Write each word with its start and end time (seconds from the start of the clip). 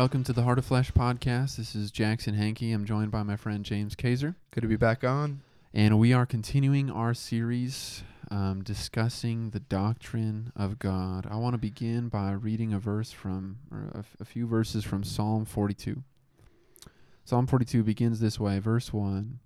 Welcome 0.00 0.24
to 0.24 0.32
the 0.32 0.44
Heart 0.44 0.58
of 0.58 0.64
Flesh 0.64 0.90
podcast. 0.92 1.56
This 1.56 1.74
is 1.74 1.90
Jackson 1.90 2.32
Hankey. 2.32 2.72
I'm 2.72 2.86
joined 2.86 3.10
by 3.10 3.22
my 3.22 3.36
friend 3.36 3.62
James 3.62 3.94
Kaiser, 3.94 4.34
Good 4.50 4.62
to 4.62 4.66
be 4.66 4.76
back 4.76 5.04
on. 5.04 5.42
and 5.74 5.98
we 5.98 6.14
are 6.14 6.24
continuing 6.24 6.90
our 6.90 7.12
series 7.12 8.02
um, 8.30 8.62
discussing 8.64 9.50
the 9.50 9.60
doctrine 9.60 10.52
of 10.56 10.78
God. 10.78 11.26
I 11.30 11.36
want 11.36 11.52
to 11.52 11.58
begin 11.58 12.08
by 12.08 12.30
reading 12.30 12.72
a 12.72 12.78
verse 12.78 13.12
from, 13.12 13.58
or 13.70 13.90
a, 13.94 13.98
f- 13.98 14.16
a 14.20 14.24
few 14.24 14.46
verses 14.46 14.84
from 14.84 15.04
Psalm 15.04 15.44
42. 15.44 16.02
Psalm 17.26 17.46
42 17.46 17.82
begins 17.82 18.20
this 18.20 18.40
way, 18.40 18.58
verse 18.58 18.94
1 18.94 19.38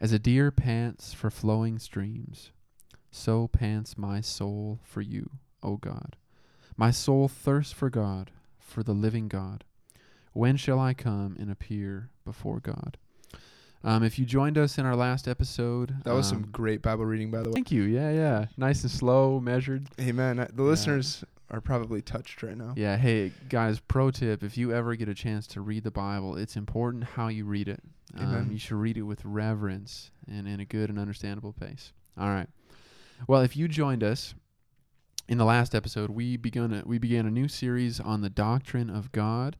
As 0.00 0.12
a 0.12 0.20
deer 0.20 0.52
pants 0.52 1.12
for 1.12 1.28
flowing 1.28 1.80
streams, 1.80 2.52
so 3.10 3.48
pants 3.48 3.98
my 3.98 4.20
soul 4.20 4.78
for 4.84 5.00
you, 5.00 5.28
O 5.60 5.76
God. 5.76 6.14
My 6.76 6.92
soul 6.92 7.26
thirsts 7.26 7.72
for 7.72 7.90
God, 7.90 8.30
for 8.60 8.84
the 8.84 8.92
living 8.92 9.26
God. 9.26 9.64
When 10.38 10.56
shall 10.56 10.78
I 10.78 10.94
come 10.94 11.34
and 11.40 11.50
appear 11.50 12.10
before 12.24 12.60
God? 12.60 12.96
Um, 13.82 14.04
if 14.04 14.20
you 14.20 14.24
joined 14.24 14.56
us 14.56 14.78
in 14.78 14.86
our 14.86 14.94
last 14.94 15.26
episode, 15.26 15.96
That 16.04 16.14
was 16.14 16.28
some 16.28 16.44
um, 16.44 16.48
great 16.52 16.80
Bible 16.80 17.04
reading, 17.04 17.32
by 17.32 17.42
the 17.42 17.48
way. 17.48 17.54
Thank 17.54 17.72
you. 17.72 17.82
Yeah, 17.82 18.12
yeah. 18.12 18.46
Nice 18.56 18.82
and 18.82 18.90
slow, 18.92 19.40
measured. 19.40 19.88
Amen. 20.00 20.38
Uh, 20.38 20.46
The 20.54 20.62
listeners 20.62 21.24
are 21.50 21.60
probably 21.60 22.02
touched 22.02 22.40
right 22.44 22.56
now. 22.56 22.72
Yeah. 22.76 22.96
Hey, 22.96 23.32
guys, 23.48 23.80
pro 23.80 24.12
tip 24.12 24.44
if 24.44 24.56
you 24.56 24.72
ever 24.72 24.94
get 24.94 25.08
a 25.08 25.14
chance 25.14 25.48
to 25.48 25.60
read 25.60 25.82
the 25.82 25.90
Bible, 25.90 26.36
it's 26.36 26.54
important 26.54 27.02
how 27.02 27.26
you 27.26 27.44
read 27.44 27.66
it. 27.66 27.82
Um, 28.16 28.50
you 28.52 28.58
should 28.60 28.76
read 28.76 28.96
it 28.96 29.02
with 29.02 29.24
reverence 29.24 30.12
and 30.28 30.46
in 30.46 30.60
a 30.60 30.64
good 30.64 30.88
and 30.88 31.00
understandable 31.00 31.52
pace. 31.52 31.92
All 32.16 32.28
right. 32.28 32.48
Well, 33.26 33.40
if 33.42 33.56
you 33.56 33.66
joined 33.66 34.04
us 34.04 34.36
in 35.28 35.36
the 35.38 35.44
last 35.44 35.74
episode, 35.74 36.10
we 36.10 36.36
begun 36.36 36.72
a, 36.72 36.84
we 36.86 36.98
began 36.98 37.26
a 37.26 37.30
new 37.32 37.48
series 37.48 37.98
on 37.98 38.20
the 38.20 38.30
doctrine 38.30 38.88
of 38.88 39.10
God, 39.10 39.56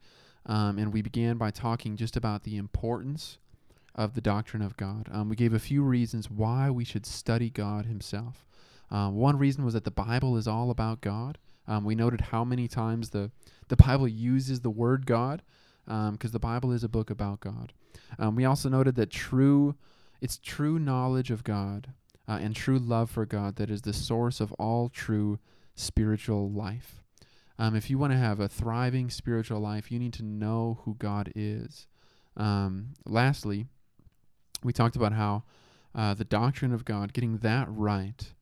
um, 0.49 0.79
and 0.79 0.93
we 0.93 1.03
began 1.03 1.37
by 1.37 1.51
talking 1.51 1.97
just 1.97 2.17
about 2.17 2.43
the 2.43 2.57
importance 2.57 3.39
of 3.95 4.15
the 4.15 4.21
doctrine 4.21 4.63
of 4.63 4.77
God. 4.77 5.09
Um, 5.13 5.29
we 5.29 5.37
gave 5.37 5.53
a 5.53 5.59
few 5.59 5.83
reasons 5.83 6.31
why 6.31 6.71
we 6.71 6.85
should 6.85 7.07
study 7.07 7.51
God 7.51 7.87
Himself. 7.87 8.47
Um, 8.91 9.17
one 9.17 9.39
reason 9.39 9.65
was 9.65 9.75
that 9.75 9.85
the 9.85 9.91
Bible 9.91 10.37
is 10.37 10.49
all 10.49 10.71
about 10.71 11.01
God. 11.01 11.39
Um, 11.67 11.85
we 11.85 11.95
noted 11.95 12.23
how 12.23 12.45
many 12.45 12.67
times 12.67 13.11
the 13.11 13.31
the 13.69 13.77
Bible 13.77 14.09
uses 14.09 14.61
the 14.61 14.71
word 14.71 15.05
God, 15.05 15.43
because 15.87 16.33
the 16.33 16.39
Bible 16.39 16.73
is 16.73 16.85
a 16.85 16.89
book 16.89 17.11
about 17.11 17.41
God. 17.41 17.73
Um, 18.19 18.35
we 18.35 18.45
also 18.45 18.69
noted 18.69 18.95
that 18.97 19.11
true, 19.11 19.75
it's 20.21 20.39
true 20.39 20.79
knowledge 20.79 21.31
of 21.31 21.45
God 21.45 21.93
uh, 22.27 22.39
and 22.41 22.55
true 22.55 22.79
love 22.79 23.11
for 23.11 23.27
God 23.27 23.57
that 23.57 23.71
is 23.71 23.83
the 23.83 23.93
source 23.93 24.41
of 24.41 24.53
all 24.53 24.89
true 24.89 25.39
spiritual 25.75 26.51
life. 26.51 27.03
Um, 27.59 27.75
if 27.75 27.91
you 27.91 27.99
want 27.99 28.13
to 28.13 28.19
have 28.19 28.41
a 28.41 28.49
thriving 28.49 29.11
spiritual 29.11 29.61
life, 29.61 29.91
you 29.91 29.99
need 29.99 30.13
to 30.15 30.25
know 30.25 30.81
who 30.85 30.95
God 30.95 31.33
is. 31.35 31.87
Um, 32.37 32.95
lastly, 33.05 33.67
we 34.63 34.73
talked 34.73 34.97
about 34.97 35.13
how 35.13 35.43
uh, 35.95 36.15
the 36.15 36.25
doctrine 36.25 36.73
of 36.73 36.85
God, 36.85 37.13
getting 37.13 37.39
that 37.39 37.67
right, 37.69 38.33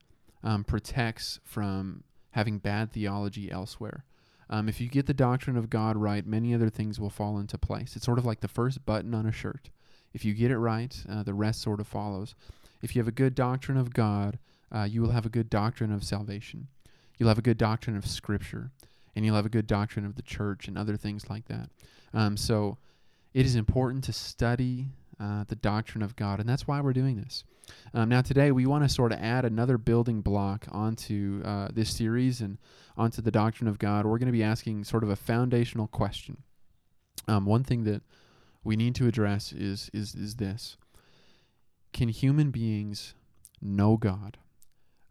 um, 0.43 0.65
protects 0.65 1.41
from 1.45 2.05
having 2.33 2.59
bad 2.59 2.93
theology 2.93 3.51
elsewhere. 3.51 4.05
Um, 4.49 4.69
if 4.69 4.81
you 4.81 4.89
get 4.89 5.07
the 5.07 5.15
doctrine 5.15 5.57
of 5.57 5.71
God 5.71 5.97
right, 5.97 6.25
many 6.27 6.55
other 6.55 6.71
things 6.71 7.01
will 7.01 7.11
fall 7.11 7.39
into 7.39 7.59
place. 7.59 7.97
It's 7.97 8.05
sort 8.05 8.19
of 8.19 8.27
like 8.27 8.41
the 8.41 8.49
first 8.49 8.85
button 8.85 9.15
on 9.15 9.27
a 9.27 9.33
shirt. 9.33 9.71
If 10.13 10.25
you 10.25 10.35
get 10.35 10.51
it 10.51 10.59
right, 10.59 10.97
uh, 11.09 11.23
the 11.23 11.35
rest 11.35 11.63
sort 11.63 11.81
of 11.81 11.87
follows. 11.89 12.35
If 12.83 12.95
you 12.95 13.01
have 13.01 13.09
a 13.09 13.13
good 13.13 13.35
doctrine 13.35 13.77
of 13.77 13.93
God, 13.93 14.39
uh, 14.71 14.85
you 14.85 15.03
will 15.03 15.11
have 15.11 15.27
a 15.27 15.31
good 15.31 15.51
doctrine 15.51 15.93
of 15.93 16.05
salvation. 16.05 16.69
You'll 17.19 17.29
have 17.29 17.39
a 17.39 17.43
good 17.43 17.59
doctrine 17.59 17.97
of 17.97 18.07
Scripture, 18.07 18.71
and 19.17 19.25
you'll 19.25 19.35
have 19.35 19.47
a 19.47 19.49
good 19.51 19.67
doctrine 19.67 20.05
of 20.05 20.15
the 20.15 20.23
church 20.23 20.69
and 20.69 20.77
other 20.77 20.97
things 20.97 21.29
like 21.29 21.47
that. 21.49 21.71
Um, 22.13 22.37
so 22.37 22.77
it 23.33 23.47
is 23.47 23.57
important 23.57 24.05
to 24.05 24.13
study 24.13 24.91
uh, 25.19 25.45
the 25.49 25.57
doctrine 25.57 26.03
of 26.03 26.15
God, 26.15 26.39
and 26.39 26.49
that's 26.49 26.69
why 26.69 26.81
we're 26.83 26.93
doing 26.93 27.17
this. 27.17 27.43
Um, 27.95 28.11
now, 28.11 28.21
today 28.21 28.53
we 28.53 28.67
want 28.67 28.85
to 28.85 28.89
sort 28.89 29.13
of 29.13 29.19
add 29.19 29.47
another 29.47 29.79
building 29.79 30.21
block 30.21 30.67
onto 30.71 31.43
uh, 31.45 31.69
this 31.73 31.91
series 31.91 32.43
and 32.43 32.59
onto 32.97 33.23
the 33.23 33.31
doctrine 33.31 33.67
of 33.67 33.79
God. 33.79 34.05
We're 34.05 34.19
going 34.19 34.27
to 34.27 34.33
be 34.33 34.43
asking 34.43 34.85
sort 34.85 35.03
of 35.03 35.09
a 35.09 35.17
foundational 35.17 35.87
question. 35.87 36.43
Um, 37.27 37.47
one 37.47 37.65
thing 37.65 37.85
that 37.85 38.03
we 38.63 38.77
need 38.77 38.95
to 38.97 39.09
address 39.09 39.53
is 39.53 39.91
is 39.95 40.15
is 40.15 40.37
this: 40.37 40.77
Can 41.93 42.09
human 42.09 42.51
beings 42.51 43.15
know 43.63 43.97
God? 43.97 44.37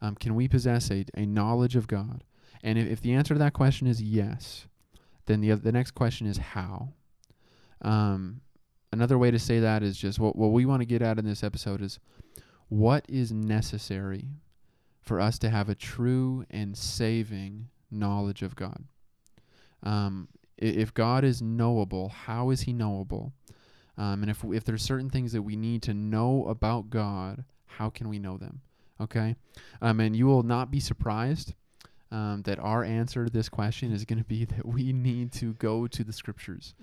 Um, 0.02 0.16
can 0.16 0.36
we 0.36 0.48
possess 0.48 0.92
a, 0.92 1.06
a 1.16 1.26
knowledge 1.26 1.76
of 1.76 1.88
God? 1.88 2.24
And 2.66 2.80
if, 2.80 2.88
if 2.88 3.02
the 3.02 3.14
answer 3.14 3.36
to 3.36 3.40
that 3.40 3.54
question 3.54 3.86
is 3.86 4.02
yes, 4.02 4.66
then 5.28 5.40
the 5.40 5.54
the 5.54 5.72
next 5.72 5.92
question 5.92 6.28
is 6.28 6.38
how. 6.38 6.90
Um, 7.82 8.42
another 8.92 9.20
way 9.20 9.30
to 9.30 9.38
say 9.38 9.60
that 9.60 9.84
is 9.84 9.98
just 9.98 10.20
what 10.20 10.36
what 10.36 10.52
we 10.52 10.66
want 10.66 10.82
to 10.82 10.86
get 10.86 11.04
at 11.04 11.20
in 11.20 11.26
this 11.26 11.44
episode 11.44 11.82
is 11.82 12.00
what 12.68 13.06
is 13.08 13.32
necessary 13.32 14.30
for 15.00 15.22
us 15.22 15.38
to 15.40 15.52
have 15.52 15.70
a 15.70 15.76
true 15.76 16.44
and 16.50 16.76
saving 16.76 17.68
knowledge 17.92 18.42
of 18.42 18.56
God. 18.56 18.84
Um, 19.84 20.28
if 20.58 20.92
God 20.92 21.24
is 21.24 21.44
knowable, 21.44 22.10
how 22.10 22.50
is 22.50 22.62
He 22.62 22.74
knowable? 22.74 23.32
Um, 23.96 24.24
and 24.24 24.32
if 24.32 24.44
if 24.44 24.64
there's 24.64 24.82
certain 24.82 25.12
things 25.12 25.34
that 25.34 25.44
we 25.44 25.56
need 25.56 25.84
to 25.84 25.94
know 25.94 26.48
about 26.48 26.90
God, 26.90 27.44
how 27.68 27.92
can 27.92 28.10
we 28.10 28.18
know 28.18 28.40
them? 28.40 28.62
Okay, 29.00 29.36
um, 29.84 30.00
and 30.00 30.16
you 30.16 30.26
will 30.26 30.42
not 30.42 30.72
be 30.72 30.80
surprised 30.80 31.54
um, 32.16 32.44
that 32.44 32.60
our 32.60 32.82
answer 32.82 33.26
to 33.26 33.30
this 33.30 33.50
question 33.50 33.92
is 33.92 34.06
going 34.06 34.20
to 34.20 34.24
be 34.24 34.46
that 34.46 34.66
we 34.66 34.94
need 34.94 35.34
to 35.34 35.54
go 35.56 35.86
to 35.86 36.04
the 36.04 36.14
Scriptures. 36.14 36.74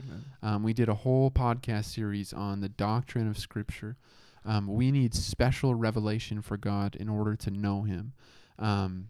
Um, 0.43 0.63
we 0.63 0.75
did 0.75 0.91
a 0.91 0.95
whole 0.95 1.31
podcast 1.31 1.87
series 1.87 2.35
on 2.35 2.61
the 2.61 2.69
doctrine 2.69 3.29
of 3.29 3.39
Scripture. 3.39 3.97
Um, 4.45 4.67
we 4.67 4.91
need 4.91 5.15
special 5.15 5.75
revelation 5.75 6.43
for 6.43 6.59
God 6.59 6.97
in 6.97 7.09
order 7.09 7.35
to 7.37 7.51
know 7.51 7.83
Him. 7.83 8.13
Um, 8.59 9.09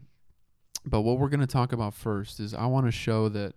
but 0.85 1.01
what 1.01 1.19
we're 1.19 1.29
going 1.29 1.41
to 1.41 1.47
talk 1.47 1.73
about 1.73 1.93
first 1.93 2.39
is 2.39 2.53
I 2.53 2.67
want 2.67 2.85
to 2.85 2.91
show 2.91 3.27
that 3.29 3.55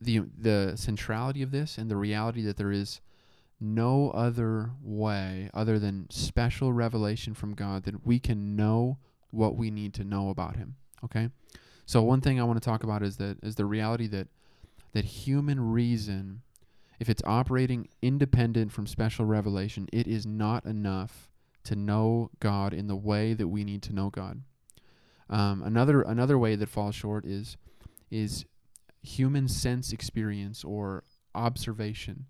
the 0.00 0.20
the 0.38 0.72
centrality 0.76 1.42
of 1.42 1.50
this 1.50 1.78
and 1.78 1.90
the 1.90 1.96
reality 1.96 2.42
that 2.42 2.56
there 2.56 2.72
is 2.72 3.00
no 3.58 4.10
other 4.10 4.70
way 4.82 5.50
other 5.54 5.78
than 5.78 6.06
special 6.10 6.72
revelation 6.72 7.32
from 7.32 7.54
God 7.54 7.84
that 7.84 8.06
we 8.06 8.18
can 8.18 8.56
know 8.56 8.98
what 9.30 9.56
we 9.56 9.70
need 9.70 9.94
to 9.94 10.04
know 10.04 10.28
about 10.28 10.56
Him. 10.56 10.76
Okay, 11.04 11.30
so 11.84 12.02
one 12.02 12.20
thing 12.20 12.40
I 12.40 12.44
want 12.44 12.60
to 12.60 12.64
talk 12.64 12.82
about 12.82 13.02
is 13.02 13.16
that 13.18 13.38
is 13.42 13.54
the 13.54 13.64
reality 13.64 14.06
that 14.08 14.28
that 14.92 15.04
human 15.04 15.60
reason, 15.60 16.42
if 16.98 17.08
it's 17.08 17.22
operating 17.24 17.88
independent 18.00 18.72
from 18.72 18.86
special 18.86 19.24
revelation, 19.26 19.88
it 19.92 20.06
is 20.06 20.26
not 20.26 20.64
enough 20.64 21.28
to 21.64 21.76
know 21.76 22.30
God 22.40 22.72
in 22.72 22.86
the 22.86 22.96
way 22.96 23.34
that 23.34 23.48
we 23.48 23.64
need 23.64 23.82
to 23.82 23.92
know 23.92 24.08
God. 24.08 24.42
Um, 25.28 25.62
another 25.62 26.02
another 26.02 26.38
way 26.38 26.56
that 26.56 26.68
falls 26.68 26.94
short 26.94 27.24
is 27.24 27.56
is 28.10 28.44
human 29.02 29.48
sense 29.48 29.92
experience 29.92 30.64
or 30.64 31.04
observation. 31.34 32.26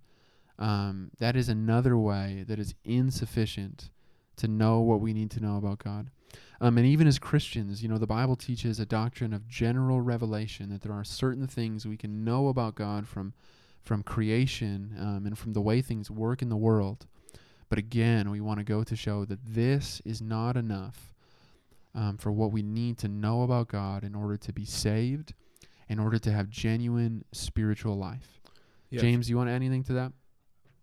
Um, 0.58 1.10
that 1.18 1.36
is 1.36 1.48
another 1.48 1.96
way 1.96 2.44
that 2.48 2.58
is 2.58 2.74
insufficient 2.84 3.90
to 4.36 4.48
know 4.48 4.80
what 4.80 5.00
we 5.00 5.12
need 5.12 5.30
to 5.32 5.40
know 5.40 5.56
about 5.56 5.78
God. 5.78 6.10
Um, 6.60 6.78
and 6.78 6.86
even 6.86 7.06
as 7.06 7.18
Christians, 7.18 7.82
you 7.82 7.88
know, 7.88 7.98
the 7.98 8.06
Bible 8.06 8.36
teaches 8.36 8.80
a 8.80 8.86
doctrine 8.86 9.32
of 9.32 9.46
general 9.46 10.00
revelation 10.00 10.70
that 10.70 10.82
there 10.82 10.92
are 10.92 11.04
certain 11.04 11.46
things 11.46 11.86
we 11.86 11.96
can 11.96 12.24
know 12.24 12.48
about 12.48 12.74
God 12.74 13.06
from 13.06 13.34
from 13.82 14.02
creation 14.02 14.96
um, 14.98 15.26
and 15.26 15.38
from 15.38 15.52
the 15.52 15.60
way 15.60 15.80
things 15.80 16.10
work 16.10 16.42
in 16.42 16.48
the 16.48 16.56
world. 16.56 17.06
But 17.68 17.78
again, 17.78 18.30
we 18.30 18.40
want 18.40 18.58
to 18.58 18.64
go 18.64 18.82
to 18.82 18.96
show 18.96 19.24
that 19.26 19.38
this 19.44 20.02
is 20.04 20.20
not 20.20 20.56
enough 20.56 21.14
um, 21.94 22.16
for 22.16 22.32
what 22.32 22.50
we 22.50 22.62
need 22.62 22.98
to 22.98 23.08
know 23.08 23.42
about 23.42 23.68
God 23.68 24.02
in 24.02 24.16
order 24.16 24.36
to 24.38 24.52
be 24.52 24.64
saved, 24.64 25.34
in 25.88 26.00
order 26.00 26.18
to 26.18 26.32
have 26.32 26.50
genuine 26.50 27.24
spiritual 27.30 27.96
life. 27.96 28.40
Yeah, 28.90 29.02
James, 29.02 29.30
you 29.30 29.36
want 29.36 29.48
to 29.48 29.52
add 29.52 29.56
anything 29.56 29.84
to 29.84 29.92
that? 29.92 30.12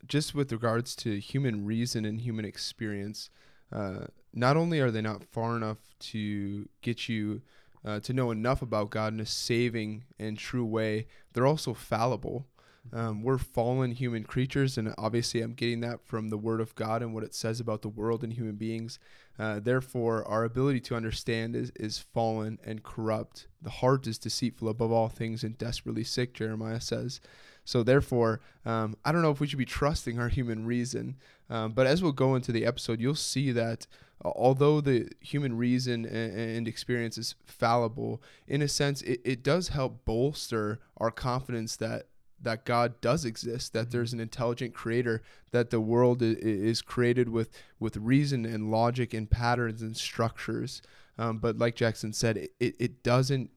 just 0.08 0.36
with 0.36 0.52
regards 0.52 0.96
to 0.98 1.20
human 1.20 1.66
reason 1.66 2.06
and 2.06 2.22
human 2.22 2.46
experience, 2.46 3.30
uh, 3.74 4.06
not 4.34 4.56
only 4.56 4.80
are 4.80 4.92
they 4.92 5.02
not 5.02 5.24
far 5.24 5.58
enough 5.58 5.78
to 6.00 6.68
get 6.82 7.10
you 7.10 7.42
uh, 7.86 8.00
to 8.00 8.14
know 8.14 8.32
enough 8.32 8.62
about 8.62 8.92
God 8.92 9.14
in 9.14 9.20
a 9.20 9.26
saving 9.26 10.06
and 10.18 10.38
true 10.38 10.66
way, 10.66 11.08
they're 11.34 11.48
also 11.48 11.74
fallible. 11.74 12.46
Um, 12.92 13.24
we're 13.24 13.38
fallen 13.38 13.92
human 13.92 14.24
creatures, 14.24 14.78
and 14.78 14.94
obviously, 14.98 15.42
I'm 15.42 15.54
getting 15.54 15.80
that 15.82 16.06
from 16.06 16.30
the 16.30 16.38
Word 16.38 16.60
of 16.60 16.76
God 16.76 17.02
and 17.02 17.14
what 17.14 17.24
it 17.24 17.34
says 17.34 17.60
about 17.60 17.82
the 17.82 17.90
world 17.90 18.24
and 18.24 18.34
human 18.34 18.56
beings. 18.56 19.00
Uh, 19.40 19.60
therefore, 19.60 20.28
our 20.28 20.44
ability 20.44 20.82
to 20.82 20.96
understand 20.96 21.56
is, 21.56 21.72
is 21.76 22.00
fallen 22.00 22.60
and 22.64 22.84
corrupt. 22.84 23.48
The 23.62 23.70
heart 23.70 24.06
is 24.06 24.18
deceitful 24.18 24.68
above 24.68 24.92
all 24.92 25.08
things 25.08 25.44
and 25.44 25.58
desperately 25.58 26.04
sick, 26.04 26.34
Jeremiah 26.34 26.82
says. 26.82 27.22
So, 27.66 27.84
therefore, 27.84 28.42
um, 28.66 28.96
I 29.06 29.12
don't 29.12 29.22
know 29.22 29.32
if 29.32 29.40
we 29.40 29.48
should 29.48 29.60
be 29.60 29.66
trusting 29.66 30.20
our 30.20 30.30
human 30.30 30.66
reason. 30.66 31.16
Um, 31.50 31.72
but 31.74 31.88
as 31.88 32.02
we'll 32.02 32.12
go 32.14 32.36
into 32.36 32.52
the 32.52 32.66
episode, 32.66 33.00
you'll 33.00 33.16
see 33.16 33.52
that 33.52 33.86
uh, 34.24 34.30
although 34.36 34.82
the 34.82 35.10
human 35.20 35.58
reason 35.58 36.06
and, 36.06 36.68
experience 36.68 37.18
is 37.18 37.36
fallible, 37.46 38.22
in 38.48 38.62
a 38.62 38.68
sense, 38.68 39.02
it, 39.04 39.22
it 39.24 39.44
does 39.44 39.70
help 39.70 40.06
bolster 40.06 40.80
our 40.98 41.12
confidence 41.12 41.76
that 41.78 42.08
that 42.42 42.66
God 42.66 43.00
does 43.00 43.24
exist, 43.24 43.72
that 43.72 43.88
Mhm. 43.88 43.92
there's 43.92 44.12
an 44.12 44.20
intelligent 44.20 44.74
creator, 44.74 45.22
that 45.52 45.70
the 45.70 45.80
world 45.80 46.22
is 46.22 46.82
created 46.82 47.30
with 47.30 47.50
with 47.80 47.96
reason 47.96 48.46
and 48.46 48.70
logic 48.70 49.14
and 49.14 49.30
patterns 49.30 49.82
and 49.82 49.96
structures. 49.96 50.82
Um, 51.18 51.38
but 51.38 51.58
like 51.58 51.76
Jackson 51.76 52.12
said, 52.12 52.36
it, 52.38 52.76
it 52.80 53.02
doesn't 53.04 53.52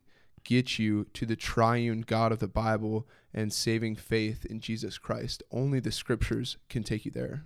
get 0.46 0.78
you 0.78 1.04
to 1.12 1.26
the 1.26 1.36
triune 1.36 2.02
God 2.02 2.32
of 2.32 2.38
the 2.38 2.46
Bible 2.46 3.06
and 3.34 3.52
saving 3.52 3.96
faith 3.96 4.46
in 4.46 4.60
Jesus 4.60 4.96
Christ. 4.96 5.42
Only 5.50 5.80
the 5.80 5.92
scriptures 5.92 6.56
can 6.68 6.84
take 6.84 7.04
you 7.04 7.10
there. 7.10 7.44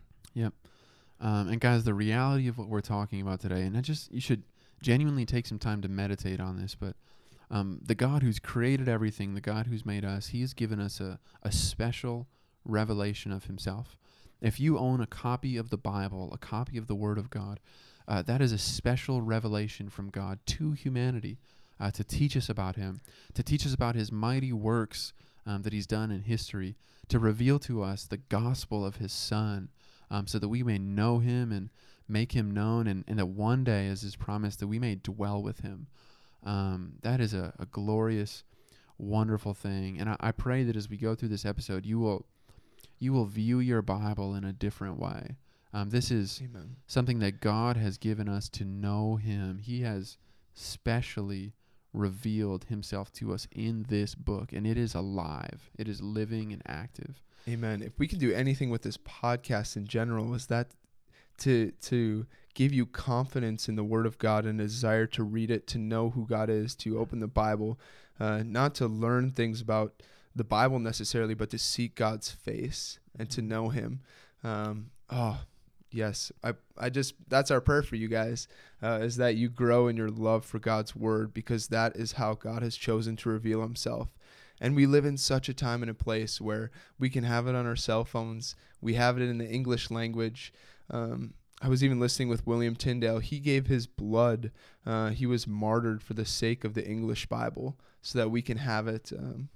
Um, 1.18 1.48
and 1.48 1.60
guys, 1.60 1.84
the 1.84 1.94
reality 1.94 2.46
of 2.46 2.58
what 2.58 2.68
we're 2.68 2.80
talking 2.80 3.20
about 3.20 3.40
today, 3.40 3.62
and 3.62 3.76
I 3.76 3.80
just 3.80 4.12
you 4.12 4.20
should 4.20 4.44
genuinely 4.82 5.26
take 5.26 5.46
some 5.46 5.58
time 5.58 5.80
to 5.82 5.88
meditate 5.88 6.40
on 6.40 6.60
this. 6.60 6.74
But 6.74 6.94
um, 7.50 7.80
the 7.82 7.94
God 7.94 8.22
who's 8.22 8.38
created 8.38 8.88
everything, 8.88 9.34
the 9.34 9.40
God 9.40 9.66
who's 9.66 9.84
made 9.84 10.04
us, 10.04 10.28
He 10.28 10.42
has 10.42 10.54
given 10.54 10.78
us 10.78 11.00
a, 11.00 11.18
a 11.42 11.50
special 11.50 12.28
revelation 12.64 13.32
of 13.32 13.44
Himself. 13.44 13.96
If 14.40 14.60
you 14.60 14.78
own 14.78 15.00
a 15.00 15.06
copy 15.06 15.56
of 15.56 15.70
the 15.70 15.76
Bible, 15.76 16.30
a 16.32 16.38
copy 16.38 16.78
of 16.78 16.86
the 16.86 16.94
Word 16.94 17.18
of 17.18 17.28
God, 17.28 17.60
uh, 18.06 18.22
that 18.22 18.40
is 18.40 18.52
a 18.52 18.58
special 18.58 19.20
revelation 19.20 19.88
from 19.88 20.10
God 20.10 20.38
to 20.46 20.72
humanity 20.72 21.38
uh, 21.80 21.90
to 21.92 22.04
teach 22.04 22.36
us 22.36 22.48
about 22.48 22.76
Him, 22.76 23.00
to 23.34 23.42
teach 23.42 23.66
us 23.66 23.74
about 23.74 23.94
His 23.94 24.12
mighty 24.12 24.52
works 24.52 25.12
um, 25.46 25.62
that 25.62 25.72
He's 25.72 25.86
done 25.86 26.10
in 26.10 26.22
history, 26.22 26.76
to 27.08 27.18
reveal 27.18 27.58
to 27.60 27.82
us 27.82 28.04
the 28.04 28.18
gospel 28.18 28.84
of 28.84 28.96
His 28.96 29.12
Son 29.12 29.70
um, 30.10 30.26
so 30.26 30.38
that 30.38 30.48
we 30.48 30.62
may 30.62 30.78
know 30.78 31.18
him 31.18 31.52
and 31.52 31.70
make 32.08 32.32
him 32.32 32.50
known, 32.50 32.86
and, 32.86 33.04
and 33.06 33.18
that 33.18 33.26
one 33.26 33.62
day, 33.64 33.86
as 33.86 34.02
his 34.02 34.16
promise 34.16 34.56
that 34.56 34.66
we 34.66 34.78
may 34.78 34.96
dwell 34.96 35.42
with 35.42 35.60
him. 35.60 35.86
Um, 36.42 36.94
that 37.02 37.20
is 37.20 37.34
a, 37.34 37.52
a 37.58 37.66
glorious, 37.66 38.42
wonderful 38.98 39.54
thing. 39.54 40.00
And 40.00 40.10
I, 40.10 40.16
I 40.18 40.32
pray 40.32 40.64
that 40.64 40.76
as 40.76 40.90
we 40.90 40.96
go 40.96 41.14
through 41.14 41.28
this 41.28 41.44
episode, 41.44 41.86
you 41.86 41.98
will 41.98 42.26
you 42.98 43.12
will 43.14 43.26
view 43.26 43.60
your 43.60 43.80
Bible 43.80 44.34
in 44.34 44.44
a 44.44 44.52
different 44.52 44.98
way. 44.98 45.36
Um, 45.72 45.88
this 45.88 46.10
is 46.10 46.42
Amen. 46.44 46.76
something 46.86 47.18
that 47.20 47.40
God 47.40 47.78
has 47.78 47.96
given 47.96 48.28
us 48.28 48.48
to 48.50 48.64
know 48.64 49.16
Him. 49.16 49.58
He 49.58 49.82
has 49.82 50.18
specially 50.52 51.54
revealed 51.92 52.64
Himself 52.64 53.12
to 53.14 53.32
us 53.32 53.46
in 53.52 53.86
this 53.88 54.14
book, 54.14 54.52
and 54.52 54.66
it 54.66 54.78
is 54.78 54.94
alive. 54.94 55.70
It 55.78 55.88
is 55.88 56.00
living 56.00 56.52
and 56.52 56.62
active. 56.66 57.22
Amen. 57.48 57.82
If 57.82 57.98
we 57.98 58.06
can 58.06 58.18
do 58.18 58.32
anything 58.32 58.70
with 58.70 58.82
this 58.82 58.96
podcast 58.96 59.76
in 59.76 59.86
general, 59.86 60.34
is 60.34 60.46
that 60.46 60.72
to 61.38 61.72
to 61.82 62.26
give 62.54 62.72
you 62.72 62.86
confidence 62.86 63.68
in 63.68 63.76
the 63.76 63.84
Word 63.84 64.06
of 64.06 64.18
God 64.18 64.44
and 64.44 64.60
a 64.60 64.64
desire 64.64 65.06
to 65.06 65.22
read 65.22 65.50
it, 65.50 65.66
to 65.68 65.78
know 65.78 66.10
who 66.10 66.26
God 66.26 66.50
is, 66.50 66.74
to 66.76 66.98
open 66.98 67.20
the 67.20 67.28
Bible, 67.28 67.78
uh, 68.18 68.42
not 68.44 68.74
to 68.76 68.86
learn 68.86 69.30
things 69.30 69.60
about 69.60 70.02
the 70.34 70.44
Bible 70.44 70.78
necessarily, 70.78 71.34
but 71.34 71.50
to 71.50 71.58
seek 71.58 71.94
God's 71.94 72.30
face 72.30 72.98
and 73.18 73.30
to 73.30 73.42
know 73.42 73.70
Him. 73.70 74.00
Um, 74.44 74.90
oh, 75.08 75.40
yes. 75.90 76.32
I 76.42 76.54
I 76.78 76.90
just 76.90 77.14
that's 77.28 77.50
our 77.50 77.60
prayer 77.60 77.82
for 77.82 77.96
you 77.96 78.08
guys 78.08 78.48
uh, 78.82 79.00
is 79.02 79.16
that 79.16 79.36
you 79.36 79.48
grow 79.48 79.88
in 79.88 79.96
your 79.96 80.10
love 80.10 80.44
for 80.44 80.58
God's 80.58 80.94
Word 80.96 81.34
because 81.34 81.68
that 81.68 81.96
is 81.96 82.12
how 82.12 82.34
God 82.34 82.62
has 82.62 82.76
chosen 82.76 83.16
to 83.16 83.28
reveal 83.28 83.62
Himself. 83.62 84.08
And 84.60 84.76
we 84.76 84.86
live 84.86 85.06
in 85.06 85.16
such 85.16 85.48
a 85.48 85.54
time 85.54 85.82
and 85.82 85.90
a 85.90 85.94
place 85.94 86.40
where 86.40 86.70
we 86.98 87.08
can 87.08 87.24
have 87.24 87.46
it 87.46 87.54
on 87.54 87.66
our 87.66 87.76
cell 87.76 88.04
phones. 88.04 88.54
We 88.80 88.94
have 88.94 89.16
it 89.16 89.22
in 89.22 89.38
the 89.38 89.48
English 89.48 89.90
language. 89.90 90.52
Um, 90.90 91.34
I 91.62 91.68
was 91.68 91.82
even 91.84 92.00
listening 92.00 92.28
with 92.28 92.46
William 92.46 92.74
Tyndale. 92.74 93.18
He 93.18 93.38
gave 93.38 93.66
his 93.66 93.86
blood. 93.86 94.50
Uh, 94.84 95.10
he 95.10 95.26
was 95.26 95.46
martyred 95.46 96.02
for 96.02 96.14
the 96.14 96.24
sake 96.24 96.64
of 96.64 96.74
the 96.74 96.86
English 96.86 97.26
Bible, 97.26 97.78
so 98.02 98.18
that 98.18 98.30
we 98.30 98.42
can 98.42 98.58
have 98.58 98.86
it. 98.88 99.12
Um, 99.16 99.48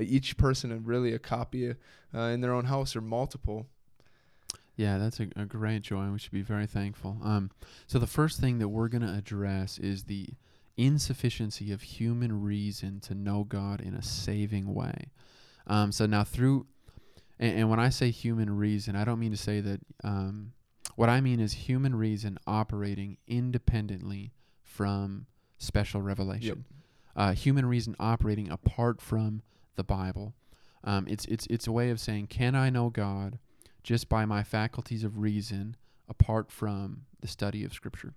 each 0.00 0.36
person 0.38 0.82
really 0.84 1.12
a 1.12 1.18
copy 1.18 1.74
uh, 2.14 2.18
in 2.18 2.40
their 2.40 2.54
own 2.54 2.64
house 2.66 2.96
or 2.96 3.02
multiple. 3.02 3.66
Yeah, 4.76 4.98
that's 4.98 5.20
a, 5.20 5.28
a 5.36 5.44
great 5.44 5.82
joy. 5.82 6.02
and 6.02 6.12
We 6.12 6.18
should 6.18 6.32
be 6.32 6.42
very 6.42 6.66
thankful. 6.66 7.18
Um, 7.22 7.50
so 7.86 7.98
the 7.98 8.06
first 8.06 8.40
thing 8.40 8.58
that 8.58 8.68
we're 8.68 8.88
going 8.88 9.02
to 9.02 9.12
address 9.12 9.78
is 9.78 10.04
the 10.04 10.28
insufficiency 10.76 11.72
of 11.72 11.82
human 11.82 12.42
reason 12.42 13.00
to 13.00 13.14
know 13.14 13.44
God 13.44 13.80
in 13.80 13.94
a 13.94 14.02
saving 14.02 14.72
way. 14.72 15.10
Um, 15.66 15.92
so 15.92 16.06
now 16.06 16.24
through, 16.24 16.66
and, 17.38 17.60
and 17.60 17.70
when 17.70 17.78
I 17.80 17.90
say 17.90 18.10
human 18.10 18.56
reason, 18.56 18.96
I 18.96 19.04
don't 19.04 19.18
mean 19.20 19.32
to 19.32 19.36
say 19.36 19.60
that. 19.60 19.80
Um, 20.02 20.52
what 20.96 21.08
I 21.08 21.20
mean 21.22 21.40
is 21.40 21.52
human 21.52 21.94
reason 21.94 22.38
operating 22.46 23.16
independently 23.26 24.32
from 24.62 25.26
special 25.58 26.02
revelation. 26.02 26.64
Uh, 27.16 27.32
human 27.32 27.64
reason 27.66 27.96
operating 27.98 28.50
apart 28.50 29.00
from 29.00 29.42
the 29.76 29.84
Bible. 29.84 30.34
Um, 30.84 31.06
it's 31.08 31.24
it's 31.26 31.46
it's 31.48 31.66
a 31.66 31.72
way 31.72 31.90
of 31.90 32.00
saying, 32.00 32.26
can 32.26 32.54
I 32.54 32.68
know 32.68 32.90
God 32.90 33.38
just 33.82 34.08
by 34.08 34.24
my 34.24 34.42
faculties 34.42 35.04
of 35.04 35.18
reason 35.18 35.76
apart 36.08 36.50
from 36.50 37.02
the 37.20 37.28
study 37.28 37.64
of 37.64 37.72
Scripture? 37.72 38.14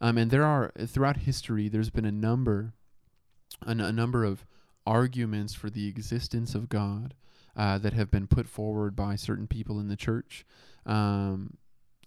Um, 0.00 0.18
and 0.18 0.30
there 0.30 0.44
are 0.44 0.72
throughout 0.86 1.18
history, 1.18 1.68
there's 1.68 1.90
been 1.90 2.04
a 2.04 2.12
number, 2.12 2.72
a, 3.66 3.70
n- 3.70 3.80
a 3.80 3.92
number 3.92 4.24
of 4.24 4.44
arguments 4.86 5.54
for 5.54 5.70
the 5.70 5.86
existence 5.88 6.54
of 6.54 6.68
God 6.68 7.14
uh, 7.56 7.78
that 7.78 7.92
have 7.92 8.10
been 8.10 8.26
put 8.26 8.48
forward 8.48 8.96
by 8.96 9.14
certain 9.16 9.46
people 9.46 9.78
in 9.78 9.88
the 9.88 9.96
church. 9.96 10.44
Um, 10.86 11.56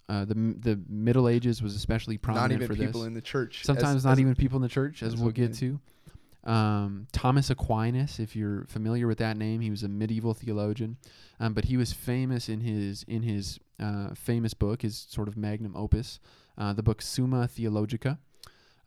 uh, 0.09 0.23
the 0.25 0.33
the 0.35 0.79
Middle 0.87 1.27
Ages 1.27 1.61
was 1.61 1.75
especially 1.75 2.17
prominent 2.17 2.51
for 2.53 2.59
this. 2.59 2.69
Not 2.69 2.73
even 2.75 2.77
for 2.77 2.87
people 2.87 3.01
this. 3.01 3.07
in 3.07 3.13
the 3.13 3.21
church. 3.21 3.63
Sometimes 3.63 3.97
as- 3.97 4.05
not 4.05 4.13
as- 4.13 4.19
even 4.19 4.35
people 4.35 4.57
in 4.57 4.61
the 4.61 4.69
church, 4.69 5.01
as 5.03 5.13
as 5.13 5.19
we'll 5.19 5.31
get 5.31 5.53
to. 5.55 5.79
Um, 6.47 7.07
Thomas 7.11 7.49
Aquinas, 7.49 8.19
if 8.19 8.33
you're 8.33 8.65
familiar 8.69 9.05
with 9.05 9.17
that 9.17 9.35
name, 9.35 9.59
he 9.59 9.69
was 9.69 9.83
a 9.83 9.89
medieval 9.89 10.33
theologian, 10.33 10.95
um, 11.41 11.53
but 11.53 11.65
he 11.65 11.75
was 11.75 11.91
famous 11.91 12.47
in 12.47 12.61
his 12.61 13.03
in 13.03 13.23
his 13.23 13.59
uh, 13.81 14.15
famous 14.15 14.53
book, 14.53 14.81
his 14.81 14.97
sort 15.09 15.27
of 15.27 15.35
magnum 15.35 15.75
opus, 15.75 16.21
uh, 16.57 16.71
the 16.71 16.81
book 16.81 17.01
Summa 17.01 17.49
Theologica. 17.49 18.17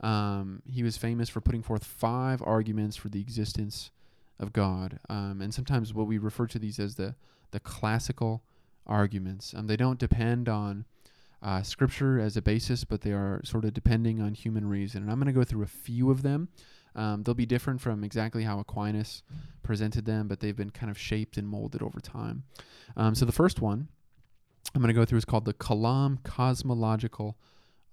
Um, 0.00 0.62
he 0.64 0.82
was 0.82 0.96
famous 0.96 1.28
for 1.28 1.42
putting 1.42 1.62
forth 1.62 1.84
five 1.84 2.42
arguments 2.42 2.96
for 2.96 3.10
the 3.10 3.20
existence 3.20 3.90
of 4.38 4.54
God, 4.54 4.98
um, 5.10 5.42
and 5.42 5.52
sometimes 5.52 5.92
what 5.92 6.06
we 6.06 6.16
refer 6.16 6.46
to 6.46 6.58
these 6.58 6.78
as 6.78 6.94
the 6.94 7.14
the 7.50 7.60
classical 7.60 8.42
arguments. 8.86 9.52
Um, 9.54 9.66
they 9.66 9.76
don't 9.76 9.98
depend 9.98 10.48
on 10.48 10.86
uh, 11.42 11.62
scripture 11.62 12.18
as 12.18 12.36
a 12.36 12.42
basis, 12.42 12.84
but 12.84 13.02
they 13.02 13.12
are 13.12 13.40
sort 13.44 13.64
of 13.64 13.74
depending 13.74 14.20
on 14.20 14.34
human 14.34 14.66
reason. 14.66 15.02
And 15.02 15.10
I'm 15.10 15.18
going 15.18 15.32
to 15.32 15.38
go 15.38 15.44
through 15.44 15.62
a 15.62 15.66
few 15.66 16.10
of 16.10 16.22
them. 16.22 16.48
Um, 16.94 17.22
they'll 17.22 17.34
be 17.34 17.46
different 17.46 17.80
from 17.80 18.04
exactly 18.04 18.44
how 18.44 18.58
Aquinas 18.58 19.22
presented 19.62 20.04
them, 20.04 20.28
but 20.28 20.40
they've 20.40 20.56
been 20.56 20.70
kind 20.70 20.90
of 20.90 20.98
shaped 20.98 21.36
and 21.36 21.48
molded 21.48 21.82
over 21.82 22.00
time. 22.00 22.44
Um, 22.96 23.14
so 23.14 23.24
the 23.24 23.32
first 23.32 23.60
one 23.60 23.88
I'm 24.74 24.80
going 24.80 24.88
to 24.88 24.98
go 24.98 25.04
through 25.04 25.18
is 25.18 25.24
called 25.24 25.44
the 25.44 25.54
Kalam 25.54 26.22
cosmological 26.22 27.36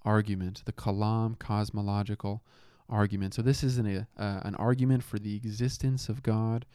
argument. 0.03 0.63
The 0.65 0.73
Kalam 0.73 1.37
cosmological 1.39 2.41
argument. 2.89 3.33
So 3.33 3.41
this 3.41 3.63
is 3.63 3.77
an, 3.77 4.07
uh, 4.17 4.41
an 4.43 4.55
argument 4.55 5.03
for 5.03 5.19
the 5.19 5.35
existence 5.35 6.09
of 6.09 6.23
God. 6.23 6.65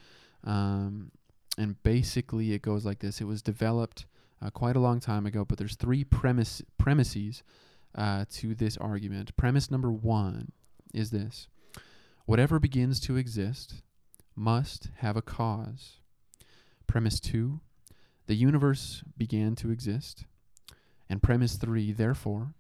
Um, 0.45 1.13
and 1.59 1.81
basically, 1.83 2.53
it 2.53 2.63
goes 2.63 2.85
like 2.85 3.01
this 3.01 3.21
it 3.21 3.25
was 3.25 3.43
developed 3.43 4.07
uh, 4.43 4.51
quite 4.51 4.77
a 4.77 4.81
long 4.81 5.01
time 5.01 5.27
ago, 5.27 5.45
but 5.45 5.59
there's 5.59 5.77
three 5.77 6.03
premise, 6.03 6.63
premises 6.79 7.43
uh, 7.95 8.25
to 8.33 8.55
this 8.55 8.77
argument. 8.77 9.37
Premise 9.37 9.71
number 9.71 9.93
one 9.93 10.53
is 10.95 11.11
this 11.11 11.49
whatever 12.27 12.59
begins 12.59 13.01
to 13.01 13.17
exist 13.17 13.83
must 14.35 14.89
have 14.99 15.17
a 15.17 15.23
cause. 15.23 15.99
Premise 16.87 17.21
two 17.21 17.61
the 18.27 18.35
universe 18.35 19.03
began 19.17 19.55
to 19.57 19.71
exist. 19.71 20.25
And 21.09 21.23
premise 21.23 21.57
three, 21.57 21.93
therefore, 21.93 22.55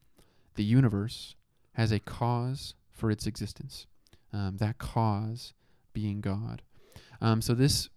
the 0.54 0.64
universe 0.64 1.36
has 1.74 1.92
a 1.92 2.00
cause 2.00 2.74
for 2.90 3.10
its 3.10 3.26
existence. 3.26 3.86
Um, 4.32 4.56
that 4.58 4.78
cause 4.78 5.54
being 5.92 6.20
God. 6.20 6.62
Um, 7.20 7.40
so 7.40 7.54
this 7.54 7.88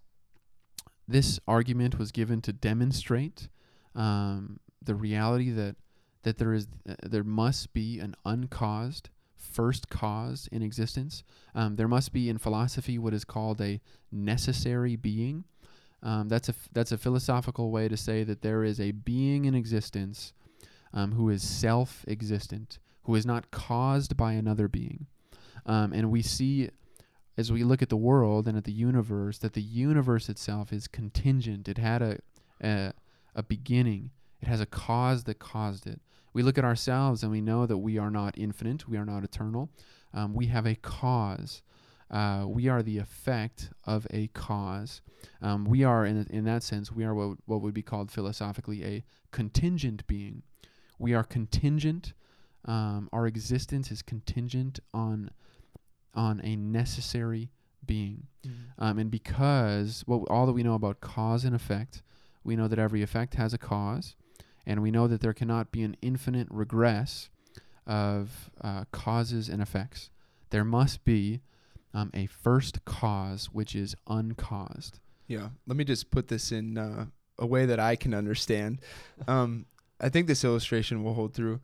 this 1.07 1.39
argument 1.47 1.99
was 1.99 2.11
given 2.11 2.41
to 2.41 2.53
demonstrate 2.53 3.47
um, 3.95 4.59
the 4.81 4.95
reality 4.95 5.51
that 5.51 5.75
that 6.23 6.37
there 6.37 6.53
is 6.53 6.67
uh, 6.87 6.95
there 7.03 7.23
must 7.23 7.73
be 7.73 7.99
an 7.99 8.15
uncaused 8.25 9.09
first 9.45 9.89
cause 9.89 10.49
in 10.51 10.61
existence. 10.61 11.23
Um, 11.53 11.75
there 11.75 11.87
must 11.87 12.11
be 12.11 12.29
in 12.29 12.37
philosophy 12.37 12.97
what 12.97 13.13
is 13.13 13.23
called 13.23 13.61
a 13.61 13.79
necessary 14.11 14.95
being. 14.95 15.45
Um, 16.03 16.29
that's 16.29 16.49
a 16.49 16.53
f- 16.53 16.69
that's 16.71 16.91
a 16.91 16.97
philosophical 16.97 17.71
way 17.71 17.87
to 17.87 17.97
say 17.97 18.23
that 18.23 18.41
there 18.41 18.63
is 18.63 18.79
a 18.79 18.91
being 18.91 19.45
in 19.45 19.55
existence 19.55 20.33
um, 20.93 21.13
who 21.13 21.29
is 21.29 21.41
self-existent, 21.41 22.79
who 23.03 23.15
is 23.15 23.25
not 23.25 23.51
caused 23.51 24.15
by 24.15 24.33
another 24.33 24.67
being. 24.67 25.07
Um, 25.65 25.93
and 25.93 26.11
we 26.11 26.21
see 26.21 26.69
as 27.37 27.51
we 27.51 27.63
look 27.63 27.81
at 27.81 27.89
the 27.89 27.97
world 27.97 28.47
and 28.47 28.57
at 28.57 28.63
the 28.65 28.71
universe 28.71 29.39
that 29.39 29.53
the 29.53 29.61
universe 29.61 30.29
itself 30.29 30.71
is 30.71 30.87
contingent. 30.87 31.67
It 31.67 31.77
had 31.77 32.01
a 32.01 32.19
a, 32.61 32.93
a 33.35 33.43
beginning. 33.43 34.11
It 34.41 34.47
has 34.47 34.61
a 34.61 34.65
cause 34.65 35.23
that 35.23 35.39
caused 35.39 35.87
it. 35.87 36.01
We 36.35 36.43
look 36.43 36.57
at 36.59 36.65
ourselves 36.65 37.23
and 37.23 37.31
we 37.31 37.41
know 37.41 37.65
that 37.65 37.77
we 37.77 37.97
are 37.97 38.11
not 38.11 38.37
infinite. 38.37 38.87
We 38.87 38.97
are 38.97 39.05
not 39.05 39.23
eternal. 39.23 39.69
Um, 40.13 40.33
we 40.33 40.47
have 40.47 40.65
a 40.67 40.75
cause. 40.75 41.63
uh, 42.11 42.45
we 42.47 42.67
are 42.67 42.83
the 42.83 42.97
effect 42.99 43.69
of 43.85 44.05
a 44.11 44.27
cause. 44.27 45.01
Um, 45.41 45.65
we 45.65 45.83
are, 45.83 46.05
in, 46.05 46.27
in 46.29 46.43
that 46.45 46.61
sense, 46.61 46.91
we 46.91 47.03
are 47.03 47.15
what, 47.15 47.37
what 47.45 47.61
would 47.61 47.73
be 47.73 47.81
called 47.81 48.11
philosophically 48.11 48.83
a 48.83 49.03
contingent 49.31 50.05
being. 50.05 50.43
We 50.99 51.13
are 51.15 51.23
contingent. 51.23 52.13
Um, 52.65 53.09
our 53.11 53.25
existence 53.27 53.89
is 53.91 54.01
contingent 54.01 54.79
on 54.93 55.31
on 56.13 56.39
a 56.43 56.55
necessary 56.55 57.49
being. 57.85 58.27
Um, 58.79 58.97
and 58.99 59.11
because 59.11 60.03
what 60.05 60.27
all 60.29 60.45
that 60.45 60.53
we 60.53 60.63
know 60.63 60.75
about 60.75 61.01
cause 61.01 61.43
and 61.43 61.53
effect, 61.55 62.03
we 62.43 62.55
know 62.55 62.67
that 62.69 62.79
every 62.79 63.01
effect 63.01 63.33
has 63.35 63.53
a 63.53 63.57
cause, 63.57 64.15
and 64.65 64.81
we 64.81 64.91
know 64.91 65.07
that 65.07 65.21
there 65.21 65.33
cannot 65.33 65.71
be 65.71 65.83
an 65.83 65.95
infinite 66.01 66.47
regress 66.49 67.29
of 67.85 68.49
uh, 68.61 68.85
causes 68.91 69.49
and 69.49 69.61
effects. 69.61 70.09
There 70.49 70.63
must 70.63 71.03
be 71.03 71.41
um, 71.93 72.11
a 72.13 72.25
first 72.25 72.83
cause 72.85 73.47
which 73.51 73.75
is 73.75 73.95
uncaused. 74.07 74.99
Yeah. 75.27 75.49
Let 75.67 75.77
me 75.77 75.83
just 75.83 76.11
put 76.11 76.27
this 76.27 76.51
in 76.51 76.77
uh, 76.77 77.05
a 77.37 77.45
way 77.45 77.65
that 77.65 77.79
I 77.79 77.95
can 77.95 78.13
understand. 78.13 78.81
Um, 79.27 79.65
I 79.99 80.09
think 80.09 80.27
this 80.27 80.43
illustration 80.43 81.03
will 81.03 81.13
hold 81.13 81.33
through. 81.33 81.61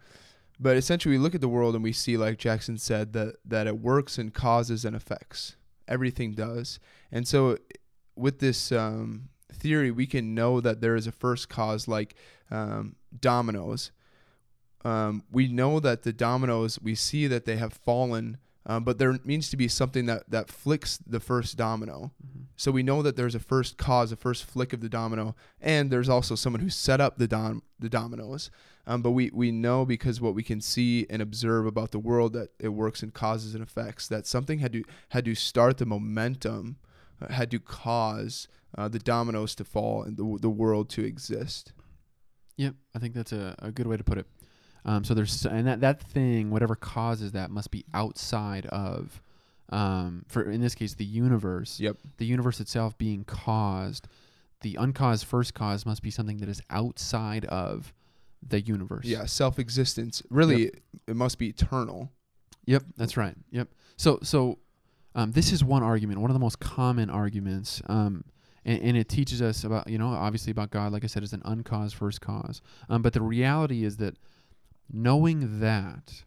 But 0.58 0.78
essentially, 0.78 1.18
we 1.18 1.22
look 1.22 1.36
at 1.36 1.42
the 1.42 1.50
world 1.50 1.76
and 1.76 1.84
we 1.84 1.92
see, 1.92 2.18
like 2.18 2.38
Jackson 2.38 2.78
said, 2.78 3.14
that, 3.14 3.36
that 3.44 3.68
it 3.68 3.80
works 3.80 4.18
in 4.18 4.32
causes 4.32 4.86
and 4.86 4.96
effects. 4.96 5.58
Everything 5.88 6.32
does. 6.34 6.80
And 7.12 7.28
so, 7.28 7.58
with 8.16 8.40
this 8.40 8.72
um, 8.72 9.30
theory, 9.54 9.92
we 9.92 10.08
can 10.08 10.34
know 10.36 10.62
that 10.62 10.82
there 10.82 10.96
is 10.96 11.08
a 11.08 11.12
first 11.12 11.50
cause, 11.50 11.88
like 11.88 12.16
um, 12.50 12.96
dominoes. 13.20 13.92
Um, 14.84 15.24
we 15.32 15.48
know 15.48 15.80
that 15.80 16.04
the 16.04 16.14
dominoes, 16.14 16.80
we 16.82 16.96
see 16.96 17.28
that 17.28 17.46
they 17.46 17.58
have 17.58 17.74
fallen, 17.74 18.38
um, 18.66 18.84
but 18.84 18.98
there 18.98 19.20
needs 19.24 19.50
to 19.50 19.58
be 19.58 19.68
something 19.68 20.06
that, 20.08 20.30
that 20.30 20.50
flicks 20.50 20.98
the 20.98 21.20
first 21.20 21.58
domino. 21.58 22.12
So 22.56 22.72
we 22.72 22.84
know 22.84 23.02
that 23.02 23.16
there's 23.16 23.34
a 23.34 23.40
first 23.40 23.78
cause, 23.78 24.12
a 24.12 24.16
first 24.16 24.46
flick 24.46 24.72
of 24.72 24.82
the 24.82 24.90
domino, 24.90 25.36
and 25.60 25.90
there's 25.90 26.10
also 26.10 26.36
someone 26.36 26.62
who 26.62 26.70
set 26.70 27.02
up 27.02 27.18
the 27.18 27.28
dom- 27.28 27.64
the 27.80 27.90
dominoes. 27.90 28.52
Um, 28.86 29.02
but 29.02 29.12
we, 29.12 29.32
we 29.34 29.52
know 29.52 29.86
because 29.86 30.22
what 30.22 30.36
we 30.36 30.44
can 30.44 30.62
see 30.62 31.06
and 31.10 31.22
observe 31.22 31.66
about 31.66 31.92
the 31.92 32.00
world 32.00 32.34
that 32.34 32.50
it 32.60 32.70
works 32.70 33.02
in 33.02 33.12
causes 33.12 33.56
and 33.56 33.64
effects. 33.64 34.08
That 34.08 34.28
something 34.28 34.60
had 34.60 34.74
to 34.74 34.84
had 35.10 35.26
to 35.26 35.36
start 35.36 35.78
the 35.78 35.86
momentum, 35.86 36.78
had 37.30 37.52
to 37.52 37.60
cause 37.60 38.48
uh, 38.78 38.88
the 38.88 39.00
dominoes 39.00 39.56
to 39.56 39.64
fall 39.64 40.04
and 40.04 40.18
the 40.18 40.38
the 40.42 40.50
world 40.50 40.90
to 40.90 41.04
exist. 41.04 41.74
Yep, 42.58 42.76
I 42.96 43.00
think 43.00 43.14
that's 43.14 43.32
a, 43.32 43.56
a 43.60 43.72
good 43.72 43.88
way 43.88 43.98
to 43.98 44.04
put 44.04 44.18
it. 44.18 44.28
Um, 44.86 45.04
so 45.04 45.14
there's 45.14 45.46
and 45.46 45.68
that 45.68 45.82
that 45.82 46.02
thing, 46.02 46.50
whatever 46.50 46.76
causes 46.76 47.32
that, 47.34 47.52
must 47.52 47.72
be 47.72 47.86
outside 47.94 48.66
of, 48.68 49.22
um, 49.70 50.26
for 50.28 50.50
in 50.50 50.62
this 50.62 50.76
case, 50.76 50.96
the 50.96 51.06
universe. 51.06 51.80
Yep. 51.80 51.98
The 52.18 52.26
universe 52.26 52.60
itself 52.60 52.98
being 52.98 53.24
caused, 53.24 54.08
the 54.62 54.76
uncaused 54.76 55.26
first 55.26 55.54
cause 55.54 55.86
must 55.86 56.02
be 56.02 56.12
something 56.12 56.38
that 56.38 56.50
is 56.50 56.62
outside 56.70 57.46
of 57.46 57.94
the 58.48 58.62
universe. 58.62 59.06
Yeah, 59.06 59.26
self 59.26 59.60
existence. 59.60 60.24
Really, 60.30 60.72
it 61.08 61.16
must 61.16 61.38
be 61.38 61.50
eternal. 61.50 62.12
Yep, 62.66 62.84
that's 62.98 63.18
right. 63.18 63.36
Yep. 63.52 63.70
So 63.98 64.20
so 64.24 64.60
um, 65.16 65.32
this 65.32 65.52
is 65.52 65.64
one 65.64 65.84
argument, 65.84 66.20
one 66.20 66.30
of 66.30 66.36
the 66.36 66.40
most 66.40 66.60
common 66.60 67.10
arguments, 67.10 67.82
um, 67.88 68.24
and, 68.64 68.82
and 68.82 68.98
it 68.98 69.10
teaches 69.10 69.42
us 69.42 69.64
about 69.64 69.88
you 69.90 69.98
know 69.98 70.10
obviously 70.10 70.52
about 70.52 70.72
God, 70.72 70.92
like 70.92 71.04
I 71.04 71.08
said, 71.08 71.24
is 71.24 71.34
an 71.34 71.42
uncaused 71.46 71.96
first 71.96 72.22
cause. 72.22 72.62
Um, 72.90 73.02
but 73.02 73.14
the 73.14 73.22
reality 73.22 73.84
is 73.84 73.98
that 73.98 74.18
knowing 74.92 75.60
that 75.60 76.24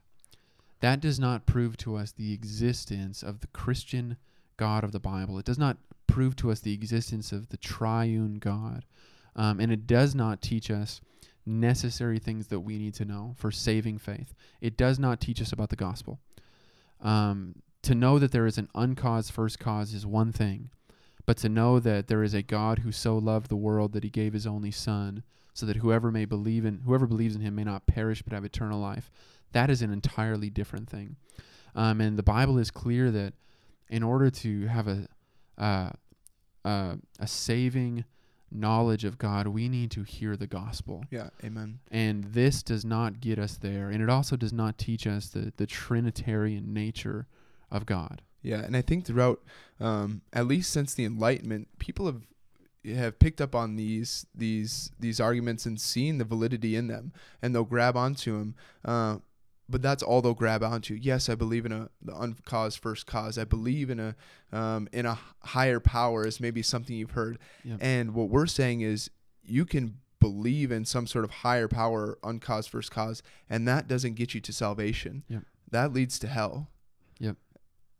that 0.80 1.00
does 1.00 1.18
not 1.18 1.46
prove 1.46 1.76
to 1.78 1.96
us 1.96 2.12
the 2.12 2.34
existence 2.34 3.22
of 3.22 3.40
the 3.40 3.46
Christian 3.48 4.18
God 4.56 4.84
of 4.84 4.92
the 4.92 5.00
Bible. 5.00 5.38
It 5.38 5.46
does 5.46 5.58
not 5.58 5.78
prove 6.06 6.36
to 6.36 6.50
us 6.50 6.60
the 6.60 6.74
existence 6.74 7.32
of 7.32 7.48
the 7.48 7.56
triune 7.56 8.34
God, 8.34 8.84
um, 9.34 9.60
and 9.60 9.72
it 9.72 9.86
does 9.86 10.14
not 10.14 10.42
teach 10.42 10.70
us 10.70 11.00
necessary 11.46 12.18
things 12.18 12.48
that 12.48 12.60
we 12.60 12.78
need 12.78 12.94
to 12.94 13.04
know 13.04 13.34
for 13.36 13.50
saving 13.50 13.98
faith. 13.98 14.34
It 14.60 14.76
does 14.76 14.98
not 14.98 15.20
teach 15.20 15.40
us 15.40 15.52
about 15.52 15.70
the 15.70 15.76
gospel. 15.76 16.20
Um, 17.00 17.62
to 17.84 17.94
know 17.94 18.18
that 18.18 18.32
there 18.32 18.46
is 18.46 18.58
an 18.58 18.68
uncaused 18.74 19.30
first 19.30 19.58
cause 19.58 19.94
is 19.94 20.06
one 20.06 20.32
thing, 20.32 20.70
but 21.26 21.36
to 21.38 21.48
know 21.48 21.78
that 21.80 22.08
there 22.08 22.22
is 22.22 22.34
a 22.34 22.42
God 22.42 22.80
who 22.80 22.92
so 22.92 23.16
loved 23.16 23.48
the 23.48 23.56
world 23.56 23.92
that 23.92 24.04
he 24.04 24.10
gave 24.10 24.32
his 24.32 24.46
only 24.46 24.70
Son, 24.70 25.22
so 25.52 25.66
that 25.66 25.76
whoever 25.76 26.10
may 26.10 26.24
believe 26.24 26.64
in 26.64 26.80
whoever 26.84 27.06
believes 27.06 27.36
in 27.36 27.40
him 27.40 27.54
may 27.54 27.64
not 27.64 27.86
perish 27.86 28.22
but 28.22 28.32
have 28.32 28.44
eternal 28.44 28.80
life, 28.80 29.10
that 29.52 29.70
is 29.70 29.82
an 29.82 29.92
entirely 29.92 30.50
different 30.50 30.90
thing. 30.90 31.16
Um, 31.74 32.00
and 32.00 32.16
the 32.16 32.22
Bible 32.22 32.58
is 32.58 32.70
clear 32.70 33.10
that 33.12 33.34
in 33.88 34.02
order 34.02 34.30
to 34.30 34.66
have 34.66 34.88
a 34.88 35.06
uh, 35.56 35.90
uh, 36.64 36.96
a 37.20 37.26
saving 37.26 38.04
knowledge 38.50 39.04
of 39.04 39.18
God, 39.18 39.48
we 39.48 39.68
need 39.68 39.90
to 39.92 40.02
hear 40.02 40.36
the 40.36 40.46
gospel. 40.46 41.04
Yeah, 41.10 41.28
amen. 41.44 41.80
And 41.90 42.24
this 42.24 42.62
does 42.62 42.84
not 42.84 43.20
get 43.20 43.38
us 43.38 43.56
there. 43.56 43.90
And 43.90 44.02
it 44.02 44.08
also 44.08 44.36
does 44.36 44.52
not 44.52 44.78
teach 44.78 45.06
us 45.06 45.28
the, 45.28 45.52
the 45.56 45.66
Trinitarian 45.66 46.72
nature 46.72 47.26
of 47.70 47.86
God. 47.86 48.22
Yeah, 48.42 48.60
and 48.60 48.76
I 48.76 48.82
think 48.82 49.06
throughout, 49.06 49.42
um, 49.80 50.20
at 50.32 50.46
least 50.46 50.70
since 50.70 50.94
the 50.94 51.04
Enlightenment, 51.04 51.68
people 51.78 52.06
have 52.06 52.22
have 52.84 53.18
picked 53.18 53.40
up 53.40 53.54
on 53.54 53.76
these 53.76 54.26
these 54.34 54.90
these 55.00 55.18
arguments 55.18 55.64
and 55.64 55.80
seen 55.80 56.18
the 56.18 56.24
validity 56.24 56.76
in 56.76 56.88
them, 56.88 57.12
and 57.40 57.54
they'll 57.54 57.64
grab 57.64 57.96
onto 57.96 58.38
them. 58.38 58.54
Uh, 58.84 59.16
but 59.68 59.80
that's 59.80 60.02
all 60.02 60.20
they'll 60.20 60.34
grab 60.34 60.62
onto. 60.62 60.94
Yes, 60.94 61.28
I 61.28 61.34
believe 61.34 61.64
in 61.64 61.72
a 61.72 61.88
the 62.02 62.14
uncaused 62.14 62.78
first 62.78 63.06
cause. 63.06 63.38
I 63.38 63.44
believe 63.44 63.88
in 63.88 63.98
a 63.98 64.14
um, 64.52 64.88
in 64.92 65.06
a 65.06 65.18
higher 65.42 65.80
power 65.80 66.26
is 66.26 66.40
maybe 66.40 66.62
something 66.62 66.94
you've 66.94 67.12
heard. 67.12 67.38
Yep. 67.64 67.78
And 67.80 68.14
what 68.14 68.28
we're 68.28 68.46
saying 68.46 68.82
is 68.82 69.10
you 69.42 69.64
can 69.64 69.98
believe 70.20 70.70
in 70.70 70.84
some 70.84 71.06
sort 71.06 71.24
of 71.24 71.30
higher 71.30 71.68
power, 71.68 72.18
uncaused 72.22 72.68
first 72.68 72.90
cause, 72.90 73.22
and 73.48 73.66
that 73.66 73.88
doesn't 73.88 74.14
get 74.14 74.34
you 74.34 74.40
to 74.42 74.52
salvation. 74.52 75.24
Yep. 75.28 75.42
That 75.70 75.92
leads 75.92 76.18
to 76.20 76.28
hell. 76.28 76.68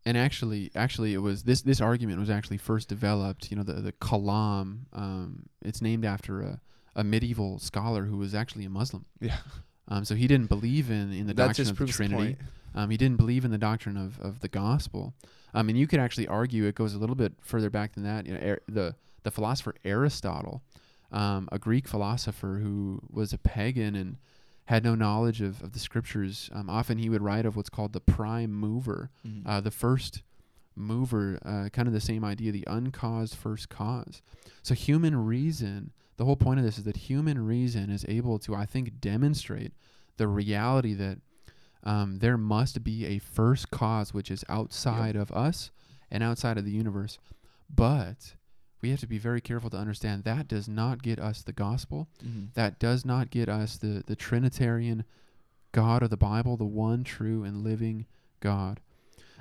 And 0.06 0.18
actually, 0.18 0.70
actually, 0.74 1.14
it 1.14 1.18
was 1.18 1.44
this 1.44 1.62
this 1.62 1.80
argument 1.80 2.20
was 2.20 2.30
actually 2.30 2.58
first 2.58 2.88
developed. 2.88 3.50
You 3.50 3.56
know, 3.56 3.62
the 3.62 3.74
the 3.74 3.92
Kalam. 3.92 4.80
Um, 4.92 5.46
it's 5.62 5.80
named 5.80 6.04
after 6.04 6.42
a, 6.42 6.60
a 6.94 7.04
medieval 7.04 7.58
scholar 7.58 8.04
who 8.04 8.18
was 8.18 8.34
actually 8.34 8.64
a 8.64 8.70
Muslim. 8.70 9.06
Yeah. 9.20 9.38
Um, 9.88 10.04
so 10.04 10.14
he 10.14 10.26
didn't 10.26 10.48
believe 10.48 10.90
in, 10.90 11.12
in 11.12 11.26
the 11.26 11.34
that 11.34 11.46
doctrine 11.48 11.68
of 11.68 11.76
the 11.76 11.86
Trinity. 11.86 12.36
Um, 12.74 12.90
he 12.90 12.96
didn't 12.96 13.18
believe 13.18 13.44
in 13.44 13.50
the 13.50 13.58
doctrine 13.58 13.96
of, 13.96 14.18
of 14.20 14.40
the 14.40 14.48
gospel. 14.48 15.14
Um, 15.52 15.68
and 15.68 15.78
you 15.78 15.86
could 15.86 16.00
actually 16.00 16.26
argue 16.26 16.64
it 16.64 16.74
goes 16.74 16.94
a 16.94 16.98
little 16.98 17.14
bit 17.14 17.34
further 17.40 17.70
back 17.70 17.94
than 17.94 18.02
that. 18.02 18.26
You 18.26 18.34
know, 18.34 18.40
Ar- 18.40 18.62
the 18.68 18.96
the 19.22 19.30
philosopher 19.30 19.74
Aristotle, 19.84 20.62
um, 21.12 21.48
a 21.52 21.58
Greek 21.58 21.88
philosopher 21.88 22.60
who 22.62 23.00
was 23.10 23.32
a 23.32 23.38
pagan 23.38 23.94
and 23.94 24.16
had 24.66 24.82
no 24.84 24.94
knowledge 24.94 25.40
of, 25.42 25.62
of 25.62 25.72
the 25.72 25.78
scriptures. 25.78 26.48
Um, 26.52 26.70
often 26.70 26.98
he 26.98 27.08
would 27.10 27.22
write 27.22 27.44
of 27.46 27.54
what's 27.56 27.68
called 27.70 27.92
the 27.92 28.00
prime 28.00 28.52
mover, 28.52 29.10
Mhm. 29.26 29.42
uh, 29.44 29.60
the 29.60 29.70
first 29.70 30.22
mover, 30.76 31.38
uh, 31.44 31.68
kind 31.70 31.86
of 31.86 31.94
the 31.94 32.00
same 32.00 32.24
idea, 32.24 32.50
the 32.50 32.64
uncaused 32.66 33.34
first 33.34 33.68
cause. 33.68 34.22
So 34.62 34.74
human 34.74 35.14
reason, 35.24 35.92
the 36.16 36.24
whole 36.24 36.36
point 36.36 36.58
of 36.58 36.64
this 36.64 36.78
is 36.78 36.84
that 36.84 36.96
human 36.96 37.44
reason 37.44 37.90
is 37.90 38.04
able 38.08 38.38
to, 38.40 38.54
I 38.54 38.66
think, 38.66 39.00
demonstrate 39.00 39.72
the 40.16 40.28
reality 40.28 40.94
that 40.94 41.18
um, 41.84 42.18
there 42.20 42.38
must 42.38 42.82
be 42.82 43.04
a 43.04 43.18
first 43.18 43.70
cause 43.70 44.14
which 44.14 44.30
is 44.30 44.42
outside 44.48 45.16
of 45.16 45.30
us 45.32 45.70
and 46.10 46.22
outside 46.22 46.56
of 46.56 46.64
the 46.64 46.70
universe. 46.70 47.18
But 47.68 48.34
we 48.84 48.90
have 48.90 49.00
to 49.00 49.06
be 49.06 49.16
very 49.16 49.40
careful 49.40 49.70
to 49.70 49.78
understand 49.78 50.24
that 50.24 50.46
does 50.46 50.68
not 50.68 51.02
get 51.02 51.18
us 51.18 51.40
the 51.40 51.54
gospel. 51.54 52.06
Mhm. 52.22 52.52
That 52.52 52.78
does 52.78 53.02
not 53.02 53.30
get 53.30 53.48
us 53.48 53.78
the, 53.78 54.04
the 54.06 54.14
Trinitarian 54.14 55.04
God 55.72 56.02
of 56.02 56.10
the 56.10 56.18
Bible, 56.18 56.58
the 56.58 56.66
one 56.66 57.02
true 57.02 57.44
and 57.44 57.64
living 57.64 58.04
God. 58.40 58.80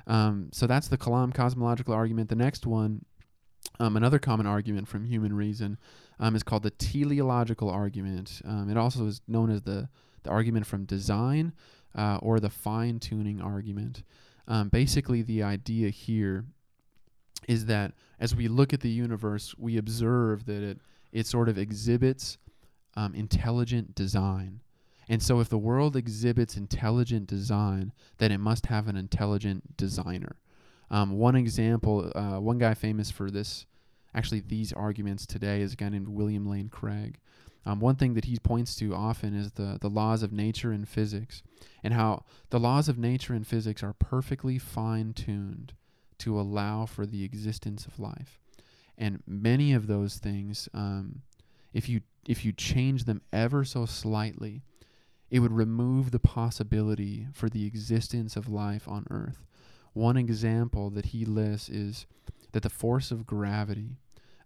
Um, 0.08 0.48
so 0.54 0.66
that's 0.66 0.88
the 0.88 0.98
Kalam 0.98 1.34
cosmological 1.34 1.94
argument. 1.94 2.30
The 2.30 2.38
next 2.38 2.66
one, 2.66 3.04
um, 3.82 3.98
another 3.98 4.18
common 4.18 4.46
argument 4.46 4.88
from 4.88 5.04
human 5.04 5.36
reason, 5.36 5.78
um, 6.22 6.38
is 6.38 6.44
called 6.44 6.64
the 6.64 6.72
teleological 6.72 7.70
argument. 7.70 8.42
Um, 8.46 8.70
it 8.70 8.78
also 8.78 9.08
is 9.08 9.20
known 9.28 9.52
as 9.52 9.64
the, 9.64 9.90
the 10.24 10.30
argument 10.30 10.68
from 10.68 10.86
design 10.86 11.52
uh, 11.96 12.18
or 12.22 12.40
the 12.40 12.50
fine 12.50 12.98
tuning 12.98 13.42
argument. 13.42 14.04
Um, 14.48 14.70
basically, 14.70 15.22
the 15.22 15.44
idea 15.44 15.90
here 15.90 16.46
is 17.48 17.66
that 17.66 17.94
as 18.20 18.36
we 18.36 18.48
look 18.48 18.74
at 18.74 18.82
the 18.82 18.90
universe, 18.90 19.56
we 19.58 19.78
observe 19.78 20.46
that 20.46 20.64
it, 20.64 20.80
it 21.12 21.28
sort 21.28 21.50
of 21.50 21.58
exhibits 21.58 22.38
um, 22.96 23.14
intelligent 23.16 23.96
design. 23.96 24.62
And 25.10 25.22
so, 25.22 25.40
if 25.40 25.50
the 25.50 25.58
world 25.58 25.96
exhibits 25.96 26.56
intelligent 26.56 27.28
design, 27.28 27.92
then 28.20 28.32
it 28.32 28.38
must 28.38 28.68
have 28.68 28.88
an 28.88 28.96
intelligent 28.96 29.76
designer. 29.76 30.38
Um, 30.90 31.12
one 31.12 31.36
example, 31.36 32.12
uh, 32.16 32.40
one 32.40 32.58
guy 32.58 32.74
famous 32.74 33.12
for 33.12 33.30
this, 33.30 33.66
actually, 34.16 34.42
these 34.42 34.72
arguments 34.72 35.26
today 35.26 35.62
is 35.62 35.74
a 35.74 35.76
guy 35.76 35.90
named 35.90 36.08
William 36.08 36.48
Lane 36.48 36.70
Craig. 36.70 37.20
Um, 37.66 37.80
one 37.80 37.96
thing 37.96 38.14
that 38.14 38.26
he 38.26 38.38
points 38.40 38.76
to 38.78 38.94
often 38.94 39.34
is 39.34 39.54
the, 39.54 39.78
the 39.80 39.90
laws 39.90 40.24
of 40.24 40.32
nature 40.32 40.72
and 40.72 40.88
physics, 40.88 41.44
and 41.84 41.94
how 41.94 42.24
the 42.50 42.60
laws 42.60 42.88
of 42.88 42.98
nature 42.98 43.34
and 43.34 43.46
physics 43.46 43.84
are 43.84 43.94
perfectly 43.94 44.58
fine 44.58 45.14
tuned 45.14 45.74
to 46.24 46.40
allow 46.40 46.86
for 46.86 47.06
the 47.06 47.24
existence 47.24 47.86
of 47.86 48.00
life. 48.00 48.40
And 48.98 49.22
many 49.28 49.74
of 49.74 49.88
those 49.88 50.18
things, 50.18 50.70
um, 50.74 51.22
if 51.74 51.90
you 51.90 52.02
if 52.28 52.46
you 52.46 52.54
change 52.54 53.04
them 53.04 53.22
ever 53.34 53.66
so 53.66 53.86
slightly, 53.86 54.62
it 55.30 55.40
would 55.40 55.52
remove 55.52 56.12
the 56.12 56.20
possibility 56.20 57.28
for 57.34 57.50
the 57.50 57.66
existence 57.66 58.38
of 58.38 58.48
life 58.48 58.88
on 58.88 59.06
Earth. 59.10 59.46
One 59.94 60.16
example 60.16 60.90
that 60.92 61.08
he 61.08 61.26
lists 61.26 61.70
is 61.70 62.06
that 62.54 62.64
the 62.64 62.70
force 62.70 63.12
of 63.12 63.26
gravity, 63.26 63.98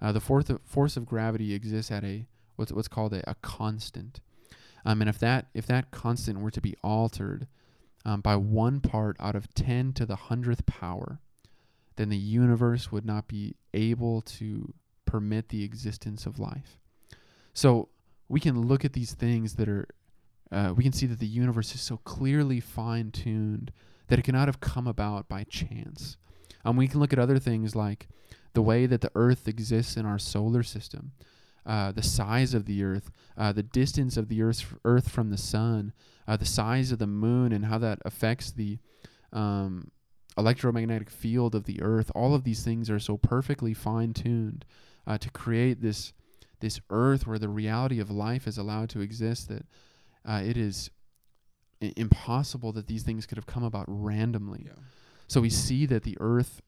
uh, 0.01 0.12
the 0.12 0.19
force 0.19 0.50
of, 0.50 0.60
force 0.63 0.98
of 0.98 1.05
gravity 1.05 1.53
exists 1.53 1.91
at 1.91 2.03
a 2.03 2.25
what's 2.55 2.72
what's 2.72 2.88
called 2.88 3.13
a, 3.13 3.29
a 3.29 3.36
constant. 3.36 4.22
Um, 4.86 5.01
and 5.01 5.10
if 5.10 5.19
that 5.19 5.48
if 5.53 5.67
that 5.67 5.91
constant 5.91 6.39
were 6.39 6.51
to 6.51 6.62
be 6.62 6.75
altered 6.84 7.48
um, 8.05 8.22
by 8.22 8.36
one 8.38 8.79
part 8.79 9.17
out 9.19 9.36
of 9.36 9.53
ten 9.53 9.93
to 9.93 10.05
the 10.05 10.15
hundredth 10.15 10.65
power, 10.65 11.19
then 11.98 12.10
the 12.10 12.18
universe 12.18 12.92
would 12.92 13.06
not 13.06 13.27
be 13.27 13.56
able 13.74 14.22
to 14.22 14.74
permit 15.06 15.50
the 15.50 15.63
existence 15.63 16.25
of 16.25 16.39
life. 16.39 16.80
So 17.54 17.89
we 18.30 18.39
can 18.39 18.62
look 18.62 18.86
at 18.86 18.94
these 18.94 19.13
things 19.13 19.56
that 19.56 19.68
are, 19.68 19.88
uh, 20.51 20.74
we 20.75 20.84
can 20.84 20.94
see 20.94 21.08
that 21.08 21.20
the 21.20 21.27
universe 21.27 21.74
is 21.75 21.82
so 21.82 21.98
clearly 21.98 22.60
fine 22.60 23.12
tuned 23.12 23.72
that 24.08 24.20
it 24.20 24.24
cannot 24.24 24.48
have 24.48 24.60
come 24.60 24.88
about 24.88 25.27
by 25.27 25.44
chance. 25.44 26.18
Um, 26.63 26.77
we 26.77 26.88
can 26.88 27.00
look 27.00 27.13
at 27.13 27.20
other 27.20 27.39
things 27.39 27.75
like 27.75 28.08
the 28.54 28.62
way 28.62 28.86
that 28.86 29.01
the 29.01 29.12
Earth 29.16 29.48
exists 29.48 29.98
in 29.98 30.06
our 30.06 30.20
solar 30.20 30.63
system, 30.63 31.12
uh, 31.66 31.92
the 31.92 32.04
size 32.04 32.54
of 32.54 32.66
the 32.66 32.84
Earth, 32.84 33.12
uh, 33.38 33.51
the 33.51 33.63
distance 33.63 34.18
of 34.18 34.30
the 34.30 34.42
Earth, 34.42 34.75
Earth 34.84 35.10
from 35.10 35.30
the 35.30 35.38
Sun, 35.38 35.94
uh, 36.27 36.38
the 36.38 36.46
size 36.46 36.92
of 36.92 37.00
the 37.00 37.08
Moon, 37.08 37.51
and 37.51 37.66
how 37.66 37.77
that 37.77 38.00
affects 38.06 38.51
the 38.51 38.80
um, 39.34 39.92
electromagnetic 40.38 41.10
field 41.10 41.56
of 41.56 41.65
the 41.65 41.82
Earth. 41.82 42.12
All 42.15 42.36
of 42.36 42.44
these 42.44 42.63
things 42.63 42.89
are 42.89 43.00
so 43.00 43.17
perfectly 43.17 43.74
fine 43.74 44.13
tuned 44.13 44.65
uh, 45.06 45.17
to 45.17 45.29
create 45.29 45.82
this 45.82 46.13
this 46.60 46.79
Earth 46.89 47.27
where 47.27 47.38
the 47.38 47.50
reality 47.50 48.00
of 48.00 48.10
life 48.10 48.48
is 48.48 48.58
allowed 48.58 48.89
to 48.89 49.01
exist. 49.01 49.48
That 49.50 49.65
uh, 50.25 50.41
it 50.44 50.58
is 50.58 50.89
I- 51.82 51.94
impossible 51.96 52.72
that 52.74 52.88
these 52.88 53.03
things 53.03 53.25
could 53.25 53.38
have 53.38 53.46
come 53.46 53.63
about 53.63 53.86
randomly. 53.88 54.63
Yeah. 54.65 54.82
So 55.27 55.41
we 55.41 55.50
see 55.50 55.86
that 55.88 56.03
the 56.03 56.17
Earth 56.20 56.62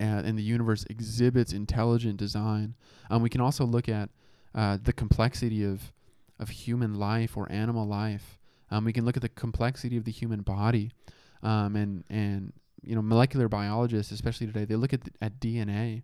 uh, 0.00 0.04
and 0.04 0.38
the 0.38 0.42
universe 0.42 0.84
exhibits 0.88 1.52
intelligent 1.52 2.18
design. 2.18 2.76
Um, 3.10 3.22
we 3.22 3.30
can 3.30 3.40
also 3.40 3.64
look 3.64 3.88
at 3.88 4.10
uh, 4.54 4.78
the 4.82 4.92
complexity 4.92 5.64
of 5.64 5.92
of 6.38 6.50
human 6.50 6.94
life 6.94 7.36
or 7.36 7.50
animal 7.50 7.86
life. 7.86 8.38
Um, 8.70 8.84
we 8.84 8.92
can 8.92 9.04
look 9.04 9.16
at 9.16 9.22
the 9.22 9.28
complexity 9.28 9.96
of 9.96 10.04
the 10.04 10.12
human 10.12 10.42
body, 10.42 10.92
um, 11.42 11.76
and 11.76 12.04
and 12.10 12.52
you 12.82 12.94
know 12.94 13.02
molecular 13.02 13.48
biologists, 13.48 14.12
especially 14.12 14.46
today, 14.46 14.64
they 14.64 14.76
look 14.76 14.92
at 14.92 15.02
th- 15.04 15.14
at 15.20 15.40
DNA, 15.40 16.02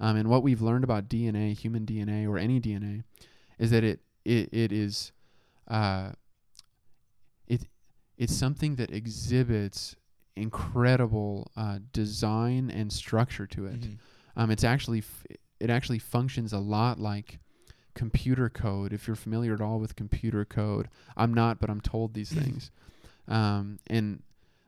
um, 0.00 0.16
and 0.16 0.28
what 0.28 0.42
we've 0.42 0.62
learned 0.62 0.84
about 0.84 1.08
DNA, 1.08 1.52
human 1.56 1.84
DNA 1.86 2.26
or 2.28 2.38
any 2.38 2.60
DNA, 2.60 3.02
is 3.58 3.70
that 3.70 3.84
it 3.84 4.00
it 4.24 4.48
it 4.52 4.72
is, 4.72 5.12
uh, 5.68 6.12
it 7.46 7.66
it's 8.16 8.34
something 8.34 8.76
that 8.76 8.90
exhibits 8.90 9.96
incredible 10.36 11.50
uh, 11.56 11.78
design 11.92 12.70
and 12.70 12.92
structure 12.92 13.46
to 13.46 13.66
it. 13.66 13.80
Mhm. 13.80 13.98
Um, 14.36 14.50
it's 14.50 14.64
actually 14.64 14.98
f- 15.00 15.26
it 15.58 15.70
actually 15.70 15.98
functions 15.98 16.52
a 16.52 16.58
lot 16.58 16.98
like 16.98 17.38
computer 17.94 18.48
code. 18.48 18.92
If 18.92 19.06
you're 19.06 19.16
familiar 19.16 19.52
at 19.54 19.60
all 19.60 19.80
with 19.80 19.96
computer 19.96 20.44
code, 20.44 20.88
I'm 21.16 21.34
not, 21.34 21.60
but 21.60 21.68
I'm 21.68 21.80
told 21.80 22.14
these 22.14 22.30
things. 22.42 22.70
Um, 23.28 23.78
and 23.88 24.22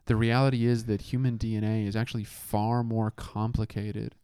the 0.06 0.16
reality 0.16 0.66
is 0.66 0.84
that 0.84 1.02
human 1.02 1.38
DNA 1.38 1.86
is 1.86 1.96
actually 1.96 2.24
far 2.24 2.82
more 2.82 3.10
complicated 3.10 4.14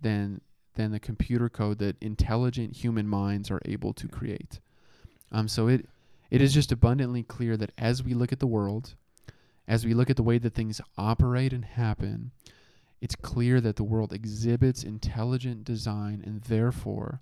than 0.00 0.40
than 0.74 0.92
the 0.92 1.00
computer 1.00 1.48
code 1.48 1.78
that 1.78 1.96
intelligent 2.00 2.76
human 2.76 3.06
minds 3.06 3.50
are 3.50 3.60
able 3.64 3.92
to 3.92 4.08
create. 4.08 4.60
Um, 5.32 5.48
so 5.48 5.68
it 5.68 5.88
it 6.30 6.40
is 6.40 6.54
just 6.54 6.72
abundantly 6.72 7.22
clear 7.22 7.56
that 7.56 7.72
as 7.76 8.02
we 8.02 8.14
look 8.14 8.32
at 8.32 8.40
the 8.40 8.46
world, 8.46 8.94
as 9.66 9.84
we 9.84 9.94
look 9.94 10.10
at 10.10 10.16
the 10.16 10.22
way 10.22 10.38
that 10.38 10.54
things 10.54 10.80
operate 10.96 11.52
and 11.52 11.64
happen, 11.64 12.30
it's 13.00 13.16
clear 13.16 13.60
that 13.60 13.76
the 13.76 13.84
world 13.84 14.12
exhibits 14.12 14.84
intelligent 14.84 15.64
design 15.64 16.22
and 16.24 16.42
therefore 16.42 17.20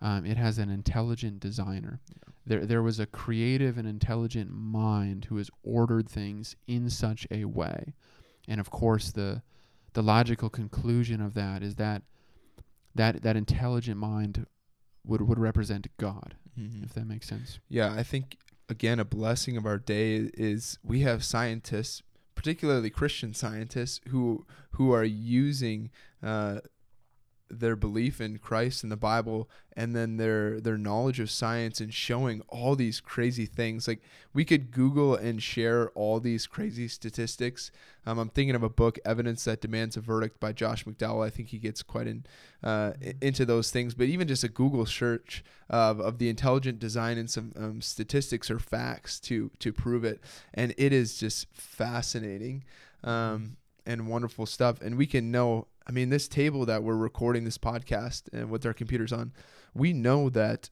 um, 0.00 0.24
it 0.24 0.36
has 0.36 0.58
an 0.58 0.70
intelligent 0.70 1.40
designer. 1.40 2.00
There, 2.48 2.64
there 2.66 2.82
was 2.82 2.98
a 2.98 3.06
creative 3.06 3.76
and 3.78 3.86
intelligent 3.86 4.50
mind 4.50 5.26
who 5.26 5.36
has 5.36 5.50
ordered 5.62 6.08
things 6.08 6.56
in 6.66 6.88
such 6.90 7.26
a 7.30 7.44
way. 7.44 7.94
And 8.48 8.58
of 8.60 8.70
course, 8.70 9.12
the, 9.12 9.42
the 9.92 10.02
logical 10.02 10.48
conclusion 10.48 11.20
of 11.20 11.34
that 11.34 11.62
is 11.62 11.74
that 11.76 12.02
that, 12.94 13.22
that 13.22 13.36
intelligent 13.36 13.98
mind 13.98 14.46
would, 15.04 15.20
would 15.22 15.38
represent 15.38 15.86
God, 15.98 16.36
Mhm. 16.58 16.82
if 16.84 16.94
that 16.94 17.06
makes 17.06 17.28
sense. 17.28 17.60
Yeah, 17.68 17.92
I 17.92 18.02
think 18.02 18.38
again 18.68 18.98
a 18.98 19.04
blessing 19.04 19.56
of 19.56 19.64
our 19.66 19.78
day 19.78 20.30
is 20.34 20.78
we 20.82 21.00
have 21.00 21.22
scientists, 21.22 22.02
particularly 22.34 22.90
Christian 22.90 23.32
scientists, 23.34 24.00
who 24.08 24.44
who 24.72 24.90
are 24.92 25.04
using 25.04 25.90
uh, 26.22 26.60
their 27.50 27.76
belief 27.76 28.20
in 28.20 28.38
Christ 28.38 28.82
and 28.82 28.92
the 28.92 28.96
Bible, 28.96 29.48
and 29.76 29.94
then 29.94 30.16
their 30.16 30.60
their 30.60 30.76
knowledge 30.76 31.20
of 31.20 31.30
science 31.30 31.80
and 31.80 31.92
showing 31.92 32.42
all 32.48 32.76
these 32.76 33.00
crazy 33.00 33.46
things. 33.46 33.88
Like 33.88 34.02
we 34.34 34.44
could 34.44 34.70
Google 34.70 35.14
and 35.14 35.42
share 35.42 35.90
all 35.90 36.20
these 36.20 36.46
crazy 36.46 36.88
statistics. 36.88 37.70
Um, 38.06 38.18
I'm 38.18 38.28
thinking 38.28 38.54
of 38.54 38.62
a 38.62 38.68
book, 38.68 38.98
Evidence 39.04 39.44
That 39.44 39.60
Demands 39.60 39.96
a 39.96 40.00
Verdict, 40.00 40.40
by 40.40 40.52
Josh 40.52 40.84
McDowell. 40.84 41.26
I 41.26 41.30
think 41.30 41.48
he 41.48 41.58
gets 41.58 41.82
quite 41.82 42.06
in 42.06 42.24
uh, 42.62 42.92
into 43.20 43.44
those 43.44 43.70
things. 43.70 43.94
But 43.94 44.06
even 44.06 44.28
just 44.28 44.44
a 44.44 44.48
Google 44.48 44.86
search 44.86 45.44
of, 45.68 46.00
of 46.00 46.18
the 46.18 46.28
intelligent 46.28 46.78
design 46.78 47.18
and 47.18 47.30
some 47.30 47.52
um, 47.56 47.80
statistics 47.80 48.50
or 48.50 48.58
facts 48.58 49.20
to 49.20 49.50
to 49.58 49.72
prove 49.72 50.04
it, 50.04 50.20
and 50.54 50.74
it 50.76 50.92
is 50.92 51.18
just 51.18 51.46
fascinating 51.52 52.64
um, 53.04 53.56
and 53.86 54.08
wonderful 54.08 54.46
stuff. 54.46 54.80
And 54.80 54.96
we 54.96 55.06
can 55.06 55.30
know. 55.30 55.66
I 55.88 55.92
mean, 55.92 56.10
this 56.10 56.28
table 56.28 56.66
that 56.66 56.82
we're 56.82 56.96
recording 56.96 57.44
this 57.44 57.58
podcast 57.58 58.24
and 58.32 58.50
with 58.50 58.66
our 58.66 58.74
computers 58.74 59.12
on, 59.12 59.32
we 59.74 59.92
know 59.92 60.28
that 60.30 60.68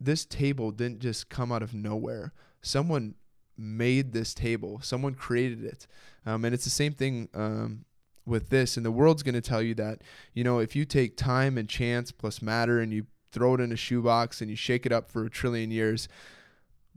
this 0.00 0.24
table 0.24 0.70
didn't 0.70 1.00
just 1.00 1.28
come 1.28 1.50
out 1.50 1.62
of 1.62 1.74
nowhere. 1.74 2.32
Someone 2.62 3.16
made 3.56 4.12
this 4.12 4.32
table. 4.32 4.80
Someone 4.82 5.14
created 5.14 5.64
it, 5.64 5.86
um, 6.24 6.44
and 6.44 6.54
it's 6.54 6.64
the 6.64 6.70
same 6.70 6.92
thing 6.92 7.28
um, 7.34 7.84
with 8.26 8.50
this. 8.50 8.76
And 8.76 8.86
the 8.86 8.92
world's 8.92 9.22
going 9.22 9.34
to 9.34 9.40
tell 9.40 9.62
you 9.62 9.74
that 9.74 10.02
you 10.34 10.44
know 10.44 10.58
if 10.58 10.76
you 10.76 10.84
take 10.84 11.16
time 11.16 11.58
and 11.58 11.68
chance 11.68 12.12
plus 12.12 12.40
matter 12.42 12.80
and 12.80 12.92
you 12.92 13.06
throw 13.32 13.54
it 13.54 13.60
in 13.60 13.72
a 13.72 13.76
shoebox 13.76 14.40
and 14.40 14.48
you 14.48 14.56
shake 14.56 14.86
it 14.86 14.92
up 14.92 15.10
for 15.10 15.24
a 15.24 15.30
trillion 15.30 15.70
years, 15.70 16.08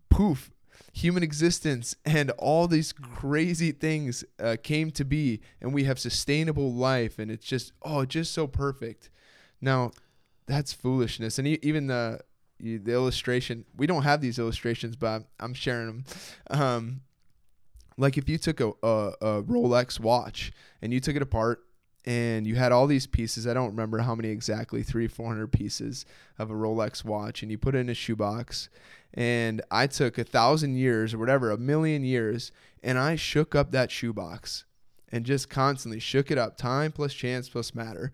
poof, 0.10 0.52
human 0.98 1.24
existence 1.24 1.96
and 2.06 2.32
all 2.32 2.68
these 2.68 2.92
crazy 2.92 3.72
things 3.72 4.24
uh, 4.40 4.56
came 4.62 4.92
to 4.92 5.06
be, 5.06 5.40
and 5.62 5.74
we 5.74 5.84
have 5.84 6.00
sustainable 6.00 6.74
life, 6.74 7.20
and 7.20 7.32
it's 7.32 7.46
just 7.46 7.72
oh, 7.84 8.06
just 8.06 8.34
so 8.34 8.48
perfect. 8.48 9.10
Now, 9.62 9.92
that's 10.48 10.74
foolishness, 10.74 11.38
and 11.38 11.48
even 11.48 11.88
the 11.88 12.20
the 12.60 12.92
illustration 12.92 13.66
we 13.76 13.86
don't 13.86 14.02
have 14.04 14.20
these 14.20 14.40
illustrations, 14.40 14.96
but 14.96 15.08
I'm, 15.08 15.26
I'm 15.40 15.54
sharing 15.54 15.88
them. 15.88 16.04
Um, 16.50 17.02
like 17.98 18.18
if 18.18 18.28
you 18.28 18.38
took 18.38 18.60
a, 18.60 18.72
a, 18.84 19.14
a 19.22 19.44
Rolex 19.44 20.00
watch 20.00 20.52
and 20.82 20.94
you 20.94 21.00
took 21.00 21.16
it 21.16 21.22
apart 21.22 21.64
and 22.08 22.48
you 22.48 22.56
had 22.56 22.72
all 22.72 22.88
these 22.88 23.06
pieces. 23.06 23.46
I 23.46 23.54
don't 23.54 23.72
remember 23.72 24.00
how 24.00 24.16
many 24.16 24.30
exactly, 24.30 24.82
three, 24.82 25.08
four 25.08 25.28
hundred 25.28 25.52
pieces 25.52 26.06
of 26.40 26.50
a 26.50 26.54
Rolex 26.54 27.04
watch, 27.04 27.44
and 27.44 27.52
you 27.52 27.58
put 27.58 27.76
it 27.76 27.80
in 27.80 27.90
a 27.90 27.94
shoebox. 27.94 28.70
And 29.14 29.62
I 29.72 29.88
took 29.88 30.18
a 30.18 30.24
thousand 30.24 30.76
years 30.76 31.14
or 31.14 31.18
whatever, 31.18 31.50
a 31.50 31.58
million 31.58 32.04
years, 32.04 32.52
and 32.84 33.00
I 33.00 33.16
shook 33.16 33.56
up 33.56 33.72
that 33.72 33.92
shoebox 33.92 34.66
and 35.12 35.26
just 35.26 35.50
constantly 35.50 36.00
shook 36.00 36.30
it 36.30 36.38
up, 36.38 36.58
time 36.58 36.92
plus 36.92 37.14
chance 37.14 37.50
plus 37.50 37.74
matter. 37.74 38.12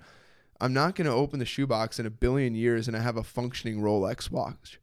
I'm 0.62 0.73
not 0.73 0.95
going 0.95 1.08
to 1.08 1.13
open 1.13 1.39
the 1.39 1.45
shoebox 1.45 1.99
in 1.99 2.06
a 2.06 2.10
billion 2.10 2.56
years 2.56 2.88
and 2.88 2.95
I 2.95 3.01
have 3.01 3.17
a 3.17 3.23
functioning 3.23 3.82
Rolex 3.82 4.32
watch. 4.32 4.79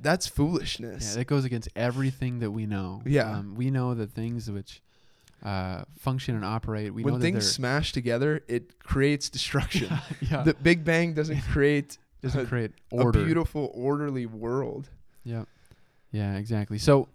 That's 0.00 0.26
Yeah, 0.28 0.32
foolishness. 0.34 1.14
that 1.16 1.26
goes 1.26 1.44
against 1.44 1.68
everything 1.74 2.38
that 2.40 2.52
we 2.52 2.66
know. 2.66 3.02
Yeah. 3.04 3.38
Um, 3.38 3.56
we 3.56 3.70
know 3.70 3.94
that 3.94 4.12
things 4.12 4.48
which 4.48 4.80
uh, 5.42 5.82
function 5.98 6.36
and 6.36 6.44
operate, 6.44 6.94
we 6.94 7.02
when 7.02 7.14
know 7.14 7.20
things 7.20 7.44
that 7.44 7.50
smash 7.52 7.92
together, 7.92 8.42
it 8.46 8.78
creates 8.78 9.28
destruction. 9.28 9.92
yeah, 10.20 10.42
The 10.42 10.54
Big 10.54 10.84
Bang 10.84 11.14
doesn't 11.14 11.40
create 11.42 11.98
doesn't 12.22 12.40
a- 12.40 12.46
create 12.46 12.72
a 12.92 13.10
beautiful, 13.10 13.70
orderly 13.74 14.26
world. 14.26 14.88
Yeah, 15.24 15.44
yeah, 16.12 16.36
exactly. 16.36 16.78
So, 16.78 17.08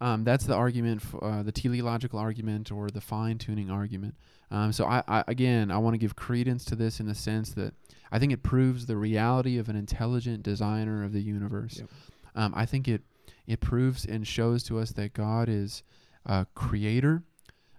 um, 0.00 0.24
that's 0.24 0.44
the 0.44 0.54
argument, 0.54 1.02
f- 1.02 1.22
uh, 1.22 1.42
the 1.42 1.52
teleological 1.52 2.18
argument 2.18 2.72
or 2.72 2.88
the 2.88 3.00
fine 3.00 3.38
tuning 3.38 3.70
argument. 3.70 4.14
Um, 4.50 4.72
so 4.72 4.84
I, 4.84 5.02
I 5.08 5.24
again, 5.28 5.70
I 5.70 5.78
want 5.78 5.94
to 5.94 5.98
give 5.98 6.16
credence 6.16 6.64
to 6.66 6.76
this 6.76 7.00
in 7.00 7.06
the 7.06 7.14
sense 7.14 7.50
that 7.54 7.74
I 8.12 8.18
think 8.18 8.32
it 8.32 8.42
proves 8.42 8.86
the 8.86 8.96
reality 8.96 9.58
of 9.58 9.68
an 9.68 9.76
intelligent 9.76 10.42
designer 10.42 11.04
of 11.04 11.12
the 11.12 11.20
universe. 11.20 11.78
Yep. 11.78 11.88
Um, 12.34 12.52
I 12.56 12.66
think 12.66 12.88
it 12.88 13.02
it 13.46 13.60
proves 13.60 14.04
and 14.04 14.26
shows 14.26 14.62
to 14.64 14.78
us 14.78 14.92
that 14.92 15.12
God 15.12 15.48
is 15.48 15.82
a 16.26 16.46
creator, 16.54 17.22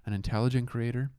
an 0.05 0.13
intelligent 0.13 0.67
creator, 0.67 1.11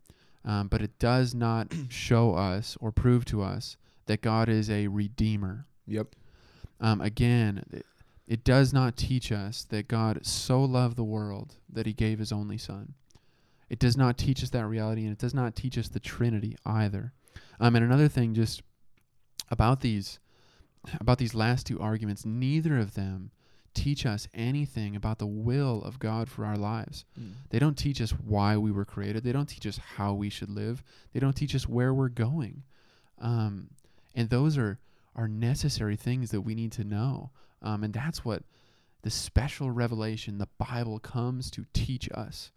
um, 0.45 0.69
but 0.69 0.83
it 0.83 0.99
does 0.99 1.35
not 1.35 1.73
show 1.89 2.35
us 2.35 2.77
or 2.81 2.93
prove 2.93 3.25
to 3.27 3.43
us 3.43 3.77
that 4.07 4.23
God 4.23 4.49
is 4.49 4.71
a 4.71 4.89
redeemer. 4.89 5.67
Yep. 5.87 6.15
Um, 6.81 7.01
again, 7.01 7.65
it, 7.73 7.87
it 8.27 8.45
does 8.45 8.73
not 8.73 8.97
teach 8.97 9.31
us 9.31 9.65
that 9.71 9.89
God 9.89 10.25
so 10.27 10.63
loved 10.63 10.97
the 10.97 11.05
world 11.05 11.55
that 11.73 11.87
he 11.87 11.93
gave 11.93 12.19
his 12.19 12.33
only 12.33 12.59
son. 12.59 12.95
It 13.69 13.79
does 13.79 13.97
not 13.97 14.19
teach 14.19 14.43
us 14.43 14.51
that 14.51 14.67
reality, 14.67 15.03
and 15.03 15.13
it 15.13 15.19
does 15.19 15.35
not 15.35 15.57
teach 15.57 15.77
us 15.77 15.89
the 15.89 16.01
Trinity 16.01 16.57
either. 16.65 17.13
Um, 17.59 17.75
and 17.75 17.85
another 17.85 18.09
thing, 18.09 18.35
just 18.35 18.63
about 19.51 19.81
these, 19.81 20.19
about 21.01 21.19
these 21.19 21.35
last 21.35 21.67
two 21.67 21.81
arguments, 21.81 22.25
neither 22.25 22.79
of 22.79 22.95
them 22.95 23.31
teach 23.75 24.07
us 24.07 24.27
anything 24.33 24.97
about 24.97 25.19
the 25.19 25.27
will 25.27 25.83
of 25.83 25.99
God 25.99 26.31
for 26.31 26.45
our 26.45 26.57
lives. 26.57 27.05
They 27.51 27.59
don't 27.59 27.77
teach 27.77 28.01
us 28.01 28.11
why 28.13 28.57
we 28.57 28.73
were 28.73 28.85
created. 28.87 29.23
They 29.23 29.33
don't 29.33 29.49
teach 29.49 29.67
us 29.67 29.79
how 29.97 30.15
we 30.15 30.31
should 30.31 30.51
live. 30.51 30.83
They 31.13 31.21
don't 31.21 31.37
teach 31.37 31.55
us 31.55 31.69
where 31.69 31.93
we're 31.93 32.09
going. 32.09 32.63
Um, 33.21 33.69
and 34.17 34.29
those 34.31 34.59
are 34.59 34.79
are 35.15 35.29
necessary 35.29 35.97
things 35.97 36.31
that 36.31 36.43
we 36.43 36.55
need 36.55 36.73
to 36.73 36.85
know. 36.85 37.31
Um, 37.63 37.83
and 37.85 37.95
that's 37.95 38.25
what 38.25 38.43
the 39.03 39.11
special 39.11 39.71
revelation, 39.71 40.37
the 40.39 40.49
Bible, 40.59 40.99
comes 40.99 41.51
to 41.53 41.65
teach 41.73 42.09
us, 42.13 42.51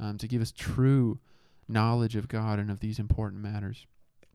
um, 0.00 0.18
to 0.18 0.26
give 0.26 0.42
us 0.42 0.50
true 0.50 1.20
knowledge 1.68 2.16
of 2.16 2.26
God 2.26 2.58
and 2.58 2.68
of 2.70 2.80
these 2.80 2.98
important 2.98 3.42
matters. 3.42 3.86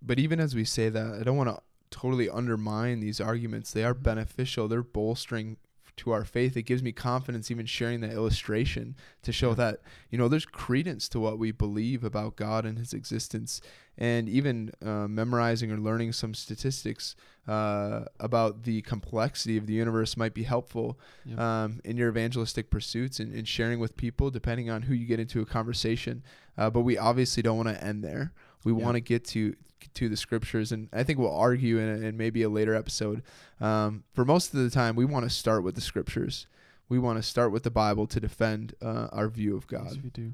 But 0.01 0.19
even 0.19 0.39
as 0.39 0.55
we 0.55 0.63
say 0.63 0.88
that, 0.88 1.15
I 1.15 1.23
don't 1.23 1.35
want 1.35 1.49
to 1.49 1.61
totally 1.89 2.29
undermine 2.29 3.01
these 3.01 3.19
arguments. 3.19 3.71
They 3.71 3.83
are 3.83 3.93
Mhm. 3.93 4.03
beneficial. 4.03 4.67
They're 4.69 4.81
bolstering 4.83 5.57
to 5.97 6.12
our 6.12 6.25
faith. 6.25 6.58
It 6.58 6.63
gives 6.63 6.84
me 6.84 6.91
confidence 6.91 7.49
even 7.51 7.65
sharing 7.65 8.01
that 8.01 8.12
illustration 8.12 8.95
to 9.23 9.31
show 9.31 9.49
Yeah. 9.49 9.55
that, 9.55 9.81
you 10.10 10.17
know, 10.17 10.27
there's 10.27 10.45
credence 10.45 11.08
to 11.10 11.19
what 11.19 11.39
we 11.39 11.51
believe 11.51 12.03
about 12.03 12.36
God 12.36 12.65
and 12.65 12.77
his 12.77 12.93
existence. 12.93 13.62
And 13.97 14.27
even 14.27 14.71
uh, 14.86 15.08
memorizing 15.08 15.71
or 15.71 15.77
learning 15.77 16.12
some 16.12 16.34
statistics 16.34 17.15
uh, 17.47 18.05
about 18.19 18.63
the 18.63 18.81
complexity 18.81 19.55
of 19.55 19.67
the 19.67 19.73
universe 19.73 20.17
might 20.17 20.34
be 20.34 20.43
helpful 20.43 20.99
Yep. 21.25 21.39
um, 21.39 21.79
in 21.86 21.95
your 21.95 22.10
evangelistic 22.10 22.69
pursuits 22.69 23.19
and, 23.19 23.34
and 23.34 23.47
sharing 23.47 23.79
with 23.79 23.95
people, 23.95 24.29
depending 24.31 24.69
on 24.69 24.81
who 24.84 24.93
you 24.93 25.05
get 25.05 25.19
into 25.19 25.41
a 25.41 25.45
conversation. 25.45 26.23
Uh, 26.58 26.69
but 26.69 26.81
we 26.81 26.97
obviously 26.97 27.41
don't 27.43 27.58
want 27.58 27.69
to 27.69 27.81
end 27.84 28.03
there. 28.03 28.34
We 28.63 28.71
Yeah. 28.73 28.79
want 28.84 28.95
to 28.95 29.01
get 29.01 29.23
to 29.25 29.55
to 29.93 30.10
the 30.10 30.17
scriptures, 30.17 30.71
and 30.71 30.89
I 30.91 31.04
think 31.04 31.19
we'll 31.19 31.36
argue 31.36 31.78
in, 31.80 32.04
in 32.04 32.17
maybe 32.17 32.41
a 32.43 32.50
later 32.50 32.76
episode. 32.76 33.21
Um, 33.62 34.04
for 34.13 34.26
most 34.26 34.54
of 34.54 34.60
the 34.60 34.69
time, 34.69 34.95
we 34.95 35.06
want 35.06 35.24
to 35.24 35.30
start 35.30 35.63
with 35.63 35.76
the 35.76 35.82
scriptures. 35.82 36.48
We 36.89 37.00
want 37.00 37.17
to 37.17 37.24
start 37.24 37.52
with 37.52 37.63
the 37.63 37.71
Bible 37.71 38.06
to 38.08 38.19
defend 38.19 38.76
uh, 38.82 39.08
our 39.12 39.28
view 39.30 39.56
of 39.56 39.65
Yes, 39.71 39.82
God. 39.82 40.04
we 40.04 40.10
do. 40.10 40.34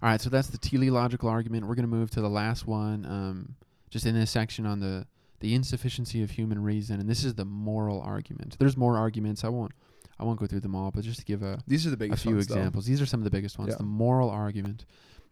All 0.00 0.08
right, 0.08 0.20
so 0.20 0.30
that's 0.30 0.48
the 0.48 0.58
teleological 0.58 1.28
argument. 1.28 1.66
We're 1.66 1.74
going 1.74 1.88
to 1.88 1.96
move 1.96 2.10
to 2.12 2.20
the 2.20 2.28
last 2.30 2.66
one, 2.66 3.04
um, 3.06 3.54
just 3.90 4.06
in 4.06 4.14
this 4.14 4.30
section 4.30 4.66
on 4.66 4.80
the 4.80 5.06
the 5.40 5.54
insufficiency 5.54 6.20
of 6.24 6.30
human 6.32 6.60
reason, 6.62 6.98
and 6.98 7.08
this 7.08 7.24
is 7.24 7.34
the 7.34 7.44
moral 7.44 8.00
argument. 8.00 8.56
There's 8.58 8.76
more 8.76 8.96
arguments. 8.96 9.44
I 9.44 9.48
won't 9.48 9.70
I 10.18 10.24
won't 10.24 10.38
go 10.40 10.46
through 10.46 10.60
them 10.60 10.74
all, 10.74 10.90
but 10.90 11.04
just 11.04 11.20
to 11.20 11.24
give 11.24 11.42
a 11.42 11.60
These 11.66 11.86
are 11.86 11.90
the 11.90 11.96
biggest 11.96 12.20
a 12.20 12.26
few 12.28 12.34
ones, 12.34 12.46
though. 12.48 12.56
examples. 12.56 12.86
These 12.86 13.00
are 13.00 13.06
some 13.06 13.20
of 13.20 13.24
the 13.24 13.30
biggest 13.30 13.56
ones. 13.58 13.70
Yeah. 13.70 13.76
The 13.78 13.84
moral 13.84 14.30
argument. 14.30 14.84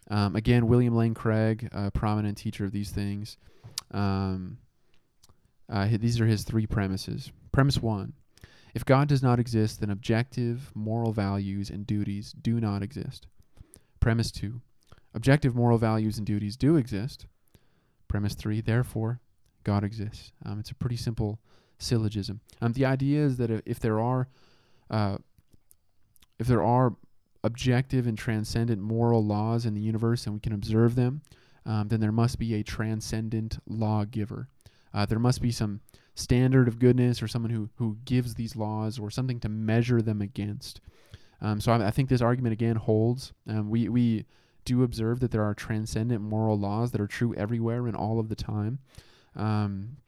Um, 0.08 0.36
again, 0.36 0.68
William 0.68 0.94
Lane 0.94 1.14
Craig, 1.14 1.68
a 1.72 1.90
prominent 1.90 2.38
teacher 2.38 2.64
of 2.64 2.70
these 2.70 2.90
things. 2.90 3.36
Um, 3.90 4.58
uh, 5.68 5.88
these 5.98 6.20
are 6.20 6.26
his 6.26 6.44
three 6.44 6.66
premises. 6.66 7.32
Premise 7.52 7.78
one 7.82 8.12
If 8.74 8.84
God 8.84 9.08
does 9.08 9.22
not 9.22 9.40
exist, 9.40 9.80
then 9.80 9.90
objective 9.90 10.70
moral 10.74 11.12
values 11.12 11.70
and 11.70 11.86
duties 11.86 12.32
do 12.32 12.60
not 12.60 12.82
exist. 12.82 13.26
Premise 14.00 14.30
two 14.30 14.60
Objective 15.14 15.54
moral 15.54 15.78
values 15.78 16.18
and 16.18 16.26
duties 16.26 16.56
do 16.56 16.76
exist. 16.76 17.26
Premise 18.06 18.34
three 18.34 18.60
Therefore, 18.60 19.20
God 19.64 19.82
exists. 19.82 20.32
Um, 20.44 20.60
it's 20.60 20.70
a 20.70 20.74
pretty 20.74 20.96
simple 20.96 21.40
syllogism. 21.78 22.40
Um, 22.60 22.72
the 22.72 22.84
idea 22.84 23.24
is 23.24 23.36
that 23.38 23.62
if 23.64 23.80
there 23.80 23.98
are 23.98 24.28
uh, 24.90 25.16
if 26.38 26.46
there 26.46 26.62
are 26.62 26.94
objective 27.42 28.06
and 28.06 28.18
transcendent 28.18 28.82
moral 28.82 29.24
laws 29.24 29.64
in 29.64 29.74
the 29.74 29.80
universe 29.80 30.26
and 30.26 30.34
we 30.34 30.40
can 30.40 30.52
observe 30.52 30.94
them, 30.94 31.22
um, 31.66 31.88
then 31.88 32.00
there 32.00 32.12
must 32.12 32.38
be 32.38 32.54
a 32.54 32.62
transcendent 32.62 33.58
lawgiver. 33.66 34.48
Uh, 34.94 35.04
there 35.04 35.18
must 35.18 35.42
be 35.42 35.50
some 35.50 35.80
standard 36.14 36.68
of 36.68 36.78
goodness 36.78 37.22
or 37.22 37.28
someone 37.28 37.50
who, 37.50 37.68
who 37.74 37.98
gives 38.04 38.34
these 38.34 38.56
laws 38.56 38.98
or 38.98 39.10
something 39.10 39.38
to 39.40 39.48
measure 39.48 40.00
them 40.00 40.22
against. 40.22 40.80
Um, 41.42 41.60
so 41.60 41.72
I, 41.72 41.88
I 41.88 41.90
think 41.90 42.08
this 42.08 42.22
argument 42.22 42.54
again 42.54 42.76
holds. 42.76 43.32
Um, 43.46 43.68
we, 43.68 43.88
we 43.90 44.24
do 44.64 44.82
observe 44.82 45.20
that 45.20 45.30
there 45.30 45.42
are 45.42 45.54
transcendent 45.54 46.22
moral 46.22 46.58
laws 46.58 46.92
that 46.92 47.00
are 47.00 47.06
true 47.06 47.34
everywhere 47.34 47.86
and 47.86 47.94
all 47.96 48.18
of 48.18 48.28
the 48.28 48.36
time. 48.36 48.78
Um, 49.34 49.98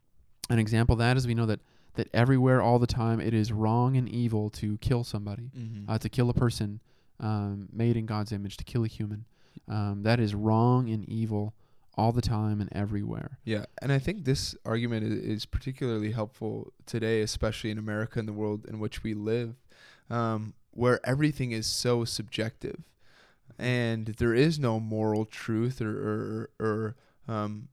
an 0.49 0.59
example 0.59 0.94
of 0.94 1.01
that 1.01 1.16
is 1.18 1.27
we 1.27 1.35
know 1.35 1.47
that, 1.47 1.61
that 1.97 2.09
everywhere, 2.14 2.62
all 2.62 2.79
the 2.79 2.87
time, 2.87 3.21
it 3.21 3.35
is 3.35 3.53
wrong 3.53 3.97
and 3.97 4.09
evil 4.09 4.49
to 4.51 4.79
kill 4.79 5.05
somebody 5.05 5.51
Mm-hmm. 5.57 5.90
uh, 5.90 5.99
to 5.99 6.09
kill 6.09 6.31
a 6.31 6.35
person 6.35 6.81
um, 7.21 7.68
made 7.73 7.97
in 7.97 8.07
God's 8.07 8.33
image, 8.33 8.57
to 8.57 8.64
kill 8.64 8.85
a 8.85 8.88
human. 8.88 9.27
Um, 9.66 10.03
that 10.03 10.21
is 10.21 10.35
wrong 10.35 10.88
and 10.90 11.09
evil 11.09 11.55
all 11.99 12.12
the 12.12 12.23
time 12.23 12.61
and 12.61 12.71
everywhere. 12.73 13.38
Yeah, 13.44 13.66
and 13.83 13.92
I 13.92 13.99
think 13.99 14.25
this 14.25 14.55
argument 14.64 15.05
is, 15.05 15.44
particularly 15.44 16.12
helpful 16.12 16.73
today, 16.87 17.21
especially 17.23 17.71
in 17.71 17.79
America 17.79 18.21
and 18.21 18.29
the 18.29 18.33
world 18.33 18.66
in 18.66 18.79
which 18.79 19.03
we 19.03 19.14
live, 19.14 19.57
um, 20.09 20.55
where 20.71 21.01
everything 21.05 21.51
is 21.51 21.66
so 21.66 22.05
subjective, 22.05 22.85
and 23.59 24.07
there 24.07 24.33
is 24.33 24.61
no 24.61 24.79
moral 24.79 25.25
truth 25.25 25.81
or 25.83 25.90
or, 25.90 26.51
or 26.61 26.97
um, 27.27 27.68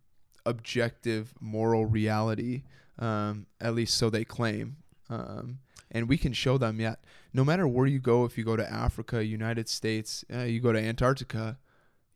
objective 0.45 1.33
moral 1.39 1.85
reality. 1.85 2.63
Um, 2.97 3.45
at 3.59 3.75
least 3.75 3.97
so 3.97 4.09
they 4.09 4.23
claim. 4.23 4.77
Um, 5.09 5.59
and 5.91 6.09
we 6.09 6.17
can 6.17 6.33
show 6.33 6.57
them 6.57 6.79
yet 6.79 6.99
no 7.33 7.43
matter 7.43 7.67
where 7.67 7.85
you 7.85 7.99
go 7.99 8.25
if 8.25 8.37
you 8.37 8.43
go 8.43 8.55
to 8.55 8.71
africa 8.71 9.23
united 9.23 9.69
states 9.69 10.25
uh, 10.33 10.39
you 10.39 10.59
go 10.59 10.71
to 10.71 10.79
antarctica 10.79 11.57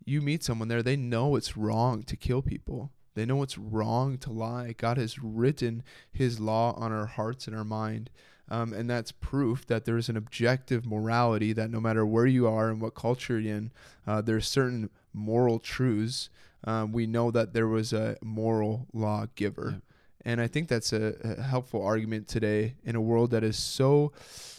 you 0.05 0.21
meet 0.21 0.43
someone 0.43 0.67
there 0.67 0.83
they 0.83 0.95
know 0.95 1.35
it's 1.35 1.57
wrong 1.57 2.03
to 2.03 2.15
kill 2.15 2.41
people. 2.41 2.91
They 3.15 3.25
know 3.25 3.43
it's 3.43 3.57
wrong 3.57 4.17
to 4.19 4.31
lie. 4.31 4.73
God 4.77 4.97
has 4.97 5.19
written 5.19 5.83
his 6.11 6.39
law 6.39 6.73
on 6.77 6.91
our 6.91 7.07
hearts 7.07 7.47
and 7.47 7.55
our 7.55 7.65
mind 7.65 8.09
um, 8.49 8.73
and 8.73 8.89
that's 8.89 9.11
proof 9.11 9.65
that 9.67 9.85
there 9.85 9.97
is 9.97 10.09
an 10.09 10.17
objective 10.17 10.85
morality 10.85 11.53
that 11.53 11.69
no 11.69 11.79
matter 11.79 12.05
where 12.05 12.25
you 12.25 12.47
are 12.47 12.69
and 12.69 12.81
what 12.81 12.95
culture 12.95 13.39
you're 13.39 13.55
in 13.55 13.71
uh, 14.07 14.23
are 14.27 14.41
certain 14.41 14.89
moral 15.13 15.59
truths. 15.59 16.29
Um, 16.63 16.91
we 16.91 17.05
know 17.05 17.31
that 17.31 17.53
there 17.53 17.67
was 17.67 17.93
a 17.93 18.17
moral 18.23 18.87
lawgiver. 18.91 19.71
Yep. 19.73 19.81
and 20.25 20.41
I 20.41 20.47
think 20.47 20.67
that's 20.67 20.91
a, 20.91 21.15
a 21.23 21.41
helpful 21.43 21.85
argument 21.85 22.27
today 22.27 22.75
in 22.83 22.95
a 22.95 23.01
world 23.01 23.31
that 23.31 23.43
is 23.43 23.57
so 23.57 24.11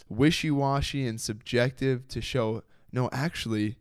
wishy 0.09 0.51
washy 0.51 1.05
and 1.05 1.19
subjective 1.19 2.07
to 2.09 2.21
show 2.21 2.63
no, 2.93 3.09
actually, 3.13 3.77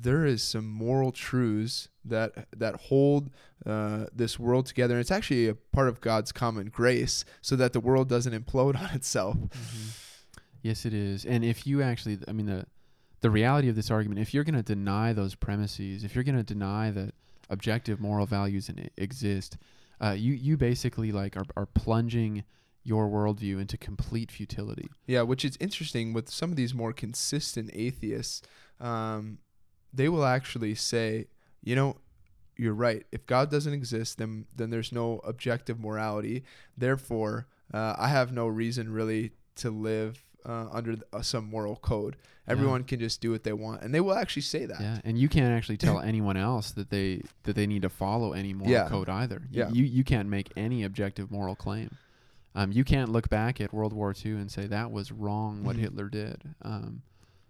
there 0.00 0.24
is 0.24 0.42
some 0.42 0.66
moral 0.66 1.12
truths 1.12 1.88
that 2.04 2.46
that 2.56 2.76
hold 2.82 3.30
uh, 3.66 4.06
this 4.12 4.38
world 4.38 4.66
together. 4.66 4.94
And 4.94 5.00
it's 5.00 5.10
actually 5.10 5.48
a 5.48 5.54
part 5.54 5.88
of 5.88 6.00
God's 6.00 6.32
common 6.32 6.68
grace 6.68 7.24
so 7.40 7.56
that 7.56 7.72
the 7.72 7.80
world 7.80 8.08
doesn't 8.08 8.32
implode 8.32 8.76
on 8.80 8.90
itself. 8.94 9.36
Yes, 10.62 10.84
it 10.84 10.94
is. 10.94 11.24
And 11.24 11.44
if 11.44 11.66
you 11.66 11.82
actually, 11.82 12.18
I 12.26 12.32
mean, 12.32 12.46
the 12.46 12.66
the 13.20 13.30
reality 13.30 13.68
of 13.68 13.76
this 13.76 13.90
argument, 13.90 14.20
if 14.20 14.32
you're 14.32 14.44
going 14.44 14.54
to 14.54 14.62
deny 14.62 15.12
those 15.12 15.34
premises, 15.34 16.04
if 16.04 16.14
you're 16.14 16.24
going 16.24 16.36
to 16.36 16.44
deny 16.44 16.90
that 16.92 17.14
objective 17.50 18.00
moral 18.00 18.26
values 18.26 18.68
in, 18.68 18.88
exist, 18.96 19.58
uh, 20.00 20.14
you 20.16 20.34
you 20.34 20.56
basically 20.56 21.12
like 21.12 21.36
are 21.36 21.46
are 21.56 21.66
plunging 21.66 22.44
your 22.84 23.08
worldview 23.08 23.60
into 23.60 23.76
complete 23.76 24.30
futility. 24.30 24.88
Yeah, 25.06 25.22
which 25.22 25.44
is 25.44 25.58
interesting 25.60 26.12
with 26.12 26.30
some 26.30 26.50
of 26.50 26.56
these 26.56 26.72
more 26.72 26.92
consistent 26.92 27.70
atheists. 27.74 28.40
Um, 28.80 29.38
they 29.92 30.08
will 30.08 30.24
actually 30.24 30.74
say, 30.74 31.26
you 31.62 31.74
know, 31.76 31.96
you're 32.56 32.74
right. 32.74 33.06
If 33.12 33.26
God 33.26 33.50
doesn't 33.50 33.72
exist, 33.72 34.18
then 34.18 34.46
then 34.54 34.70
there's 34.70 34.92
no 34.92 35.20
objective 35.24 35.78
morality. 35.80 36.42
Therefore, 36.76 37.46
uh, 37.72 37.94
I 37.98 38.08
have 38.08 38.32
no 38.32 38.46
reason 38.46 38.92
really 38.92 39.32
to 39.56 39.70
live 39.70 40.24
uh, 40.46 40.68
under 40.72 40.96
uh, 41.12 41.22
some 41.22 41.48
moral 41.50 41.76
code. 41.76 42.16
Yeah. 42.46 42.52
Everyone 42.52 42.84
can 42.84 42.98
just 42.98 43.20
do 43.20 43.30
what 43.30 43.44
they 43.44 43.52
want, 43.52 43.82
and 43.82 43.94
they 43.94 44.00
will 44.00 44.14
actually 44.14 44.42
say 44.42 44.64
that. 44.66 44.80
Yeah, 44.80 44.98
and 45.04 45.18
you 45.18 45.28
can't 45.28 45.52
actually 45.52 45.76
tell 45.86 46.00
anyone 46.00 46.36
else 46.36 46.72
that 46.72 46.90
they 46.90 47.22
that 47.44 47.54
they 47.54 47.66
need 47.66 47.82
to 47.82 47.88
follow 47.88 48.32
any 48.32 48.54
moral 48.54 48.72
Yeah. 48.72 48.88
code 48.88 49.08
either. 49.08 49.42
You, 49.50 49.60
Yeah. 49.62 49.70
you 49.70 49.84
you 49.84 50.04
can't 50.04 50.28
make 50.28 50.50
any 50.56 50.82
objective 50.84 51.30
moral 51.30 51.54
claim. 51.54 51.90
Um, 52.54 52.72
you 52.72 52.82
can't 52.82 53.10
look 53.10 53.28
back 53.28 53.60
at 53.60 53.72
World 53.72 53.92
War 53.92 54.12
II 54.24 54.32
and 54.32 54.50
say 54.50 54.66
that 54.66 54.90
was 54.90 55.12
wrong 55.12 55.62
what 55.62 55.76
Mhm. 55.76 55.80
Hitler 55.80 56.08
did. 56.08 56.42
Um, 56.62 57.02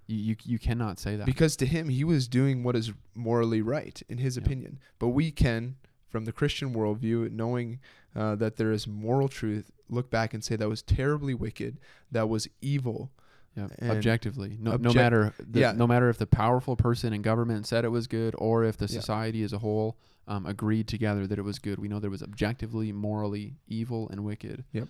you, 0.09 0.17
you 0.17 0.37
you 0.45 0.59
cannot 0.59 0.99
say 0.99 1.15
that. 1.17 1.27
because 1.27 1.55
to 1.57 1.67
him 1.67 1.89
he 1.89 2.03
was 2.03 2.27
doing 2.27 2.65
what 2.65 2.75
is 2.75 2.93
morally 3.15 3.63
right 3.63 4.03
in 4.09 4.19
his 4.19 4.37
Yeah. 4.37 4.43
opinion 4.43 4.79
but 4.99 5.09
we 5.09 5.31
can 5.31 5.77
from 6.09 6.25
the 6.25 6.33
christian 6.33 6.75
worldview 6.75 7.31
knowing 7.31 7.79
uh, 8.17 8.35
that 8.37 8.57
there 8.57 8.73
is 8.73 8.87
moral 8.89 9.29
truth 9.29 9.71
look 9.89 10.11
back 10.11 10.33
and 10.35 10.43
say 10.43 10.57
that 10.57 10.69
was 10.69 10.83
terribly 10.83 11.35
wicked 11.35 11.79
that 12.11 12.29
was 12.29 12.49
evil 12.61 13.11
Yep. 13.57 13.73
And 13.81 13.91
Objectively, 13.91 14.57
no, 14.61 14.77
no 14.77 14.93
matter 14.93 15.35
the, 15.41 15.59
yeah. 15.61 15.73
no 15.73 15.85
matter 15.89 16.09
if 16.09 16.17
the 16.19 16.27
powerful 16.29 16.77
person 16.77 17.13
in 17.13 17.23
government 17.23 17.67
said 17.67 17.85
it 17.85 17.89
was 17.89 18.07
good, 18.07 18.37
or 18.39 18.63
if 18.63 18.77
the 18.77 18.85
Yeah. 18.87 19.01
society 19.01 19.43
as 19.43 19.53
a 19.53 19.59
whole 19.59 19.97
um, 20.29 20.47
agreed 20.47 20.87
together 20.87 21.27
that 21.27 21.41
it 21.41 21.43
was 21.43 21.59
good. 21.59 21.81
We 21.81 21.89
know 21.89 21.99
there 21.99 22.09
was 22.11 22.23
objectively, 22.23 22.93
morally 22.93 23.57
evil 23.67 24.09
and 24.11 24.25
wicked. 24.25 24.63
Yep. 24.73 24.87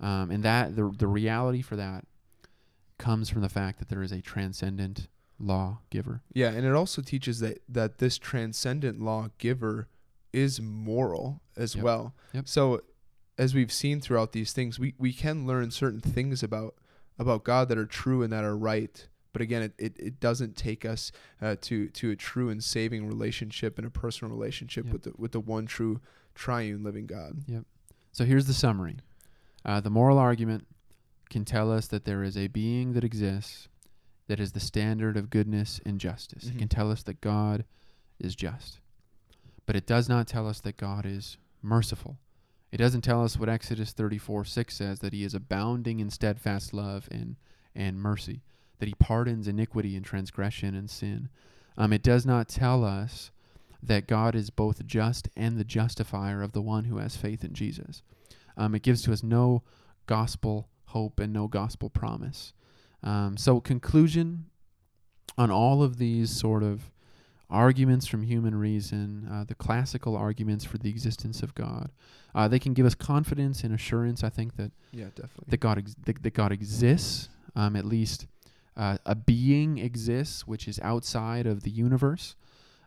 Um, 0.00 0.30
and 0.30 0.42
that 0.44 0.76
the 0.76 0.90
the 0.96 1.06
reality 1.06 1.60
for 1.60 1.76
that 1.76 2.06
comes 2.98 3.28
from 3.28 3.42
the 3.42 3.48
fact 3.48 3.78
that 3.78 3.88
there 3.88 4.02
is 4.02 4.12
a 4.12 4.20
transcendent 4.22 5.08
law 5.38 5.80
giver. 5.90 6.22
Yeah, 6.32 6.50
and 6.52 6.64
it 6.66 6.72
also 6.72 7.02
teaches 7.02 7.40
that 7.40 7.58
that 7.68 7.98
this 7.98 8.18
transcendent 8.18 9.00
law 9.00 9.28
giver 9.38 9.88
is 10.32 10.60
moral 10.60 11.40
as 11.56 11.74
Yep. 11.74 11.84
well. 11.84 12.14
Yep. 12.32 12.48
So 12.48 12.80
as 13.38 13.54
we've 13.54 13.72
seen 13.72 14.00
throughout 14.00 14.32
these 14.32 14.52
things, 14.52 14.78
we, 14.78 14.94
we 14.98 15.12
can 15.12 15.46
learn 15.46 15.70
certain 15.70 16.00
things 16.00 16.42
about 16.42 16.74
about 17.18 17.44
God 17.44 17.68
that 17.68 17.78
are 17.78 17.86
true 17.86 18.22
and 18.22 18.32
that 18.32 18.44
are 18.44 18.56
right. 18.56 19.08
But 19.32 19.42
again, 19.42 19.62
it, 19.62 19.74
it, 19.78 19.96
it 19.98 20.20
doesn't 20.20 20.56
take 20.56 20.86
us 20.86 21.12
uh, 21.42 21.56
to 21.62 21.88
to 21.90 22.10
a 22.10 22.16
true 22.16 22.48
and 22.48 22.64
saving 22.64 23.06
relationship 23.06 23.76
and 23.78 23.86
a 23.86 23.90
personal 23.90 24.34
relationship 24.34 24.84
Yep. 24.86 24.92
with 24.92 25.02
the 25.02 25.12
with 25.18 25.32
the 25.32 25.40
one 25.40 25.66
true 25.66 26.00
triune 26.34 26.82
living 26.82 27.06
God. 27.06 27.42
Yep. 27.46 27.64
So 28.12 28.24
here's 28.24 28.46
the 28.46 28.54
summary. 28.54 28.96
Uh, 29.66 29.80
the 29.80 29.90
moral 29.90 30.16
argument 30.18 30.66
can 31.30 31.44
tell 31.44 31.72
us 31.72 31.86
that 31.88 32.04
there 32.04 32.22
is 32.22 32.36
a 32.36 32.46
being 32.46 32.92
that 32.92 33.04
exists 33.04 33.68
that 34.28 34.40
is 34.40 34.52
the 34.52 34.60
standard 34.60 35.16
of 35.16 35.30
goodness 35.30 35.80
and 35.86 36.00
justice. 36.00 36.44
It 36.48 36.54
Mhm. 36.54 36.58
can 36.58 36.68
tell 36.68 36.90
us 36.90 37.02
that 37.04 37.20
God 37.20 37.64
is 38.18 38.34
just. 38.34 38.80
But 39.66 39.76
it 39.76 39.86
does 39.86 40.08
not 40.08 40.26
tell 40.26 40.48
us 40.48 40.60
that 40.60 40.76
God 40.76 41.06
is 41.06 41.36
merciful. 41.62 42.18
It 42.72 42.78
doesn't 42.78 43.02
tell 43.02 43.22
us 43.22 43.38
what 43.38 43.48
Exodus 43.48 43.92
34 43.92 44.44
6 44.44 44.74
says 44.76 44.98
that 44.98 45.12
he 45.12 45.22
is 45.22 45.34
abounding 45.34 46.00
in 46.00 46.10
steadfast 46.10 46.74
love 46.74 47.08
and, 47.10 47.36
and 47.74 48.00
mercy, 48.00 48.42
that 48.78 48.88
he 48.88 48.94
pardons 48.94 49.46
iniquity 49.46 49.94
and 49.96 50.04
transgression 50.04 50.74
and 50.74 50.90
sin. 50.90 51.28
Um, 51.76 51.92
it 51.92 52.02
does 52.02 52.26
not 52.26 52.48
tell 52.48 52.84
us 52.84 53.30
that 53.82 54.08
God 54.08 54.34
is 54.34 54.50
both 54.50 54.84
just 54.86 55.28
and 55.36 55.56
the 55.56 55.64
justifier 55.64 56.42
of 56.42 56.52
the 56.52 56.62
one 56.62 56.84
who 56.84 56.96
has 56.98 57.16
faith 57.16 57.44
in 57.44 57.52
Jesus. 57.54 58.02
Um, 58.56 58.74
it 58.74 58.82
gives 58.82 59.02
to 59.02 59.12
us 59.12 59.22
no 59.22 59.62
gospel 60.06 60.68
hope 60.86 61.20
and 61.20 61.32
no 61.32 61.46
gospel 61.48 61.90
promise. 61.90 62.52
Um, 63.02 63.36
so, 63.36 63.60
conclusion 63.60 64.46
on 65.38 65.50
all 65.50 65.82
of 65.82 65.98
these 65.98 66.30
sort 66.30 66.62
of 66.62 66.90
arguments 67.48 68.06
from 68.06 68.22
human 68.22 68.54
reason, 68.56 69.28
uh, 69.30 69.44
the 69.44 69.54
classical 69.54 70.16
arguments 70.16 70.64
for 70.64 70.78
the 70.78 70.88
existence 70.88 71.42
of 71.42 71.54
God, 71.54 71.90
uh, 72.34 72.48
they 72.48 72.58
can 72.58 72.72
give 72.74 72.86
us 72.86 72.94
confidence 72.94 73.62
and 73.62 73.72
assurance. 73.74 74.24
I 74.24 74.30
think 74.30 74.56
that 74.56 74.72
Yeah, 74.92 75.06
definitely. 75.14 75.44
that 75.48 75.60
God 75.60 75.78
ex- 75.78 75.94
that, 76.04 76.22
that 76.22 76.34
God 76.34 76.52
exists. 76.52 77.28
Um, 77.54 77.74
at 77.74 77.86
least 77.86 78.26
uh, 78.76 78.98
a 79.06 79.14
being 79.14 79.78
exists 79.78 80.46
which 80.46 80.68
is 80.68 80.78
outside 80.80 81.46
of 81.46 81.62
the 81.62 81.70
universe. 81.70 82.36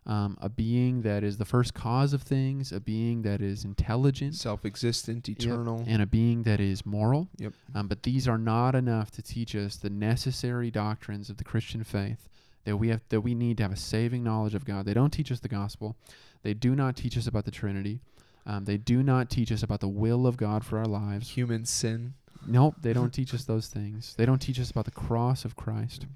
Um, 0.10 0.38
a 0.42 0.50
being 0.50 1.04
that 1.04 1.24
is 1.24 1.38
the 1.38 1.46
first 1.46 1.76
cause 1.76 2.14
of 2.14 2.24
things, 2.24 2.72
a 2.72 2.80
being 2.80 3.22
that 3.22 3.42
is 3.42 3.64
intelligent, 3.64 4.34
Self-existent, 4.34 5.28
Yep. 5.30 5.38
eternal. 5.40 5.84
and 5.88 6.02
a 6.02 6.08
being 6.08 6.42
that 6.44 6.60
is 6.60 6.84
moral. 6.84 7.30
Yep. 7.38 7.54
Um, 7.76 7.88
but 7.88 8.02
these 8.02 8.28
are 8.28 8.40
not 8.40 8.74
enough 8.74 9.12
to 9.12 9.22
teach 9.22 9.56
us 9.56 9.76
the 9.76 9.92
necessary 9.92 10.72
doctrines 10.72 11.30
of 11.30 11.38
the 11.38 11.44
Christian 11.44 11.84
faith 11.84 12.28
that 12.66 12.78
we 12.78 12.88
have 12.90 13.02
that 13.10 13.22
we 13.22 13.36
need 13.36 13.58
to 13.58 13.64
have 13.64 13.72
a 13.72 13.76
saving 13.78 14.24
knowledge 14.24 14.56
of 14.56 14.66
God. 14.66 14.86
They 14.88 14.96
don't 14.96 15.14
teach 15.14 15.32
us 15.32 15.42
the 15.42 15.48
gospel. 15.48 15.96
They 16.42 16.56
do 16.56 16.76
not 16.76 16.96
teach 16.96 17.16
us 17.16 17.28
about 17.28 17.46
the 17.46 17.52
Trinity. 17.52 18.00
Um, 18.48 18.66
they 18.66 18.78
do 18.78 19.04
not 19.04 19.30
teach 19.30 19.52
us 19.52 19.62
about 19.62 19.80
the 19.80 19.88
will 19.88 20.26
of 20.26 20.38
God 20.38 20.66
for 20.66 20.80
our 20.80 20.86
lives. 20.88 21.30
Human 21.30 21.66
sin. 21.66 22.16
Nope, 22.48 22.76
they 22.82 22.94
don't 22.94 23.14
teach 23.14 23.34
us 23.36 23.44
those 23.46 23.68
things. 23.68 24.16
They 24.18 24.26
don't 24.26 24.42
teach 24.42 24.60
us 24.60 24.72
about 24.72 24.86
the 24.86 24.92
cross 24.92 25.46
of 25.46 25.56
Christ. 25.56 26.08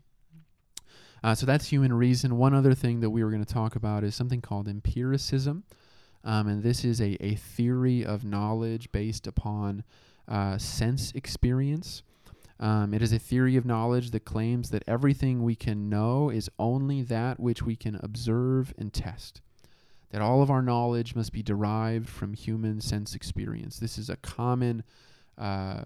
Uh, 1.24 1.34
so 1.34 1.46
that's 1.46 1.68
human 1.68 1.94
reason. 1.94 2.38
One 2.38 2.54
other 2.54 2.74
thing 2.74 3.00
that 3.00 3.10
we 3.10 3.24
were 3.24 3.30
going 3.30 3.44
to 3.44 3.54
talk 3.54 3.76
about 3.76 4.04
is 4.04 4.14
something 4.14 4.42
called 4.42 4.68
empiricism. 4.68 5.64
Um, 6.26 6.48
and 6.48 6.64
this 6.64 6.84
is 6.84 7.02
a, 7.02 7.18
a 7.24 7.36
theory 7.36 8.06
of 8.06 8.26
knowledge 8.26 8.92
based 8.92 9.28
upon 9.28 9.84
uh, 10.28 10.58
sense 10.58 11.12
experience. 11.14 12.04
Um, 12.60 12.94
it 12.94 13.02
is 13.02 13.12
a 13.12 13.20
theory 13.20 13.56
of 13.56 13.66
knowledge 13.66 14.12
that 14.12 14.26
claims 14.26 14.70
that 14.70 14.84
everything 14.88 15.44
we 15.44 15.56
can 15.56 15.90
know 15.90 16.30
is 16.30 16.50
only 16.60 17.02
that 17.04 17.40
which 17.40 17.64
we 17.64 17.76
can 17.76 18.00
observe 18.02 18.74
and 18.78 18.94
test. 18.94 19.42
That 20.12 20.22
all 20.22 20.42
of 20.42 20.52
our 20.52 20.62
knowledge 20.62 21.16
must 21.16 21.34
be 21.34 21.42
derived 21.42 22.08
from 22.08 22.34
human 22.34 22.80
sense 22.80 23.16
experience. 23.16 23.80
This 23.80 23.98
is 23.98 24.10
a 24.10 24.18
common 24.18 24.84
uh, 25.38 25.84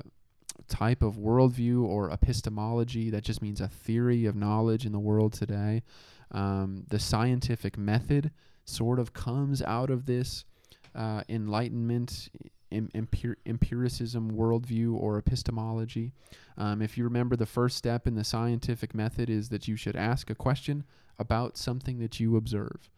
type 0.67 1.01
of 1.01 1.15
worldview 1.15 1.83
or 1.83 2.11
epistemology. 2.11 3.09
That 3.09 3.23
just 3.23 3.41
means 3.41 3.61
a 3.61 3.67
theory 3.67 4.25
of 4.25 4.35
knowledge 4.35 4.85
in 4.85 4.91
the 4.91 4.99
world 4.99 5.33
today. 5.33 5.83
Um, 6.31 6.83
the 6.89 6.99
scientific 6.99 7.77
method 7.77 8.31
sort 8.65 8.99
of 8.99 9.13
comes 9.13 9.61
out 9.61 9.89
of 9.89 10.05
this 10.05 10.45
uh, 10.93 11.21
enlightenment, 11.29 12.29
em- 12.71 12.89
empir- 12.93 13.37
empiricism 13.45 14.31
worldview 14.31 14.93
or 14.93 15.17
epistemology. 15.17 16.11
Um, 16.57 16.81
if 16.81 16.97
you 16.97 17.03
remember, 17.03 17.35
the 17.35 17.45
first 17.45 17.77
step 17.77 18.07
in 18.07 18.15
the 18.15 18.23
scientific 18.23 18.93
method 18.93 19.29
is 19.29 19.49
that 19.49 19.67
you 19.67 19.75
should 19.75 19.95
ask 19.95 20.29
a 20.29 20.35
question 20.35 20.83
about 21.19 21.57
something 21.57 21.99
that 21.99 22.19
you 22.19 22.35
observe. 22.35 22.89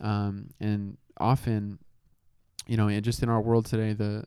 Um, 0.00 0.50
and 0.58 0.96
often, 1.18 1.78
you 2.66 2.76
know, 2.76 2.88
and 2.88 3.04
just 3.04 3.22
in 3.22 3.28
our 3.28 3.40
world 3.40 3.66
today, 3.66 3.92
the 3.92 4.24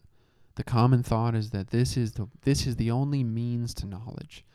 the 0.55 0.63
common 0.63 1.03
thought 1.03 1.35
is 1.35 1.49
that 1.49 1.69
this 1.69 1.97
is 1.97 2.13
the 2.13 2.27
this 2.43 2.67
is 2.67 2.75
the 2.75 2.91
only 2.91 3.23
means 3.23 3.73
to 3.75 3.87
knowledge. 3.87 4.45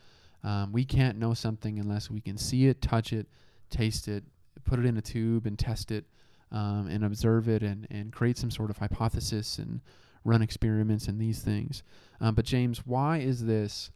Um, 0.44 0.72
we 0.72 0.84
can't 0.84 1.18
know 1.18 1.34
something 1.34 1.78
unless 1.78 2.10
we 2.10 2.20
can 2.20 2.36
see 2.36 2.68
it, 2.68 2.80
touch 2.80 3.12
it, 3.12 3.26
taste 3.70 4.06
it, 4.06 4.24
put 4.64 4.78
it 4.78 4.84
in 4.84 4.96
a 4.96 5.02
tube 5.02 5.46
and 5.46 5.58
test 5.58 5.90
it, 5.90 6.04
um, 6.52 6.86
and 6.88 7.04
observe 7.04 7.48
it, 7.48 7.62
and 7.62 7.86
and 7.90 8.12
create 8.12 8.38
some 8.38 8.50
sort 8.50 8.70
of 8.70 8.78
hypothesis 8.78 9.58
and 9.58 9.80
run 10.24 10.42
experiments 10.42 11.08
and 11.08 11.20
these 11.20 11.40
things. 11.40 11.82
Um, 12.20 12.34
but 12.34 12.44
James, 12.44 12.86
why 12.86 13.18
is 13.18 13.46
this 13.46 13.90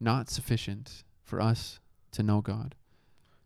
not 0.00 0.28
sufficient 0.28 1.04
for 1.22 1.40
us 1.40 1.80
to 2.12 2.22
know 2.22 2.40
God? 2.40 2.74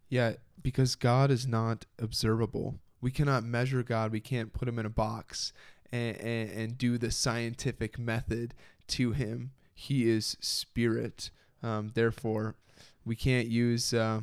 Yeah, 0.09 0.35
because 0.63 0.97
God 0.97 1.31
is 1.31 1.47
not 1.47 1.87
observable. 1.99 2.79
We 3.01 3.11
cannot 3.11 3.45
measure 3.45 3.83
God. 3.83 4.13
We 4.13 4.21
can't 4.21 4.53
put 4.53 4.69
him 4.69 4.79
in 4.79 4.87
a 4.87 4.91
box 4.91 5.53
and, 5.93 6.17
and, 6.19 6.51
and 6.51 6.79
do 6.79 6.99
the 6.99 7.11
scientific 7.11 7.99
method 7.99 8.55
to 8.89 9.13
him. 9.13 9.53
He 9.75 10.09
is 10.09 10.37
spirit. 10.41 11.31
Um, 11.63 11.91
therefore, 11.95 12.57
we 13.05 13.17
can't 13.17 13.49
use, 13.49 13.95
uh, 13.95 14.21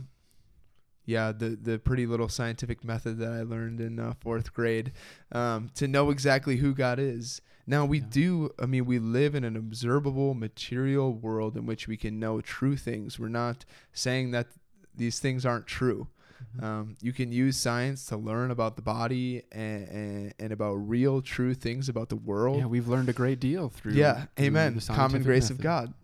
yeah, 1.05 1.31
the, 1.31 1.49
the 1.49 1.79
pretty 1.79 2.05
little 2.05 2.29
scientific 2.29 2.83
method 2.83 3.17
that 3.19 3.31
I 3.31 3.41
learned 3.41 3.79
in 3.79 3.99
uh, 3.99 4.13
fourth 4.19 4.53
grade 4.53 4.91
um, 5.31 5.69
to 5.75 5.87
know 5.87 6.09
exactly 6.09 6.57
who 6.57 6.73
God 6.73 6.99
is. 6.99 7.41
Now, 7.65 7.85
we 7.85 7.99
Yeah. 7.99 8.05
do, 8.09 8.49
I 8.59 8.65
mean, 8.65 8.85
we 8.85 8.99
live 8.99 9.35
in 9.35 9.43
an 9.43 9.55
observable 9.57 10.33
material 10.33 11.13
world 11.13 11.57
in 11.57 11.65
which 11.65 11.87
we 11.87 11.97
can 11.97 12.19
know 12.19 12.39
true 12.41 12.77
things. 12.77 13.19
We're 13.19 13.27
not 13.29 13.65
saying 13.93 14.31
that 14.31 14.47
these 14.95 15.19
things 15.19 15.45
aren't 15.45 15.67
true. 15.67 16.07
Um, 16.61 16.95
you 17.01 17.13
can 17.13 17.31
use 17.31 17.55
science 17.55 18.05
to 18.07 18.17
learn 18.17 18.49
about 18.49 18.75
the 18.77 18.81
body 18.81 19.43
and, 19.51 19.87
and, 19.89 20.33
and 20.39 20.51
about 20.51 20.73
real, 20.73 21.21
true 21.21 21.53
things 21.53 21.87
about 21.87 22.09
the 22.09 22.15
world. 22.15 22.57
yeah, 22.59 22.65
we've 22.65 22.87
learned 22.87 23.09
a 23.09 23.13
great 23.13 23.39
deal 23.39 23.69
through. 23.69 23.93
Yeah, 23.93 24.25
through 24.35 24.45
amen. 24.47 24.75
the 24.75 24.81
Common 24.81 25.21
grace 25.23 25.49
of. 25.51 25.59
God. 25.61 25.93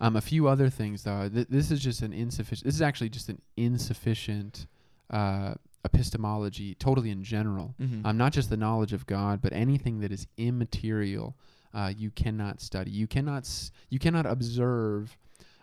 Um, 0.00 0.14
a 0.14 0.20
few 0.20 0.46
other 0.46 0.70
things 0.70 1.02
though. 1.02 1.28
Th- 1.28 1.48
this 1.50 1.72
is 1.72 1.80
just 1.80 2.02
an 2.02 2.12
insufficient. 2.12 2.64
This 2.66 2.76
is 2.76 2.82
actually 2.82 3.08
just 3.08 3.28
an 3.28 3.42
insufficient 3.56 4.66
uh, 5.10 5.54
epistemology, 5.84 6.76
totally 6.76 7.10
in 7.10 7.24
general. 7.24 7.74
Mhm. 7.80 8.06
Um, 8.06 8.16
not 8.16 8.32
just 8.32 8.48
the 8.48 8.56
knowledge 8.56 8.92
of 8.92 9.06
God, 9.06 9.40
but 9.42 9.52
anything 9.52 9.98
that 10.00 10.12
is 10.12 10.26
immaterial. 10.36 11.36
Uh, 11.74 11.92
you 11.96 12.10
cannot 12.10 12.60
study. 12.60 12.90
You 12.92 13.06
cannot. 13.08 13.42
S- 13.42 13.72
you 13.90 13.98
cannot 13.98 14.24
observe 14.24 15.18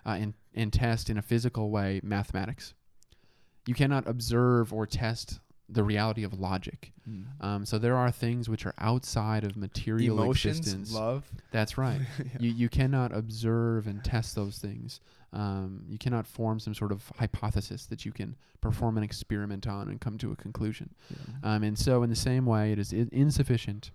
uh, 0.06 0.10
and 0.20 0.34
and 0.54 0.72
test 0.72 1.10
in 1.10 1.18
a 1.18 1.22
physical 1.22 1.70
way 1.72 2.00
mathematics. 2.04 2.74
You 3.68 3.74
cannot 3.76 4.08
observe 4.08 4.72
or 4.74 4.86
test 4.86 5.40
the 5.68 5.84
reality 5.84 6.24
of 6.24 6.40
logic. 6.40 6.92
Mm. 7.10 7.24
Um, 7.42 7.66
so 7.66 7.80
there 7.80 7.96
are 7.98 8.12
things 8.12 8.48
which 8.48 8.68
are 8.68 8.76
outside 8.78 9.44
of 9.44 9.58
material 9.58 10.22
Emotions, 10.22 10.60
existence. 10.60 10.94
love. 10.94 11.28
That's 11.52 11.76
right 11.78 12.02
Yeah. 12.20 12.26
you 12.40 12.52
you 12.52 12.70
cannot 12.70 13.12
observe 13.12 13.88
and 13.88 14.04
test 14.04 14.36
those 14.36 14.60
things. 14.60 15.00
Um, 15.34 15.84
you 15.90 15.98
cannot 15.98 16.28
form 16.28 16.60
some 16.60 16.76
sort 16.76 16.92
of 16.92 17.12
hypothesis 17.18 17.88
that 17.88 18.06
you 18.06 18.12
can 18.12 18.36
perform 18.62 18.96
an 18.98 19.04
experiment 19.04 19.66
on 19.68 19.90
and 19.90 20.00
come 20.00 20.18
to 20.20 20.32
a 20.32 20.36
conclusion. 20.36 20.94
Um, 21.44 21.64
and 21.64 21.78
so, 21.78 22.04
in 22.04 22.10
the 22.12 22.16
same 22.16 22.46
way, 22.46 22.72
it 22.72 22.78
is 22.80 22.94
I- 22.94 23.08
insufficient 23.12 23.90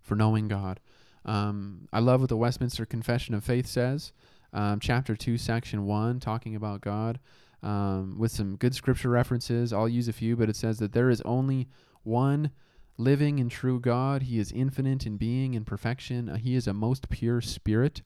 for 0.00 0.14
knowing 0.16 0.48
God. 0.48 0.80
Um, 1.24 1.86
I 1.92 2.00
love 2.00 2.20
what 2.20 2.28
the 2.30 2.36
Westminster 2.36 2.84
Confession 2.86 3.34
of 3.34 3.44
Faith 3.44 3.66
says, 3.66 4.12
um, 4.52 4.80
chapter 4.80 5.14
two, 5.16 5.38
section 5.38 5.84
one, 5.86 6.18
talking 6.18 6.56
about 6.56 6.80
God, 6.80 7.20
um, 7.62 8.16
with 8.18 8.32
some 8.32 8.56
good 8.56 8.74
scripture 8.74 9.10
references. 9.10 9.72
I'll 9.72 9.88
use 9.88 10.08
a 10.08 10.12
few, 10.12 10.36
but 10.36 10.48
it 10.48 10.56
says 10.56 10.78
that 10.78 10.92
there 10.92 11.10
is 11.10 11.20
only 11.22 11.68
one 12.02 12.50
living 12.98 13.40
and 13.40 13.50
true 13.50 13.80
God. 13.80 14.22
He 14.22 14.38
is 14.38 14.52
infinite 14.52 15.06
in 15.06 15.16
being 15.16 15.54
and 15.54 15.66
perfection. 15.66 16.28
Uh, 16.28 16.36
he 16.36 16.54
is 16.54 16.66
a 16.66 16.74
most 16.74 17.08
pure 17.08 17.40
spirit, 17.40 18.02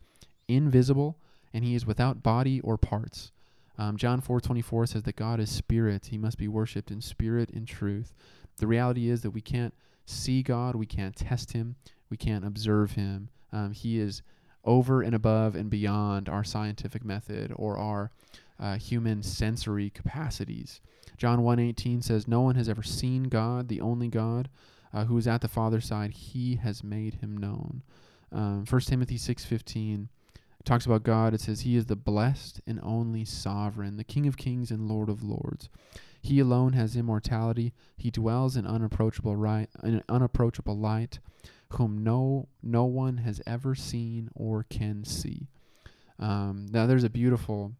invisible, 0.48 1.18
and 1.52 1.64
he 1.64 1.74
is 1.74 1.86
without 1.86 2.22
body 2.22 2.60
or 2.60 2.76
parts. 2.76 3.32
Um, 3.78 3.96
John 3.96 4.20
4:24 4.20 4.88
says 4.88 5.02
that 5.02 5.16
God 5.16 5.40
is 5.40 5.50
spirit; 5.50 6.06
he 6.06 6.18
must 6.18 6.38
be 6.38 6.48
worshipped 6.48 6.90
in 6.90 7.00
spirit 7.00 7.50
and 7.50 7.66
truth. 7.66 8.14
The 8.56 8.66
reality 8.66 9.10
is 9.10 9.20
that 9.22 9.32
we 9.32 9.42
can't 9.42 9.74
see 10.06 10.42
God, 10.42 10.74
we 10.74 10.86
can't 10.86 11.14
test 11.14 11.52
him, 11.52 11.76
we 12.08 12.16
can't 12.16 12.44
observe 12.44 12.92
him. 12.92 13.28
Um, 13.52 13.72
he 13.72 13.98
is 13.98 14.22
over 14.64 15.02
and 15.02 15.14
above 15.14 15.54
and 15.54 15.70
beyond 15.70 16.28
our 16.28 16.42
scientific 16.42 17.04
method 17.04 17.52
or 17.54 17.76
our 17.76 18.10
uh, 18.58 18.76
human 18.76 19.22
sensory 19.22 19.90
capacities. 19.90 20.80
John 21.16 21.42
1:18 21.42 22.02
says, 22.02 22.28
"No 22.28 22.40
one 22.40 22.56
has 22.56 22.68
ever 22.68 22.82
seen 22.82 23.24
God, 23.24 23.68
the 23.68 23.80
only 23.80 24.08
God, 24.08 24.48
uh, 24.92 25.04
who 25.04 25.16
is 25.16 25.26
at 25.26 25.40
the 25.40 25.48
Father's 25.48 25.86
side. 25.86 26.12
He 26.12 26.56
has 26.56 26.84
made 26.84 27.14
him 27.14 27.36
known." 27.36 27.82
Um, 28.32 28.66
1 28.66 28.86
Timothy 28.86 29.16
6:15 29.16 30.08
talks 30.64 30.84
about 30.84 31.04
God. 31.04 31.32
It 31.32 31.40
says, 31.40 31.60
"He 31.60 31.76
is 31.76 31.86
the 31.86 31.96
blessed 31.96 32.60
and 32.66 32.80
only 32.82 33.24
sovereign, 33.24 33.96
the 33.96 34.04
King 34.04 34.26
of 34.26 34.36
kings 34.36 34.70
and 34.70 34.88
Lord 34.88 35.08
of 35.08 35.22
lords. 35.22 35.68
He 36.20 36.40
alone 36.40 36.72
has 36.72 36.96
immortality. 36.96 37.72
He 37.96 38.10
dwells 38.10 38.56
in 38.56 38.66
unapproachable 38.66 39.36
right, 39.36 39.70
in 39.82 40.02
unapproachable 40.08 40.76
light, 40.76 41.20
whom 41.70 42.02
no 42.02 42.48
no 42.62 42.84
one 42.84 43.18
has 43.18 43.40
ever 43.46 43.74
seen 43.74 44.28
or 44.34 44.64
can 44.64 45.04
see." 45.04 45.48
Um, 46.18 46.66
now, 46.70 46.86
there's 46.86 47.04
a 47.04 47.10
beautiful 47.10 47.72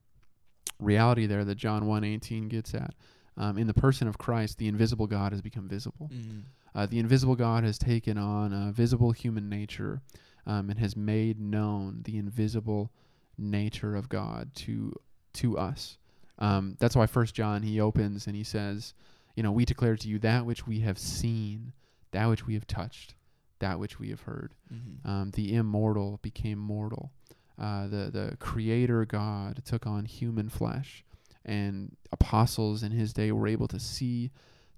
reality 0.78 1.26
there 1.26 1.44
that 1.44 1.56
John 1.56 1.84
1:18 1.84 2.48
gets 2.48 2.74
at. 2.74 2.94
Um, 3.38 3.58
in 3.58 3.66
the 3.66 3.74
person 3.74 4.08
of 4.08 4.16
Christ, 4.16 4.56
the 4.58 4.68
invisible 4.68 5.06
God 5.06 5.32
has 5.32 5.42
become 5.42 5.68
visible. 5.68 6.10
Mm. 6.12 6.44
Uh, 6.74 6.86
the 6.86 6.98
invisible 6.98 7.36
God 7.36 7.64
has 7.64 7.78
taken 7.78 8.16
on 8.16 8.52
a 8.52 8.72
visible 8.72 9.12
human 9.12 9.48
nature 9.48 10.00
um, 10.46 10.70
and 10.70 10.78
has 10.78 10.96
made 10.96 11.40
known 11.40 12.02
the 12.04 12.16
invisible 12.16 12.90
nature 13.36 13.94
of 13.94 14.08
God 14.08 14.54
to 14.54 14.94
to 15.34 15.58
us. 15.58 15.98
Um, 16.38 16.76
that's 16.78 16.96
why 16.96 17.06
First 17.06 17.34
John 17.34 17.62
he 17.62 17.80
opens 17.80 18.26
and 18.26 18.36
he 18.36 18.44
says, 18.44 18.94
you 19.34 19.42
know, 19.42 19.52
we 19.52 19.64
declare 19.64 19.96
to 19.96 20.08
you 20.08 20.18
that 20.20 20.46
which 20.46 20.66
we 20.66 20.80
have 20.80 20.98
seen, 20.98 21.72
that 22.12 22.26
which 22.26 22.46
we 22.46 22.54
have 22.54 22.66
touched, 22.66 23.14
that 23.58 23.78
which 23.78 23.98
we 23.98 24.10
have 24.10 24.22
heard. 24.22 24.54
Mm-hmm. 24.72 25.08
Um, 25.08 25.30
the 25.32 25.54
immortal 25.54 26.18
became 26.22 26.58
mortal. 26.58 27.12
Uh, 27.59 27.87
the 27.87 28.11
the 28.11 28.37
Creator 28.38 29.05
God 29.07 29.62
took 29.64 29.87
on 29.87 30.05
human 30.05 30.49
flesh, 30.49 31.05
and 31.45 31.97
apostles 32.12 32.83
in 32.83 32.92
His 32.92 33.12
day 33.12 33.33
were 33.33 33.47
able 33.49 33.69
to 33.69 33.81
see, 33.81 34.31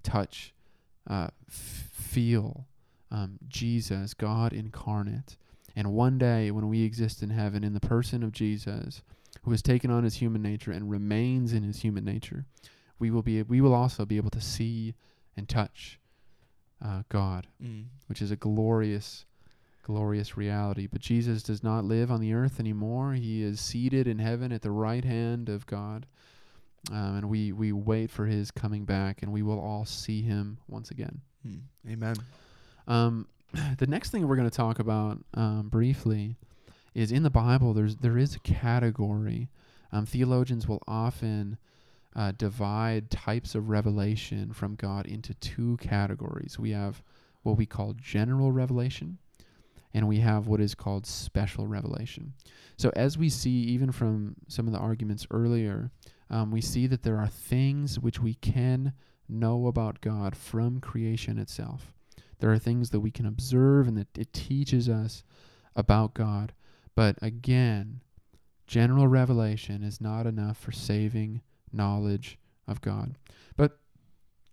touch, 0.03 0.53
uh, 1.09 1.29
f- 1.49 1.89
feel 1.93 2.67
um, 3.11 3.39
Jesus, 3.49 4.15
God 4.15 4.53
incarnate. 4.53 5.37
And 5.75 5.93
one 5.93 6.19
day, 6.19 6.51
when 6.51 6.69
we 6.69 6.83
exist 6.83 7.23
in 7.23 7.31
heaven 7.31 7.63
in 7.65 7.73
the 7.73 7.81
person 7.81 8.23
of 8.23 8.33
Jesus, 8.33 9.03
who 9.43 9.51
has 9.53 9.63
taken 9.63 9.91
on 9.91 10.05
His 10.05 10.17
human 10.17 10.43
nature 10.43 10.73
and 10.73 10.91
remains 10.91 11.53
in 11.53 11.63
His 11.63 11.81
human 11.83 12.05
nature, 12.05 12.47
we 12.99 13.11
will 13.11 13.23
be 13.23 13.43
we 13.43 13.61
will 13.61 13.75
also 13.75 14.05
be 14.05 14.17
able 14.17 14.31
to 14.31 14.41
see 14.41 14.95
and 15.37 15.49
touch 15.49 15.99
uh, 16.85 17.03
God 17.09 17.47
Mm. 17.63 17.87
which 18.07 18.21
is 18.23 18.31
a 18.31 18.37
glorious, 18.37 19.25
glorious 19.89 20.37
reality. 20.37 20.87
But 20.87 21.01
Jesus 21.01 21.43
does 21.43 21.65
not 21.65 21.85
live 21.85 22.11
on 22.11 22.21
the 22.21 22.35
earth 22.35 22.61
anymore. 22.61 23.15
He 23.15 23.43
is 23.43 23.59
seated 23.61 24.07
in 24.07 24.19
heaven 24.19 24.53
at 24.53 24.63
the 24.63 24.71
right 24.71 25.05
hand 25.05 25.49
of 25.49 25.67
God. 25.67 26.07
Um, 26.93 27.17
and 27.17 27.29
we, 27.29 27.53
we 27.53 27.73
wait 27.73 28.11
for 28.11 28.27
his 28.27 28.51
coming 28.51 28.85
back, 28.85 29.23
and 29.23 29.33
we 29.33 29.43
will 29.43 29.59
all 29.59 29.85
see 29.85 30.23
him 30.23 30.59
once 30.69 30.91
again. 30.91 31.23
Mm. 31.47 31.61
Amen. 31.91 32.17
Um, 32.87 33.27
the 33.79 33.87
next 33.87 34.11
thing 34.11 34.29
we're 34.29 34.37
going 34.37 34.49
to 34.49 34.57
talk 34.57 34.79
about 34.79 35.19
um, 35.35 35.69
briefly 35.69 36.37
is 36.95 37.11
in 37.11 37.23
the 37.23 37.31
Bible. 37.31 37.73
There's 37.73 37.97
there 37.97 38.19
is 38.19 38.37
a 38.37 38.41
category. 38.41 39.49
Um, 39.91 40.05
theologians 40.05 40.69
will 40.69 40.83
often 40.87 41.57
uh, 42.15 42.33
divide 42.37 43.11
types 43.11 43.55
of 43.55 43.71
revelation 43.71 44.53
from 44.53 44.75
God 44.75 45.07
into 45.07 45.35
two 45.35 45.79
categories. 45.79 46.59
We 46.59 46.71
have 46.73 47.03
what 47.43 47.57
we 47.57 47.67
call 47.67 47.95
general 47.95 48.53
revelation, 48.53 49.19
and 49.95 50.07
we 50.07 50.21
have 50.21 50.47
what 50.47 50.61
is 50.61 50.75
called 50.75 51.07
special 51.07 51.67
revelation. 51.67 52.35
So, 52.77 52.91
as 52.95 53.19
we 53.19 53.29
see, 53.29 53.51
even 53.51 53.91
from 53.91 54.37
some 54.47 54.67
of 54.67 54.73
the 54.73 54.79
arguments 54.79 55.27
earlier, 55.31 55.91
um, 56.31 56.51
we 56.51 56.61
see 56.61 56.87
that 56.87 57.03
there 57.03 57.19
are 57.19 57.27
things 57.27 57.99
which 57.99 58.21
we 58.21 58.35
can 58.35 58.93
know 59.29 59.67
about 59.67 60.01
God 60.01 60.37
from 60.37 60.81
creation 60.81 61.39
itself. 61.39 61.93
There 62.39 62.53
are 62.53 62.59
things 62.59 62.91
that 62.91 63.01
we 63.01 63.11
can 63.11 63.27
observe 63.27 63.89
and 63.89 63.97
that 63.97 64.17
it 64.17 64.33
teaches 64.33 64.89
us 64.89 65.25
about 65.75 66.15
God. 66.15 66.53
But 66.95 67.17
again, 67.23 68.01
general 68.67 69.09
revelation 69.09 69.83
is 69.83 70.01
not 70.01 70.27
enough 70.27 70.59
for 70.59 70.73
saving 70.73 71.43
knowledge 71.73 72.39
of 72.67 72.81
God. 72.81 73.17
But, 73.57 73.79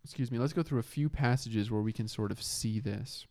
excuse 0.03 0.31
me, 0.31 0.39
let's 0.39 0.53
go 0.53 0.63
through 0.63 0.79
a 0.79 0.83
few 0.83 1.09
passages 1.09 1.69
where 1.69 1.81
we 1.81 1.93
can 1.93 2.07
sort 2.07 2.31
of 2.31 2.41
see 2.41 2.79
this. 2.79 3.27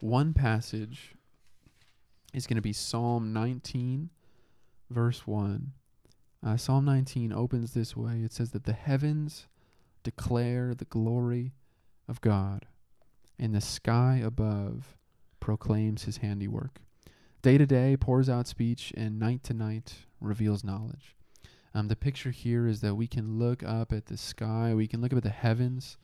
One 0.00 0.32
passage 0.32 1.14
is 2.32 2.46
going 2.46 2.56
to 2.56 2.62
be 2.62 2.72
Psalm 2.72 3.34
19, 3.34 4.08
verse 4.88 5.26
1. 5.26 5.72
Uh, 6.42 6.56
Psalm 6.56 6.86
19 6.86 7.34
opens 7.34 7.74
this 7.74 7.94
way 7.94 8.22
it 8.24 8.32
says 8.32 8.52
that 8.52 8.64
the 8.64 8.72
heavens 8.72 9.46
declare 10.02 10.74
the 10.74 10.86
glory 10.86 11.52
of 12.08 12.22
God, 12.22 12.64
and 13.38 13.54
the 13.54 13.60
sky 13.60 14.22
above 14.24 14.96
proclaims 15.38 16.04
his 16.04 16.18
handiwork. 16.18 16.80
Day 17.42 17.58
to 17.58 17.66
day 17.66 17.94
pours 17.94 18.30
out 18.30 18.46
speech, 18.46 18.94
and 18.96 19.18
night 19.18 19.44
to 19.44 19.52
night 19.52 19.96
reveals 20.18 20.64
knowledge. 20.64 21.14
Um, 21.74 21.88
the 21.88 21.96
picture 21.96 22.30
here 22.30 22.66
is 22.66 22.80
that 22.80 22.94
we 22.94 23.06
can 23.06 23.38
look 23.38 23.62
up 23.62 23.92
at 23.92 24.06
the 24.06 24.16
sky, 24.16 24.72
we 24.74 24.86
can 24.86 25.02
look 25.02 25.12
up 25.12 25.18
at 25.18 25.24
the 25.24 25.28
heavens, 25.28 25.98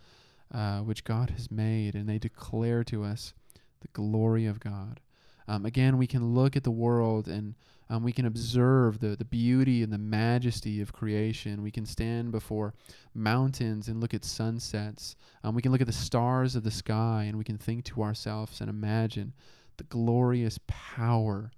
uh, 0.52 0.80
which 0.80 1.02
God 1.02 1.30
has 1.30 1.50
made, 1.50 1.94
and 1.94 2.06
they 2.06 2.18
declare 2.18 2.84
to 2.84 3.02
us 3.02 3.32
the 3.80 3.88
glory 3.88 4.46
of 4.46 4.60
God. 4.60 5.00
Um, 5.48 5.64
again, 5.64 5.96
we 5.96 6.06
can 6.06 6.34
look 6.34 6.56
at 6.56 6.64
the 6.64 6.70
world 6.70 7.28
and 7.28 7.54
um, 7.88 8.02
we 8.02 8.12
can 8.12 8.26
observe 8.26 8.98
the, 8.98 9.14
the 9.14 9.24
beauty 9.24 9.82
and 9.82 9.92
the 9.92 9.98
majesty 9.98 10.80
of 10.80 10.92
creation. 10.92 11.62
We 11.62 11.70
can 11.70 11.86
stand 11.86 12.32
before 12.32 12.74
mountains 13.14 13.86
and 13.86 14.00
look 14.00 14.12
at 14.12 14.24
sunsets. 14.24 15.14
Um, 15.44 15.54
we 15.54 15.62
can 15.62 15.70
look 15.70 15.80
at 15.80 15.86
the 15.86 15.92
stars 15.92 16.56
of 16.56 16.64
the 16.64 16.70
sky 16.70 17.24
and 17.28 17.38
we 17.38 17.44
can 17.44 17.58
think 17.58 17.84
to 17.84 18.02
ourselves 18.02 18.60
and 18.60 18.68
imagine 18.68 19.32
the 19.76 19.84
glorious 19.84 20.58
power 20.66 21.52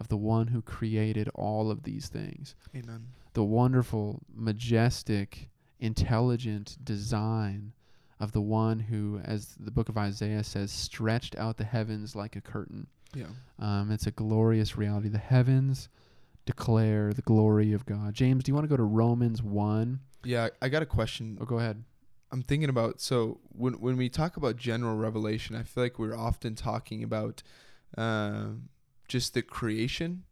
of 0.00 0.08
the 0.08 0.16
one 0.16 0.46
who 0.46 0.62
created 0.62 1.28
all 1.34 1.70
of 1.70 1.82
these 1.82 2.08
things. 2.08 2.54
Amen. 2.74 3.08
The 3.34 3.44
wonderful, 3.44 4.22
majestic, 4.34 5.50
intelligent 5.80 6.78
design 6.82 7.72
of 8.20 8.32
the 8.32 8.40
one 8.40 8.80
who, 8.80 9.20
as 9.24 9.54
the 9.60 9.70
book 9.70 9.88
of 9.88 9.96
Isaiah 9.96 10.42
says, 10.44 10.70
stretched 10.72 11.36
out 11.36 11.56
the 11.56 11.64
heavens 11.64 12.16
like 12.16 12.34
a 12.36 12.40
curtain. 12.40 12.86
Yeah. 13.14 13.26
Um, 13.58 13.90
it's 13.90 14.06
a 14.06 14.10
glorious 14.10 14.76
reality. 14.76 15.08
The 15.08 15.18
heavens 15.18 15.88
declare 16.46 17.12
the 17.12 17.22
glory 17.22 17.72
of 17.72 17.86
God. 17.86 18.14
James, 18.14 18.44
do 18.44 18.50
you 18.50 18.54
want 18.54 18.64
to 18.64 18.68
go 18.68 18.76
to 18.76 18.82
Romans 18.82 19.42
1? 19.42 20.00
Yeah. 20.24 20.48
I 20.60 20.68
got 20.68 20.82
a 20.82 20.86
question. 20.86 21.38
Oh, 21.40 21.44
go 21.44 21.58
ahead. 21.58 21.84
I'm 22.30 22.42
thinking 22.42 22.68
about 22.68 23.00
so 23.00 23.40
when 23.48 23.74
when 23.80 23.96
we 23.96 24.10
talk 24.10 24.36
about 24.36 24.56
general 24.56 24.96
revelation, 24.96 25.56
I 25.56 25.62
feel 25.62 25.82
like 25.84 25.98
we're 25.98 26.14
often 26.16 26.54
talking 26.54 27.02
about 27.02 27.42
uh, 27.96 28.48
just 29.08 29.32
the 29.32 29.40
creation, 29.40 30.24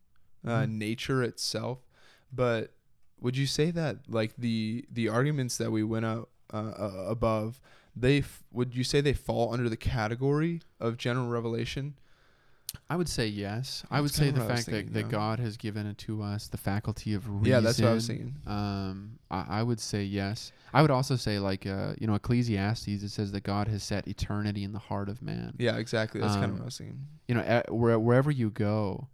uh, 0.46 0.64
Mhm. 0.64 0.72
nature 0.72 1.22
itself. 1.22 1.87
But 2.31 2.75
would 3.18 3.35
you 3.39 3.47
say 3.47 3.70
that 3.70 4.11
like 4.11 4.34
the 4.37 4.84
the 4.93 5.09
arguments 5.09 5.57
that 5.57 5.70
we 5.72 5.82
went 5.82 6.05
out 6.05 6.28
uh, 6.53 6.57
uh, 6.57 7.05
above, 7.09 7.61
they 7.94 8.18
f- 8.18 8.42
would 8.53 8.74
you 8.74 8.84
say 8.84 9.01
they 9.01 9.12
fall 9.14 9.53
under 9.53 9.68
the 9.68 9.76
category 9.76 10.61
of 10.80 10.97
general 10.97 11.28
revelation? 11.28 11.94
I 12.90 12.97
would 12.97 13.09
say 13.09 13.26
yes. 13.26 13.84
I 13.90 14.01
would 14.01 14.11
say 14.11 14.30
the 14.30 14.40
what 14.40 14.51
I 14.51 14.53
was 14.53 14.57
fact 14.57 14.66
that, 14.66 14.72
thinking, 14.72 14.92
that 14.94 15.05
yeah. 15.07 15.11
God 15.11 15.38
has 15.38 15.57
given 15.57 15.86
it 15.86 15.97
to 15.99 16.22
us 16.22 16.49
the 16.49 16.59
faculty 16.59 17.14
of 17.14 17.26
reason. 17.28 17.47
Yeah, 17.47 17.61
that's 17.61 17.80
what 17.80 17.88
I 17.88 17.94
was 17.94 18.07
thinking. 18.07 18.34
Um, 18.47 19.18
I, 19.30 19.44
I 19.49 19.62
would 19.62 19.80
say 19.80 20.03
yes. 20.03 20.53
I 20.74 20.82
would 20.82 20.90
also 20.90 21.16
say 21.16 21.38
like 21.38 21.66
uh, 21.66 21.94
you 21.99 22.07
know, 22.07 22.14
Ecclesiastes. 22.14 22.86
It 23.03 23.09
says 23.09 23.32
that 23.32 23.44
God 23.44 23.66
has 23.68 23.82
set 23.82 24.07
eternity 24.07 24.62
in 24.62 24.72
the 24.72 24.78
heart 24.78 25.09
of 25.09 25.22
man. 25.22 25.55
Yeah, 25.59 25.76
exactly. 25.78 26.20
That's 26.20 26.34
kind 26.34 26.47
of 26.47 26.51
Um, 26.51 26.57
what 26.59 26.62
I 26.62 26.64
was 26.66 26.78
thinking. 26.78 27.07
You 27.28 27.34
know, 27.36 27.40
at, 27.40 27.72
where, 27.72 27.99
wherever 27.99 28.30
you 28.30 28.51
go, 28.51 29.09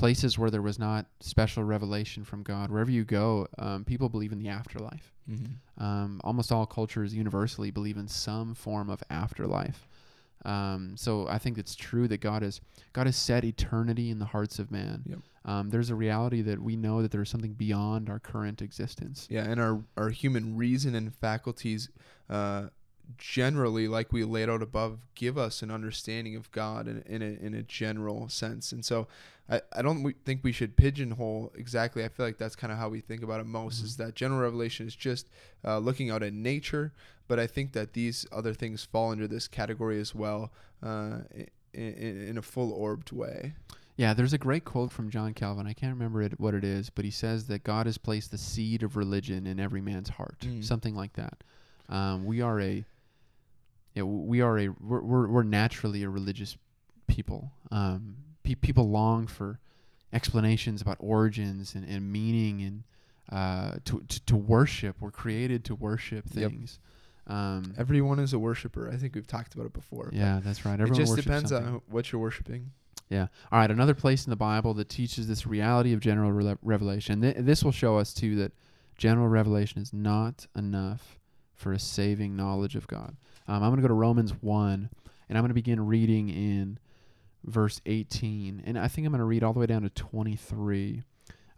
places 0.00 0.38
where 0.38 0.50
there 0.50 0.62
was 0.62 0.78
not 0.78 1.04
special 1.20 1.62
revelation 1.62 2.24
from 2.24 2.42
God, 2.42 2.70
wherever 2.70 2.90
you 2.90 3.04
go, 3.04 3.46
um, 3.58 3.84
people 3.84 4.08
believe 4.08 4.32
in 4.32 4.38
the 4.38 4.48
afterlife. 4.48 5.12
Mm-hmm. 5.30 5.84
Um, 5.84 6.20
almost 6.24 6.50
all 6.50 6.64
cultures 6.64 7.14
universally 7.14 7.70
believe 7.70 7.98
in 7.98 8.08
some 8.08 8.54
form 8.54 8.88
of 8.88 9.02
afterlife. 9.10 9.86
Um, 10.46 10.94
so 10.96 11.28
I 11.28 11.36
think 11.36 11.58
it's 11.58 11.74
true 11.74 12.08
that 12.08 12.22
God 12.22 12.40
has 12.40 12.62
God 12.94 13.06
has 13.06 13.16
set 13.16 13.44
eternity 13.44 14.08
in 14.08 14.18
the 14.18 14.24
hearts 14.24 14.58
of 14.58 14.70
man. 14.70 15.02
Yep. 15.06 15.18
Um, 15.44 15.68
there's 15.68 15.90
a 15.90 15.94
reality 15.94 16.40
that 16.42 16.62
we 16.62 16.76
know 16.76 17.02
that 17.02 17.10
there's 17.10 17.28
something 17.28 17.52
beyond 17.52 18.08
our 18.08 18.18
current 18.18 18.62
existence. 18.62 19.26
Yeah, 19.30 19.44
and 19.44 19.60
our 19.60 19.82
our 19.98 20.08
human 20.08 20.56
reason 20.56 20.94
and 20.94 21.14
faculties 21.14 21.90
uh, 22.30 22.68
generally, 23.18 23.88
like 23.88 24.12
we 24.12 24.24
laid 24.24 24.48
out 24.48 24.62
above, 24.62 24.98
give 25.14 25.36
us 25.38 25.62
an 25.62 25.70
understanding 25.70 26.36
of 26.36 26.50
God 26.52 26.88
in, 26.88 27.02
in, 27.06 27.22
a, 27.22 27.44
in 27.46 27.54
a 27.54 27.62
general 27.62 28.28
sense. 28.28 28.72
And 28.72 28.84
so 28.84 29.06
I, 29.48 29.60
I 29.72 29.82
don't 29.82 30.12
think 30.24 30.42
we 30.44 30.52
should 30.52 30.76
pigeonhole 30.76 31.52
exactly. 31.54 32.04
I 32.04 32.08
feel 32.08 32.26
like 32.26 32.38
that's 32.38 32.56
kind 32.56 32.72
of 32.72 32.78
how 32.78 32.88
we 32.88 33.00
think 33.00 33.22
about 33.22 33.40
it 33.40 33.46
most 33.46 33.82
Mhm. 33.82 33.84
is 33.86 33.96
that 33.96 34.14
general 34.14 34.40
revelation 34.40 34.86
is 34.86 34.94
just 34.94 35.28
uh, 35.64 35.78
looking 35.78 36.10
out 36.10 36.22
at 36.22 36.32
nature. 36.32 36.92
But 37.28 37.38
I 37.38 37.46
think 37.46 37.72
that 37.72 37.92
these 37.92 38.26
other 38.32 38.52
things 38.54 38.84
fall 38.84 39.12
under 39.12 39.28
this 39.28 39.46
category 39.48 40.00
as 40.00 40.14
well 40.14 40.50
uh, 40.82 41.18
in, 41.32 41.46
in, 41.94 42.28
in 42.30 42.38
a 42.38 42.42
full 42.42 42.72
orbed 42.72 43.12
way. 43.12 43.54
Yeah, 43.96 44.14
there's 44.14 44.32
a 44.32 44.38
great 44.38 44.64
quote 44.64 44.90
from 44.92 45.10
John 45.10 45.34
Calvin. 45.34 45.66
I 45.66 45.74
can't 45.74 45.92
remember 45.92 46.22
it, 46.22 46.40
what 46.40 46.54
it 46.54 46.64
is, 46.64 46.88
but 46.90 47.04
he 47.04 47.10
says 47.10 47.46
that 47.48 47.64
God 47.64 47.84
has 47.86 47.98
placed 47.98 48.30
the 48.30 48.38
seed 48.38 48.82
of 48.82 48.96
religion 48.96 49.46
in 49.46 49.60
every 49.60 49.80
man's 49.82 50.08
heart, 50.08 50.38
Mm. 50.40 50.64
something 50.64 50.94
like 50.94 51.12
that. 51.14 51.44
Um, 51.88 52.24
we 52.24 52.40
are 52.40 52.58
a, 52.60 52.84
yeah, 53.94 54.02
we 54.04 54.40
are 54.40 54.58
a, 54.58 54.68
we're, 54.80 55.00
we're, 55.00 55.28
we're 55.28 55.42
naturally 55.42 56.02
a 56.02 56.08
religious 56.08 56.56
people. 57.06 57.52
Um, 57.70 58.16
pe- 58.44 58.54
people 58.54 58.88
long 58.90 59.26
for 59.26 59.58
explanations 60.12 60.82
about 60.82 60.96
origins 61.00 61.74
and, 61.74 61.88
and 61.88 62.10
meaning 62.12 62.62
and 62.62 62.82
uh, 63.32 63.76
to, 63.84 64.00
to 64.08 64.20
to 64.26 64.36
worship. 64.36 64.96
We're 65.00 65.10
created 65.12 65.64
to 65.66 65.74
worship 65.74 66.24
Yep. 66.34 66.50
things. 66.50 66.78
Um, 67.26 67.74
Everyone 67.78 68.18
is 68.18 68.32
a 68.32 68.38
worshiper. 68.38 68.90
I 68.92 68.96
think 68.96 69.14
we've 69.14 69.26
talked 69.26 69.54
about 69.54 69.66
it 69.66 69.72
before. 69.72 70.10
yeah, 70.12 70.40
that's 70.42 70.64
right. 70.64 70.80
Everyone 70.80 70.94
It 71.00 71.04
just 71.04 71.16
depends 71.16 71.50
something. 71.50 71.74
on 71.74 71.80
what 71.88 72.10
you're 72.10 72.20
worshiping. 72.20 72.72
Yeah. 73.08 73.26
All 73.52 73.58
right. 73.60 73.70
Another 73.70 73.94
place 73.94 74.24
in 74.26 74.30
the 74.30 74.36
Bible 74.36 74.74
that 74.74 74.88
teaches 74.88 75.28
this 75.28 75.46
reality 75.46 75.92
of 75.92 76.00
general 76.00 76.32
rele- 76.32 76.58
revelation. 76.62 77.20
Th- 77.20 77.36
this 77.38 77.62
will 77.62 77.72
show 77.72 77.98
us 77.98 78.12
too 78.14 78.34
that 78.36 78.52
general 78.98 79.28
revelation 79.28 79.80
is 79.80 79.92
not 79.92 80.46
enough 80.56 81.18
for 81.54 81.72
a 81.72 81.78
saving 81.78 82.34
knowledge 82.36 82.74
of 82.74 82.86
God. 82.88 83.16
Um, 83.50 83.64
I'm 83.64 83.70
going 83.70 83.78
to 83.78 83.82
go 83.82 83.88
to 83.88 83.94
Romans 83.94 84.32
one, 84.40 84.90
and 85.28 85.36
I'm 85.36 85.42
going 85.42 85.48
to 85.48 85.54
begin 85.54 85.84
reading 85.84 86.28
in 86.28 86.78
verse 87.42 87.80
18, 87.84 88.62
and 88.64 88.78
I 88.78 88.86
think 88.86 89.04
I'm 89.04 89.12
going 89.12 89.18
to 89.18 89.24
read 89.24 89.42
all 89.42 89.52
the 89.52 89.58
way 89.58 89.66
down 89.66 89.82
to 89.82 89.90
23. 89.90 91.02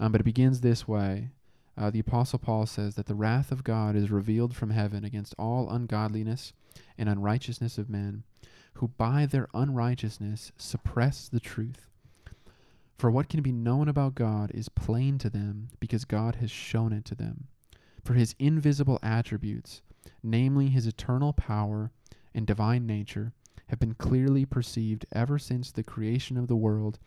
Um, 0.00 0.10
but 0.10 0.22
it 0.22 0.24
begins 0.24 0.62
this 0.62 0.88
way. 0.88 1.28
Uh, 1.76 1.90
the 1.90 1.98
Apostle 1.98 2.38
Paul 2.38 2.64
says 2.64 2.94
that 2.94 3.04
the 3.04 3.14
wrath 3.14 3.52
of 3.52 3.62
God 3.62 3.94
is 3.94 4.10
revealed 4.10 4.56
from 4.56 4.70
heaven 4.70 5.04
against 5.04 5.34
all 5.38 5.68
ungodliness 5.68 6.54
and 6.96 7.10
unrighteousness 7.10 7.76
of 7.76 7.90
men 7.90 8.22
who 8.74 8.88
by 8.88 9.26
their 9.26 9.48
unrighteousness 9.52 10.50
suppress 10.56 11.28
the 11.28 11.40
truth. 11.40 11.90
For 12.96 13.10
what 13.10 13.28
can 13.28 13.42
be 13.42 13.52
known 13.52 13.86
about 13.90 14.14
God 14.14 14.50
is 14.54 14.70
plain 14.70 15.18
to 15.18 15.28
them, 15.28 15.68
because 15.78 16.06
God 16.06 16.36
has 16.36 16.50
shown 16.50 16.94
it 16.94 17.04
to 17.04 17.14
them. 17.14 17.48
For 18.02 18.14
his 18.14 18.34
invisible 18.38 18.98
attributes, 19.02 19.82
namely 20.22 20.68
his 20.68 20.86
eternal 20.86 21.32
power 21.32 21.90
and 22.34 22.46
divine 22.46 22.86
nature, 22.86 23.32
have 23.68 23.78
been 23.78 23.94
clearly 23.94 24.44
perceived 24.44 25.06
ever 25.12 25.38
since 25.38 25.70
the 25.70 25.82
creation 25.82 26.36
of 26.36 26.46
the 26.46 26.56
world 26.56 26.98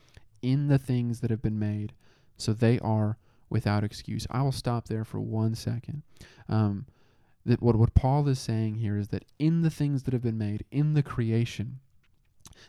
in 0.41 0.67
the 0.67 0.77
things 0.77 1.19
that 1.19 1.29
have 1.29 1.41
been 1.41 1.59
made, 1.59 1.93
so 2.37 2.53
they 2.53 2.79
are 2.79 3.17
without 3.49 3.83
excuse. 3.83 4.25
I 4.31 4.41
will 4.41 4.51
stop 4.51 4.87
there 4.87 5.03
for 5.03 5.19
one 5.19 5.55
second. 5.55 6.03
Um, 6.49 6.85
that 7.45 7.61
what, 7.61 7.75
what 7.75 7.93
Paul 7.93 8.27
is 8.27 8.39
saying 8.39 8.75
here 8.75 8.97
is 8.97 9.09
that 9.09 9.25
in 9.37 9.61
the 9.61 9.69
things 9.69 10.03
that 10.03 10.13
have 10.13 10.23
been 10.23 10.37
made, 10.37 10.65
in 10.71 10.93
the 10.93 11.03
creation, 11.03 11.79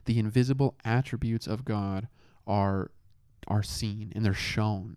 the 0.04 0.18
invisible 0.18 0.74
attributes 0.84 1.46
of 1.46 1.64
God 1.64 2.08
are 2.46 2.90
are 3.48 3.62
seen 3.62 4.12
and 4.14 4.24
they're 4.24 4.34
shown. 4.34 4.96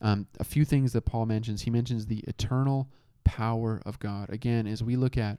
Um, 0.00 0.26
a 0.38 0.44
few 0.44 0.64
things 0.64 0.92
that 0.92 1.02
Paul 1.02 1.26
mentions. 1.26 1.62
He 1.62 1.70
mentions 1.70 2.06
the 2.06 2.24
eternal 2.26 2.88
power 3.30 3.80
of 3.86 3.98
God. 4.00 4.28
Again, 4.30 4.66
as 4.66 4.82
we 4.82 4.96
look 4.96 5.16
at 5.16 5.38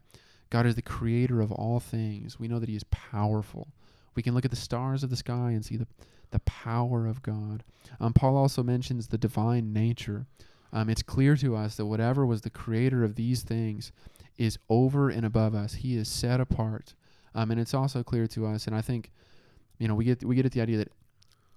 God 0.50 0.66
as 0.66 0.76
the 0.76 0.82
creator 0.82 1.42
of 1.42 1.52
all 1.52 1.80
things, 1.80 2.40
we 2.40 2.48
know 2.48 2.60
that 2.60 2.70
He 2.70 2.76
is 2.76 2.86
powerful. 2.86 3.68
We 4.16 4.24
can 4.24 4.34
look 4.34 4.46
at 4.46 4.52
the 4.52 4.58
stars 4.58 5.04
of 5.04 5.10
the 5.10 5.16
sky 5.16 5.52
and 5.52 5.66
see 5.66 5.78
the 5.78 5.88
the 6.32 6.40
power 6.40 7.08
of 7.08 7.22
God. 7.22 7.64
Um, 8.00 8.14
Paul 8.14 8.38
also 8.38 8.64
mentions 8.64 9.08
the 9.08 9.18
divine 9.18 9.74
nature. 9.74 10.26
Um, 10.72 10.90
it's 10.90 11.04
clear 11.04 11.36
to 11.36 11.58
us 11.58 11.76
that 11.76 11.86
whatever 11.86 12.26
was 12.26 12.42
the 12.42 12.50
creator 12.50 13.04
of 13.04 13.16
these 13.16 13.44
things 13.44 13.92
is 14.38 14.58
over 14.70 15.10
and 15.10 15.26
above 15.26 15.54
us. 15.54 15.74
He 15.74 15.98
is 15.98 16.08
set 16.08 16.40
apart. 16.40 16.94
Um, 17.36 17.52
and 17.52 17.60
it's 17.60 17.74
also 17.74 18.02
clear 18.02 18.28
to 18.28 18.46
us, 18.48 18.66
and 18.66 18.76
I 18.76 18.82
think, 18.82 19.12
you 19.78 19.90
know, 19.90 19.96
we 19.96 20.06
get 20.06 20.24
we 20.24 20.36
get 20.36 20.46
at 20.46 20.54
the 20.54 20.62
idea 20.62 20.78
that 20.78 20.92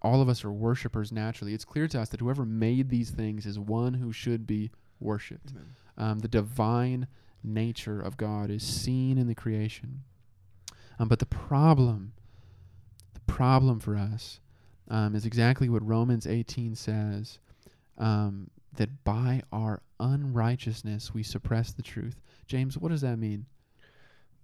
all 0.03 0.21
of 0.21 0.29
us 0.29 0.45
are 0.45 0.53
worshipers 0.53 1.11
naturally. 1.13 1.55
It's 1.55 1.65
clear 1.65 1.89
to 1.89 2.01
us 2.01 2.11
that 2.11 2.21
whoever 2.21 2.45
made 2.45 2.91
these 2.91 3.11
things 3.11 3.47
is 3.47 3.59
one 3.59 3.95
who 3.95 4.13
should 4.13 4.47
be 4.47 4.71
worshipped. 5.01 5.53
Um, 5.97 6.21
the 6.21 6.29
divine 6.29 7.07
nature 7.43 8.01
of 8.01 8.17
God 8.17 8.51
is 8.51 8.63
seen 8.63 9.19
in 9.19 9.27
the 9.27 9.35
creation. 9.35 10.03
Um, 10.99 11.09
but 11.09 11.19
the 11.19 11.27
problem, 11.27 12.13
the 13.15 13.21
problem 13.21 13.81
for 13.81 13.97
us, 13.97 14.41
um, 14.89 15.15
is 15.15 15.25
exactly 15.25 15.69
what 15.69 15.87
Romans 15.87 16.27
18 16.27 16.75
says 16.75 17.39
um, 17.97 18.51
that 18.77 19.05
by 19.05 19.43
our 19.53 19.83
unrighteousness 20.01 21.15
we 21.15 21.23
suppress 21.23 21.73
the 21.73 21.83
truth. 21.83 22.21
James, 22.47 22.77
what 22.77 22.91
does 22.91 23.01
that 23.01 23.19
mean? 23.19 23.47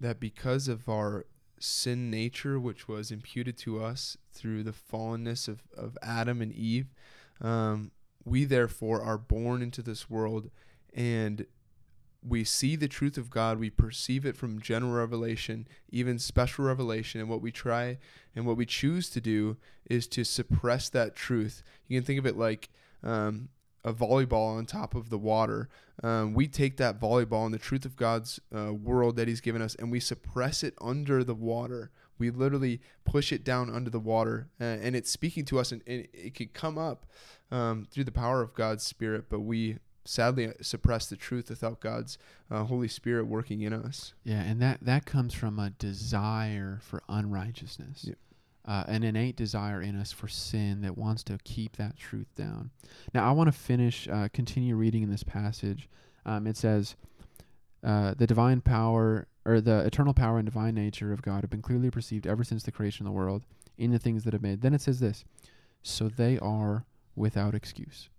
that 0.01 0.19
because 0.19 0.67
of 0.67 0.89
our 0.89 1.27
sin 1.59 2.11
nature, 2.11 2.59
which 2.59 2.89
was 2.89 3.11
imputed 3.11 3.57
to 3.59 3.83
us 3.83 4.17
through 4.33 4.63
the 4.63 4.73
fallenness 4.73 5.47
of, 5.47 5.63
of 5.77 5.97
Adam 6.03 6.41
and 6.41 6.53
Eve, 6.53 6.87
um, 7.41 7.91
we 8.25 8.45
therefore 8.45 9.03
are 9.03 9.19
born 9.19 9.63
into 9.63 9.83
this 9.83 10.09
world 10.09 10.51
and 10.95 11.47
we 12.27 12.45
see 12.45 12.77
the 12.77 12.89
truth 12.89 13.17
of 13.17 13.31
God, 13.31 13.59
we 13.59 13.71
perceive 13.71 14.27
it 14.27 14.37
from 14.37 14.61
general 14.61 14.93
revelation, 14.93 15.67
even 15.91 16.19
special 16.19 16.65
revelation, 16.65 17.21
and 17.21 17.31
what 17.31 17.41
we 17.41 17.51
try 17.51 17.99
and 18.35 18.47
what 18.47 18.57
we 18.57 18.67
choose 18.67 19.09
to 19.11 19.21
do 19.21 19.57
is 19.89 20.07
to 20.09 20.25
suppress 20.25 20.89
that 20.91 21.17
truth. 21.17 21.63
You 21.89 21.99
can 21.99 22.05
think 22.05 22.19
of 22.19 22.27
it 22.27 22.37
like 22.37 22.69
um, 23.03 23.49
a 23.85 23.93
volleyball 23.93 24.57
on 24.57 24.67
top 24.67 24.95
of 24.95 25.09
the 25.11 25.19
water. 25.19 25.69
Um, 26.03 26.35
we 26.35 26.47
take 26.47 26.77
that 26.77 27.01
volleyball 27.01 27.45
and 27.45 27.55
the 27.55 27.59
truth 27.59 27.85
of 27.85 27.97
God's 27.97 28.39
uh, 28.55 28.73
world 28.73 29.17
that 29.17 29.29
He's 29.29 29.41
given 29.41 29.63
us, 29.63 29.75
and 29.75 29.91
we 29.91 30.01
suppress 30.01 30.63
it 30.63 30.75
under 30.81 31.25
the 31.25 31.35
water. 31.35 31.91
We 32.19 32.31
literally 32.31 32.81
push 33.05 33.33
it 33.33 33.45
down 33.45 33.75
under 33.75 33.89
the 33.89 34.01
water, 34.01 34.49
uh, 34.61 34.65
and 34.65 34.95
it's 34.95 35.11
speaking 35.11 35.47
to 35.47 35.59
us, 35.59 35.73
and, 35.73 35.83
and 35.87 36.07
it 36.13 36.35
could 36.35 36.53
come 36.53 36.77
up 36.77 37.07
um, 37.51 37.87
through 37.91 38.05
the 38.05 38.13
power 38.13 38.43
of 38.43 38.55
God's 38.55 38.85
Spirit. 38.85 39.25
But 39.31 39.41
we 39.41 39.79
sadly 40.05 40.49
uh, 40.49 40.53
suppress 40.63 41.07
the 41.07 41.17
truth 41.17 41.51
without 41.51 41.81
God's 41.81 42.19
uh, 42.51 42.65
Holy 42.65 42.89
Spirit 42.89 43.27
working 43.27 43.61
in 43.61 43.73
us. 43.73 44.15
Yeah, 44.25 44.43
and 44.43 44.61
that 44.63 44.79
that 44.83 45.07
comes 45.07 45.35
from 45.35 45.59
a 45.59 45.71
desire 45.71 46.79
for 46.83 47.03
unrighteousness. 47.09 48.05
Yep. 48.05 48.19
Uh, 48.67 48.85
an 48.89 49.03
innate 49.03 49.37
desire 49.37 49.81
in 49.81 49.97
us 49.97 50.13
for 50.13 50.29
sin 50.29 50.83
that 50.83 50.97
wants 50.97 51.23
to 51.25 51.39
keep 51.45 51.77
that 51.77 51.97
truth 51.97 52.29
down. 52.37 52.71
Now, 53.15 53.27
I 53.27 53.33
want 53.33 53.49
to 53.49 53.59
finish, 53.59 54.07
uh, 54.07 54.29
continue 54.33 54.77
reading 54.77 55.03
in 55.03 55.11
this 55.11 55.25
passage. 55.25 55.89
Um, 56.27 56.47
it 56.47 56.59
says, 56.59 56.95
uh, 57.83 58.15
"The 58.15 58.27
divine 58.27 58.61
power, 58.61 59.27
or 59.47 59.61
the 59.63 59.81
eternal 59.87 60.13
power 60.13 60.39
and 60.39 60.45
divine 60.45 60.75
nature 60.75 61.13
of 61.13 61.23
God, 61.23 61.43
have 61.43 61.51
been 61.51 61.63
clearly 61.63 61.91
perceived 61.91 62.27
ever 62.27 62.45
since 62.45 62.63
the 62.63 62.71
creation 62.71 63.07
of 63.07 63.13
the 63.13 63.17
world 63.17 63.45
in 63.79 63.91
the 63.91 63.99
things 63.99 64.25
that 64.25 64.35
have 64.35 64.43
made." 64.43 64.61
Then 64.61 64.75
it 64.75 64.83
says 64.83 65.01
this, 65.01 65.25
"So 65.83 66.09
they 66.09 66.39
are 66.39 66.85
without 67.17 67.55
excuse." 67.55 68.11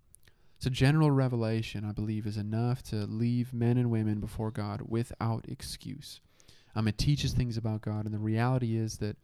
So 0.62 0.70
general 0.70 1.10
revelation, 1.10 1.84
I 1.84 1.92
believe, 1.92 2.28
is 2.28 2.38
enough 2.38 2.84
to 2.84 3.08
leave 3.08 3.52
men 3.52 3.80
and 3.80 3.90
women 3.90 4.20
before 4.20 4.52
God 4.52 4.84
without 4.88 5.44
excuse. 5.48 6.22
Um, 6.76 6.88
it 6.88 7.00
teaches 7.00 7.34
things 7.34 7.58
about 7.58 7.82
God, 7.82 8.06
and 8.06 8.14
the 8.14 8.20
reality 8.20 8.78
is 8.78 9.00
that 9.00 9.18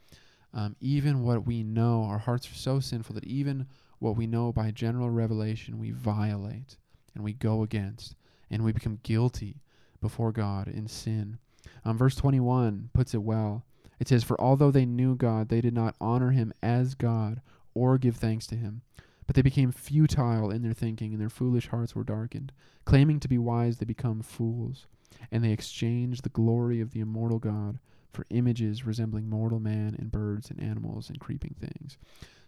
um, 0.51 0.75
even 0.79 1.23
what 1.23 1.45
we 1.45 1.61
know, 1.61 2.05
our 2.05 2.17
hearts 2.17 2.49
are 2.49 2.55
so 2.55 2.79
sinful 2.79 3.13
that 3.13 3.25
even 3.25 3.67
what 3.99 4.15
we 4.15 4.25
know 4.25 4.51
by 4.51 4.71
general 4.71 5.11
revelation, 5.11 5.77
we 5.77 5.91
violate 5.91 6.77
and 7.13 7.23
we 7.23 7.33
go 7.33 7.61
against, 7.61 8.15
and 8.49 8.63
we 8.63 8.71
become 8.71 8.99
guilty 9.03 9.61
before 10.01 10.31
God 10.31 10.67
in 10.67 10.87
sin. 10.87 11.37
Um, 11.85 11.99
verse 11.99 12.15
21 12.15 12.89
puts 12.93 13.13
it 13.13 13.21
well. 13.21 13.63
It 13.99 14.07
says, 14.07 14.23
For 14.23 14.41
although 14.41 14.71
they 14.71 14.87
knew 14.87 15.15
God, 15.15 15.49
they 15.49 15.61
did 15.61 15.75
not 15.75 15.95
honor 16.01 16.31
him 16.31 16.51
as 16.63 16.95
God 16.95 17.41
or 17.75 17.99
give 17.99 18.15
thanks 18.15 18.47
to 18.47 18.55
him. 18.55 18.81
But 19.27 19.35
they 19.35 19.41
became 19.41 19.71
futile 19.71 20.49
in 20.49 20.63
their 20.63 20.73
thinking, 20.73 21.11
and 21.11 21.21
their 21.21 21.29
foolish 21.29 21.67
hearts 21.67 21.93
were 21.93 22.03
darkened. 22.03 22.53
Claiming 22.85 23.19
to 23.19 23.27
be 23.27 23.37
wise, 23.37 23.77
they 23.77 23.85
become 23.85 24.21
fools, 24.21 24.87
and 25.31 25.43
they 25.43 25.51
exchanged 25.51 26.23
the 26.23 26.29
glory 26.29 26.79
of 26.79 26.91
the 26.91 27.01
immortal 27.01 27.37
God 27.37 27.79
for 28.13 28.25
images 28.29 28.85
resembling 28.85 29.29
mortal 29.29 29.59
man 29.59 29.95
and 29.99 30.11
birds 30.11 30.49
and 30.49 30.59
animals 30.61 31.09
and 31.09 31.19
creeping 31.19 31.55
things. 31.59 31.97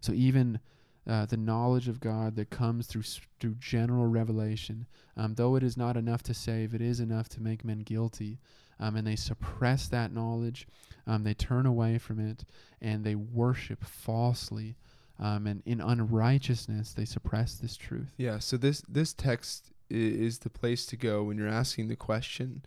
So 0.02 0.14
even 0.14 0.60
uh, 1.08 1.26
the 1.26 1.38
knowledge 1.38 1.88
of 1.88 2.00
God 2.00 2.36
that 2.36 2.50
comes 2.50 2.88
through 2.88 3.04
through 3.40 3.56
general 3.56 4.08
revelation, 4.08 4.88
um, 5.18 5.36
though 5.36 5.56
it 5.56 5.64
is 5.64 5.78
not 5.78 5.98
enough 5.98 6.24
to 6.24 6.34
save, 6.34 6.74
it 6.74 6.82
is 6.82 7.00
enough 7.00 7.28
to 7.30 7.42
make 7.42 7.66
men 7.66 7.80
guilty. 7.80 8.40
Um, 8.80 8.96
and 8.96 9.06
they 9.06 9.18
suppress 9.18 9.88
that 9.90 10.14
knowledge. 10.14 10.68
Um, 11.06 11.24
they 11.24 11.34
turn 11.34 11.66
away 11.66 11.98
from 11.98 12.20
it, 12.20 12.46
and 12.82 13.04
they 13.04 13.16
worship 13.16 13.84
falsely. 13.84 14.76
Um, 15.20 15.48
and 15.48 15.62
in 15.66 15.82
unrighteousness, 15.82 16.94
they 16.94 17.06
suppress 17.06 17.56
this 17.56 17.76
truth. 17.76 18.14
Yeah. 18.18 18.40
So 18.40 18.56
this 18.58 18.82
this 18.88 19.14
text 19.14 19.72
is 19.90 20.40
the 20.40 20.50
place 20.50 20.86
to 20.86 20.96
go 20.96 21.24
when 21.24 21.38
you're 21.38 21.48
asking 21.48 21.88
the 21.88 21.96
question, 21.96 22.64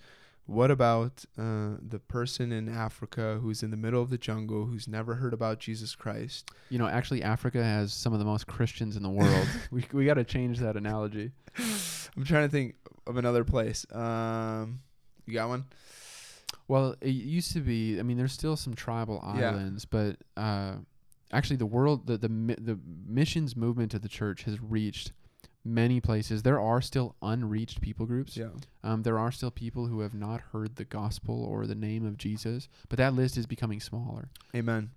what 0.47 0.71
about 0.73 1.25
uh, 1.39 1.77
the 1.81 2.01
person 2.09 2.51
in 2.53 2.69
Africa 2.69 3.39
who's 3.41 3.63
in 3.63 3.71
the 3.71 3.77
middle 3.77 4.03
of 4.03 4.11
the 4.11 4.19
jungle 4.19 4.67
who's 4.67 4.89
never 4.89 5.15
heard 5.15 5.33
about 5.33 5.61
Jesus 5.61 5.95
Christ? 5.95 6.51
You 6.69 6.79
know, 6.79 6.89
actually, 6.89 7.23
Africa 7.23 7.63
has 7.63 7.93
some 7.93 8.13
of 8.13 8.19
the 8.19 8.25
most 8.25 8.47
Christians 8.49 8.97
in 8.97 9.03
the 9.03 9.09
world. 9.11 9.47
we 9.71 9.85
we 9.93 10.05
got 10.05 10.15
to 10.15 10.25
change 10.25 10.59
that 10.59 10.77
analogy. 10.77 11.31
I'm 12.17 12.25
trying 12.25 12.47
to 12.49 12.53
think 12.53 12.75
of 13.07 13.17
another 13.17 13.45
place. 13.45 13.87
Um, 13.93 14.81
you 15.27 15.35
got 15.35 15.49
one? 15.49 15.65
Well, 16.69 16.97
it 17.01 17.11
used 17.11 17.53
to 17.53 17.61
be. 17.61 17.99
I 17.99 18.03
mean, 18.03 18.17
there's 18.19 18.33
still 18.33 18.57
some 18.57 18.75
tribal 18.75 19.23
Yeah. 19.37 19.51
islands, 19.51 19.85
but 19.85 20.17
uh, 20.37 20.75
actually, 21.33 21.57
the 21.57 21.67
world, 21.67 22.07
the 22.07 22.17
the 22.17 22.29
the 22.29 22.79
missions 23.07 23.57
movement 23.57 23.95
of 23.95 24.03
the 24.03 24.09
church 24.09 24.43
has 24.45 24.61
reached 24.61 25.13
many 25.65 26.01
places. 26.01 26.43
There 26.43 26.61
are 26.61 26.81
still 26.81 27.15
unreached 27.23 27.81
people 27.81 28.07
groups. 28.07 28.37
Yeah. 28.37 28.49
Um, 28.83 29.03
there 29.03 29.19
are 29.19 29.31
still 29.31 29.51
people 29.51 29.87
who 29.87 30.01
have 30.01 30.15
not 30.15 30.41
heard 30.53 30.77
the 30.77 30.85
gospel 30.85 31.45
or 31.45 31.67
the 31.67 31.75
name 31.75 32.05
of 32.07 32.19
Jesus, 32.19 32.69
but 32.89 32.99
that 32.99 33.15
list 33.15 33.37
is 33.37 33.47
becoming 33.47 33.81
smaller. 33.81 34.29
Amen. 34.55 34.91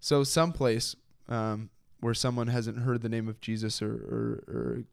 So 0.00 0.24
someplace 0.24 0.96
um, 1.28 1.68
where 2.00 2.14
someone 2.14 2.46
hasn't 2.46 2.78
heard 2.78 3.02
the 3.02 3.08
name 3.08 3.28
of 3.28 3.40
Jesus 3.40 3.82
or, 3.82 3.92
or, 3.92 4.44
or 4.48 4.84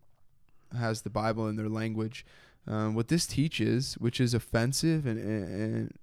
has 0.78 1.03
the 1.03 1.09
Bible 1.09 1.47
in 1.47 1.55
their 1.55 1.69
language, 1.69 2.25
um, 2.67 2.93
what 2.93 3.07
this 3.07 3.25
teaches, 3.25 3.93
which 3.95 4.19
is 4.19 4.34
offensive 4.34 5.05
and, 5.05 5.17
and, 5.17 5.61
and 5.61 5.97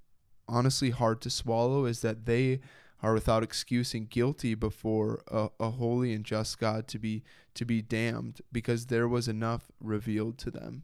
honestly 0.49 0.91
hard 0.91 1.21
to 1.21 1.31
swallow, 1.31 1.85
is 1.85 2.01
that 2.01 2.25
they 2.25 2.61
are 3.05 3.13
without 3.15 3.43
excuse 3.43 3.93
and 3.95 4.09
guilty 4.09 4.55
before 4.55 5.23
a, 5.31 5.49
a 5.61 5.71
holy 5.71 6.13
and 6.15 6.25
just 6.25 6.59
God 6.59 6.89
to 6.89 6.99
be 6.99 7.23
to 7.55 7.65
be 7.65 7.83
damned 7.83 8.41
because 8.51 8.87
there 8.87 9.07
was 9.07 9.29
enough 9.29 9.63
revealed 9.81 10.39
to 10.39 10.51
them. 10.51 10.83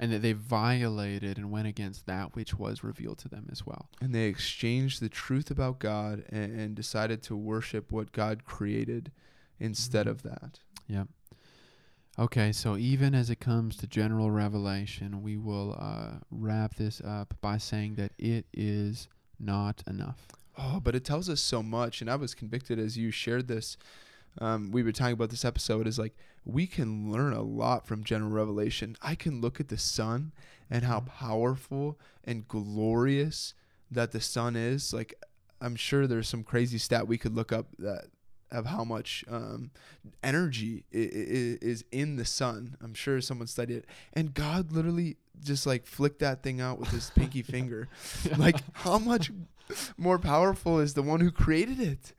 And 0.00 0.12
that 0.12 0.22
they 0.22 0.32
violated 0.32 1.38
and 1.38 1.52
went 1.52 1.68
against 1.68 2.04
that 2.06 2.34
which 2.34 2.58
was 2.58 2.82
revealed 2.82 3.18
to 3.18 3.28
them 3.28 3.46
as 3.52 3.64
well. 3.64 3.88
and 4.02 4.12
they 4.14 4.24
exchanged 4.24 5.00
the 5.00 5.08
truth 5.08 5.50
about 5.52 5.78
God 5.78 6.24
and, 6.30 6.50
and 6.60 6.74
decided 6.74 7.22
to 7.22 7.36
worship 7.36 7.92
what 7.92 8.10
God 8.12 8.44
created 8.44 9.12
instead 9.60 10.06
Mhm. 10.06 10.10
of 10.10 10.22
that. 10.22 10.58
Yep. 10.88 11.08
Okay, 12.18 12.50
so 12.52 12.76
even 12.76 13.14
as 13.14 13.30
it 13.30 13.40
comes 13.40 13.76
to 13.78 13.86
general 13.86 14.30
revelation, 14.32 15.22
we 15.22 15.36
will 15.36 15.76
uh, 15.78 16.18
wrap 16.30 16.74
this 16.74 17.00
up 17.00 17.34
by 17.40 17.56
saying 17.58 17.94
that 17.94 18.12
it 18.18 18.46
is 18.52 19.08
not 19.38 19.82
enough. 19.86 20.26
Oh, 20.56 20.80
but 20.80 20.94
it 20.94 21.04
tells 21.04 21.28
us 21.28 21.40
so 21.40 21.62
much. 21.62 22.00
And 22.00 22.10
I 22.10 22.16
was 22.16 22.34
convicted 22.34 22.78
as 22.78 22.96
you 22.96 23.10
shared 23.10 23.48
this. 23.48 23.76
Um, 24.38 24.70
we 24.72 24.82
were 24.82 24.92
talking 24.92 25.12
about 25.12 25.30
this 25.30 25.44
episode 25.44 25.86
is 25.86 25.98
like 25.98 26.16
we 26.44 26.66
can 26.66 27.10
learn 27.12 27.32
a 27.32 27.42
lot 27.42 27.86
from 27.86 28.02
general 28.04 28.30
revelation. 28.30 28.96
I 29.00 29.14
can 29.14 29.40
look 29.40 29.60
at 29.60 29.68
the 29.68 29.78
sun 29.78 30.32
and 30.70 30.84
how 30.84 31.00
Mhm. 31.00 31.06
powerful 31.06 31.98
and 32.24 32.46
glorious 32.48 33.54
that 33.90 34.10
the 34.12 34.20
sun 34.20 34.56
is. 34.56 34.92
Like 34.92 35.14
I'm 35.60 35.76
sure 35.76 36.06
there's 36.06 36.28
some 36.28 36.42
crazy 36.42 36.78
stat 36.78 37.06
we 37.06 37.16
could 37.18 37.34
look 37.34 37.52
up 37.52 37.68
that 37.78 38.06
of 38.50 38.66
how 38.66 38.84
much 38.84 39.24
um, 39.28 39.70
energy 40.22 40.84
is 40.92 41.84
in 41.90 42.16
the 42.16 42.24
sun. 42.24 42.76
I'm 42.80 42.94
sure 42.94 43.20
someone 43.20 43.46
studied 43.48 43.78
it, 43.78 43.84
and 44.12 44.32
God 44.34 44.70
literally 44.72 45.16
just 45.42 45.66
like 45.66 45.86
flicked 45.86 46.20
that 46.20 46.42
thing 46.42 46.60
out 46.60 46.78
with 46.78 46.90
his 46.90 47.10
pinky 47.16 47.42
finger. 47.42 47.88
Like 48.36 48.56
how 48.74 48.98
much 48.98 49.30
more 49.96 50.18
powerful 50.18 50.78
is 50.78 50.94
the 50.94 51.02
one 51.02 51.20
who 51.20 51.30
created 51.30 51.80
it? 51.80 52.12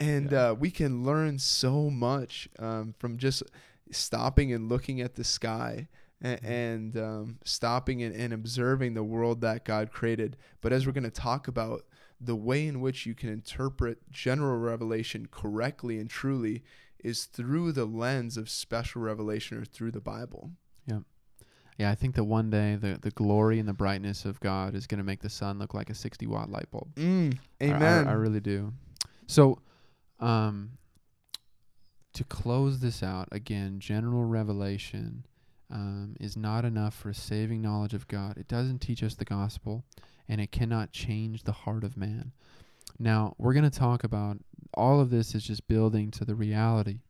And 0.00 0.32
Yeah. 0.32 0.50
uh, 0.50 0.54
we 0.54 0.70
can 0.70 1.04
learn 1.04 1.38
so 1.38 1.88
much 1.90 2.48
um, 2.58 2.94
from 2.98 3.16
just 3.18 3.42
stopping 3.90 4.52
and 4.52 4.68
looking 4.68 5.00
at 5.00 5.14
the 5.14 5.24
sky 5.24 5.88
and, 6.20 6.40
Mhm. 6.40 6.48
and 6.48 6.96
um, 6.96 7.38
stopping 7.44 8.02
and, 8.02 8.14
and 8.14 8.32
observing 8.32 8.94
the 8.94 9.04
world 9.04 9.40
that 9.42 9.64
God 9.64 9.90
created. 9.92 10.36
But 10.60 10.72
as 10.72 10.86
we're 10.86 10.92
going 10.92 11.04
to 11.04 11.10
talk 11.10 11.46
about, 11.48 11.84
the 12.20 12.36
way 12.36 12.66
in 12.66 12.80
which 12.80 13.06
you 13.06 13.14
can 13.14 13.28
interpret 13.28 14.10
general 14.10 14.56
revelation 14.58 15.28
correctly 15.30 15.98
and 15.98 16.08
truly 16.08 16.62
is 17.02 17.26
through 17.26 17.70
the 17.72 17.84
lens 17.84 18.36
of 18.38 18.48
special 18.48 19.02
revelation 19.02 19.58
or 19.58 19.64
through 19.64 19.90
the 19.90 20.00
Bible. 20.00 20.52
Yeah, 20.86 21.00
I 21.80 21.94
think 21.94 22.14
that 22.14 22.24
one 22.24 22.50
day 22.50 22.76
the, 22.76 22.98
the 23.00 23.10
glory 23.10 23.58
and 23.58 23.68
the 23.68 23.72
brightness 23.74 24.24
of 24.24 24.38
God 24.40 24.74
is 24.74 24.86
going 24.86 24.98
to 24.98 25.04
make 25.04 25.20
the 25.22 25.28
sun 25.30 25.58
look 25.58 25.74
like 25.74 25.90
a 25.90 25.94
60 25.94 26.26
watt 26.26 26.50
light 26.50 26.70
bulb. 26.70 26.94
Mm, 26.94 27.36
I- 27.60 27.64
I- 27.64 27.68
amen. 27.74 28.08
I, 28.08 28.12
really 28.12 28.40
do. 28.40 28.72
So, 29.26 29.58
um, 30.20 30.72
to 32.12 32.24
close 32.24 32.78
this 32.80 33.02
out, 33.02 33.28
again, 33.32 33.80
general 33.80 34.24
revelation 34.24 35.26
um, 35.70 36.14
is 36.20 36.36
not 36.36 36.64
enough 36.64 36.94
for 36.94 37.08
a 37.10 37.14
saving 37.14 37.60
knowledge 37.60 37.94
of 37.94 38.06
God. 38.06 38.36
It 38.38 38.46
doesn't 38.46 38.78
teach 38.80 39.02
us 39.02 39.14
the 39.16 39.24
gospel, 39.24 39.84
and 40.28 40.40
it 40.40 40.52
cannot 40.52 40.92
change 40.92 41.42
the 41.42 41.52
heart 41.52 41.82
of 41.82 41.96
man. 41.96 42.32
Now, 43.00 43.34
we're 43.38 43.54
going 43.54 43.68
to 43.68 43.76
talk 43.78 44.04
about 44.04 44.38
all 44.74 45.00
of 45.00 45.10
this 45.10 45.34
is 45.34 45.42
just 45.42 45.66
building 45.66 46.12
to 46.12 46.24
the 46.24 46.34
reality 46.36 47.00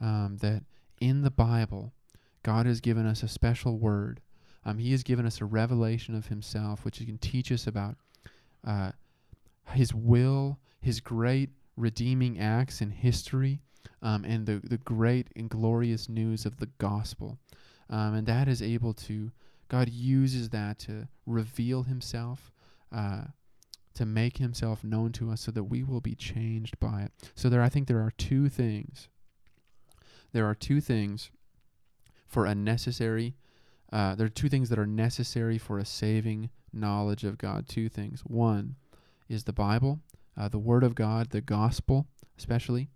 um, 0.00 0.38
that 0.40 0.64
in 1.00 1.22
the 1.22 1.30
Bible, 1.30 1.92
God 2.42 2.66
has 2.66 2.80
given 2.80 3.06
us 3.06 3.22
a 3.22 3.28
special 3.28 3.78
word. 3.78 4.20
Um, 4.64 4.78
he 4.78 4.92
has 4.92 5.02
given 5.02 5.26
us 5.26 5.40
a 5.40 5.44
revelation 5.44 6.14
of 6.14 6.26
Himself, 6.26 6.84
which 6.84 6.98
He 6.98 7.06
can 7.06 7.18
teach 7.18 7.50
us 7.50 7.66
about 7.66 7.96
uh, 8.66 8.92
His 9.72 9.94
will, 9.94 10.58
His 10.80 11.00
great 11.00 11.50
redeeming 11.76 12.38
acts 12.38 12.80
in 12.80 12.90
history, 12.90 13.60
um, 14.02 14.24
and 14.24 14.46
the, 14.46 14.60
the 14.62 14.78
great 14.78 15.28
and 15.34 15.48
glorious 15.48 16.08
news 16.08 16.44
of 16.44 16.58
the 16.58 16.68
gospel. 16.78 17.38
Um, 17.90 18.14
and 18.14 18.26
that 18.26 18.48
is 18.48 18.62
able 18.62 18.94
to, 18.94 19.30
God 19.68 19.88
uses 19.88 20.50
that 20.50 20.78
to 20.80 21.08
reveal 21.26 21.84
Himself, 21.84 22.52
uh, 22.94 23.22
to 23.94 24.06
make 24.06 24.38
Himself 24.38 24.84
known 24.84 25.12
to 25.12 25.30
us 25.30 25.40
so 25.40 25.50
that 25.50 25.64
we 25.64 25.82
will 25.82 26.00
be 26.00 26.14
changed 26.14 26.78
by 26.78 27.02
it. 27.02 27.12
So 27.34 27.48
there, 27.48 27.62
I 27.62 27.68
think 27.68 27.88
there 27.88 28.00
are 28.00 28.12
two 28.16 28.48
things. 28.48 29.08
There 30.32 30.46
are 30.46 30.54
two 30.54 30.80
things 30.80 31.30
for 32.32 32.46
a 32.46 32.54
necessary, 32.54 33.36
uh, 33.92 34.14
there 34.14 34.26
are 34.26 34.30
two 34.30 34.48
things 34.48 34.70
that 34.70 34.78
are 34.78 34.86
necessary 34.86 35.58
for 35.58 35.78
a 35.78 35.84
saving 35.84 36.48
knowledge 36.72 37.24
of 37.24 37.36
God. 37.36 37.68
Two 37.68 37.90
things. 37.90 38.22
One 38.22 38.76
is 39.28 39.44
the 39.44 39.52
Bible, 39.52 40.00
uh, 40.34 40.48
the 40.48 40.58
Word 40.58 40.82
of 40.82 40.94
God, 40.94 41.28
the 41.28 41.42
gospel, 41.42 42.06
especially. 42.38 42.88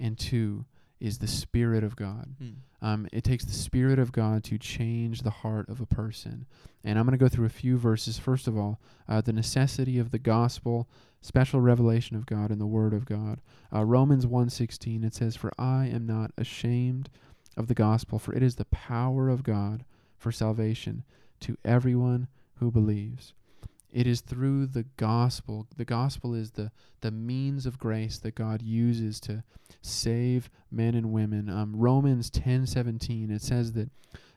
And 0.00 0.18
two 0.18 0.64
is 0.98 1.18
the 1.18 1.28
Spirit 1.28 1.84
of 1.84 1.94
God. 1.94 2.34
Mm. 2.42 2.54
Um, 2.82 3.08
it 3.12 3.22
takes 3.22 3.44
the 3.44 3.52
Spirit 3.52 4.00
of 4.00 4.10
God 4.10 4.42
to 4.44 4.58
change 4.58 5.22
the 5.22 5.30
heart 5.30 5.68
of 5.68 5.80
a 5.80 5.86
person. 5.86 6.44
And 6.82 6.98
I'm 6.98 7.06
going 7.06 7.16
to 7.16 7.24
go 7.24 7.28
through 7.28 7.46
a 7.46 7.50
few 7.50 7.78
verses. 7.78 8.18
First 8.18 8.48
of 8.48 8.58
all, 8.58 8.80
uh, 9.08 9.20
the 9.20 9.32
necessity 9.32 10.00
of 10.00 10.10
the 10.10 10.18
gospel, 10.18 10.88
special 11.22 11.60
revelation 11.60 12.16
of 12.16 12.26
God, 12.26 12.50
and 12.50 12.60
the 12.60 12.66
Word 12.66 12.92
of 12.92 13.06
God. 13.06 13.40
Uh, 13.72 13.84
Romans 13.84 14.26
1.16, 14.26 15.04
it 15.04 15.14
says, 15.14 15.36
For 15.36 15.52
I 15.56 15.86
am 15.86 16.06
not 16.06 16.32
ashamed 16.36 17.08
of 17.56 17.68
the 17.68 17.74
gospel, 17.74 18.18
for 18.18 18.34
it 18.34 18.42
is 18.42 18.56
the 18.56 18.64
power 18.66 19.28
of 19.28 19.42
God 19.42 19.84
for 20.18 20.32
salvation 20.32 21.04
to 21.40 21.56
everyone 21.64 22.28
who 22.56 22.70
believes. 22.70 23.32
It 23.92 24.06
is 24.08 24.22
through 24.22 24.66
the 24.66 24.86
gospel. 24.96 25.68
The 25.76 25.84
gospel 25.84 26.34
is 26.34 26.52
the, 26.52 26.72
the 27.00 27.12
means 27.12 27.64
of 27.64 27.78
grace 27.78 28.18
that 28.18 28.34
God 28.34 28.60
uses 28.60 29.20
to 29.20 29.44
save 29.82 30.50
men 30.70 30.96
and 30.96 31.12
women. 31.12 31.48
Um, 31.48 31.76
Romans 31.76 32.28
10:17 32.30 33.30
it 33.30 33.42
says 33.42 33.72
that 33.74 33.90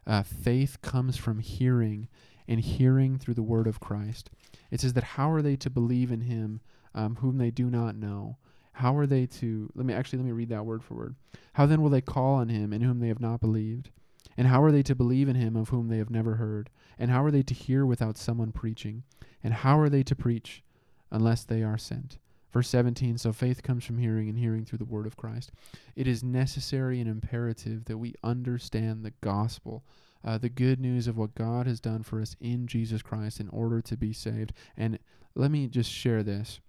uh, 0.06 0.24
faith 0.24 0.82
comes 0.82 1.18
from 1.18 1.40
hearing, 1.40 2.08
and 2.48 2.62
hearing 2.62 3.18
through 3.18 3.34
the 3.34 3.44
word 3.44 3.68
of 3.68 3.80
Christ. 3.80 4.30
It 4.72 4.80
says 4.80 4.94
that 4.94 5.04
how 5.04 5.32
are 5.32 5.42
they 5.42 5.56
to 5.58 5.70
believe 5.70 6.12
in 6.12 6.22
Him 6.22 6.62
um, 6.96 7.16
whom 7.18 7.38
they 7.38 7.52
do 7.52 7.70
not 7.70 7.96
know? 7.96 8.38
How 8.78 8.96
are 8.96 9.08
they 9.08 9.26
to? 9.26 9.72
Let 9.74 9.88
me 9.88 9.94
actually 9.94 10.20
let 10.20 10.26
me 10.26 10.32
read 10.32 10.50
that 10.50 10.66
word 10.66 10.84
for 10.84 10.94
word. 10.94 11.16
How 11.54 11.66
then 11.66 11.82
will 11.82 11.90
they 11.90 12.02
call 12.02 12.36
on 12.36 12.50
Him 12.50 12.72
in 12.72 12.82
whom 12.82 13.00
they 13.00 13.08
have 13.08 13.20
not 13.20 13.42
believed? 13.42 13.90
And 14.38 14.48
how 14.48 14.62
are 14.62 14.72
they 14.72 14.84
to 14.84 14.94
believe 14.94 15.28
in 15.28 15.36
Him 15.36 15.56
of 15.56 15.70
whom 15.70 15.88
they 15.88 15.98
have 15.98 16.12
never 16.12 16.36
heard? 16.36 16.70
And 17.00 17.10
how 17.10 17.24
are 17.24 17.32
they 17.32 17.42
to 17.42 17.56
hear 17.56 17.88
without 17.88 18.18
someone 18.18 18.52
preaching? 18.52 19.02
And 19.44 19.56
how 19.56 19.80
are 19.80 19.90
they 19.90 20.04
to 20.04 20.16
preach 20.16 20.64
unless 21.10 21.44
they 21.44 21.64
are 21.64 21.80
sent? 21.80 22.20
Verse 22.54 22.70
17 22.70 23.18
So 23.18 23.34
faith 23.34 23.64
comes 23.64 23.84
from 23.84 23.98
hearing, 23.98 24.30
and 24.30 24.38
hearing 24.38 24.64
through 24.64 24.78
the 24.78 24.86
word 24.86 25.08
of 25.08 25.18
Christ. 25.18 25.52
It 25.96 26.08
is 26.08 26.24
necessary 26.24 27.00
and 27.00 27.10
imperative 27.10 27.86
that 27.86 27.98
we 27.98 28.14
understand 28.24 29.04
the 29.04 29.14
gospel, 29.22 29.84
uh, 30.24 30.38
the 30.38 30.50
good 30.50 30.80
news 30.80 31.08
of 31.08 31.18
what 31.18 31.34
God 31.34 31.66
has 31.66 31.80
done 31.80 32.04
for 32.04 32.22
us 32.22 32.36
in 32.40 32.68
Jesus 32.68 33.02
Christ 33.02 33.40
in 33.40 33.50
order 33.50 33.82
to 33.82 33.98
be 33.98 34.14
saved. 34.14 34.54
And 34.78 35.00
let 35.34 35.50
me 35.50 35.66
just 35.66 35.92
share 35.92 36.22
this. 36.22 36.60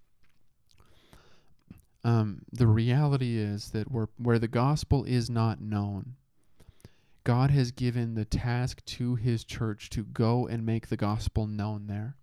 Um, 2.09 2.41
the 2.51 2.67
reality 2.67 3.37
is 3.37 3.73
that 3.73 3.93
where, 3.93 4.09
where 4.17 4.39
the 4.39 4.49
gospel 4.49 5.05
is 5.05 5.29
not 5.29 5.61
known, 5.61 6.15
God 7.23 7.51
has 7.51 7.71
given 7.71 8.15
the 8.15 8.25
task 8.25 8.83
to 8.87 9.17
his 9.17 9.45
church 9.45 9.91
to 9.91 10.05
go 10.05 10.47
and 10.47 10.65
make 10.65 10.89
the 10.89 10.97
gospel 10.97 11.47
known 11.47 11.87
there. 11.87 12.17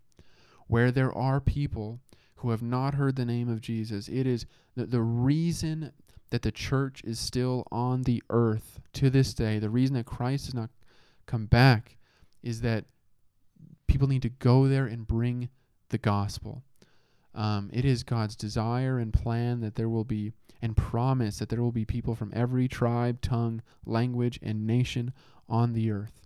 Where 0.66 0.90
there 0.90 1.14
are 1.14 1.40
people 1.40 2.00
who 2.38 2.50
have 2.50 2.64
not 2.64 2.96
heard 2.96 3.16
the 3.16 3.26
name 3.26 3.48
of 3.48 3.62
Jesus, 3.62 4.08
it 4.08 4.26
is 4.26 4.48
the, 4.76 4.88
the 4.88 5.04
reason 5.04 5.92
that 6.32 6.42
the 6.42 6.52
church 6.52 7.04
is 7.04 7.20
still 7.20 7.68
on 7.72 8.04
the 8.04 8.24
earth 8.32 8.80
to 8.94 9.12
this 9.12 9.36
day, 9.36 9.60
the 9.60 9.70
reason 9.70 9.96
that 9.98 10.08
Christ 10.08 10.48
has 10.48 10.56
not 10.56 10.72
come 11.28 11.46
back 11.46 11.98
is 12.42 12.62
that 12.62 12.86
people 13.86 14.08
need 14.08 14.24
to 14.24 14.30
go 14.30 14.68
there 14.68 14.88
and 14.88 15.06
bring 15.06 15.50
the 15.90 16.00
gospel. 16.00 16.64
Um, 17.36 17.70
it 17.74 17.84
is 17.84 18.04
God's 18.04 18.36
desire 18.36 18.98
and 18.98 19.14
plan 19.14 19.60
that 19.60 19.76
there 19.76 19.90
will 19.90 20.06
be, 20.06 20.32
and 20.62 20.76
promise 20.76 21.38
that 21.38 21.50
there 21.50 21.62
will 21.62 21.74
be 21.74 21.86
people 21.86 22.16
from 22.16 22.32
every 22.34 22.68
tribe, 22.68 23.22
tongue, 23.22 23.62
language, 23.86 24.40
and 24.42 24.66
nation 24.66 25.14
on 25.50 25.74
the 25.74 25.92
earth. 25.92 26.22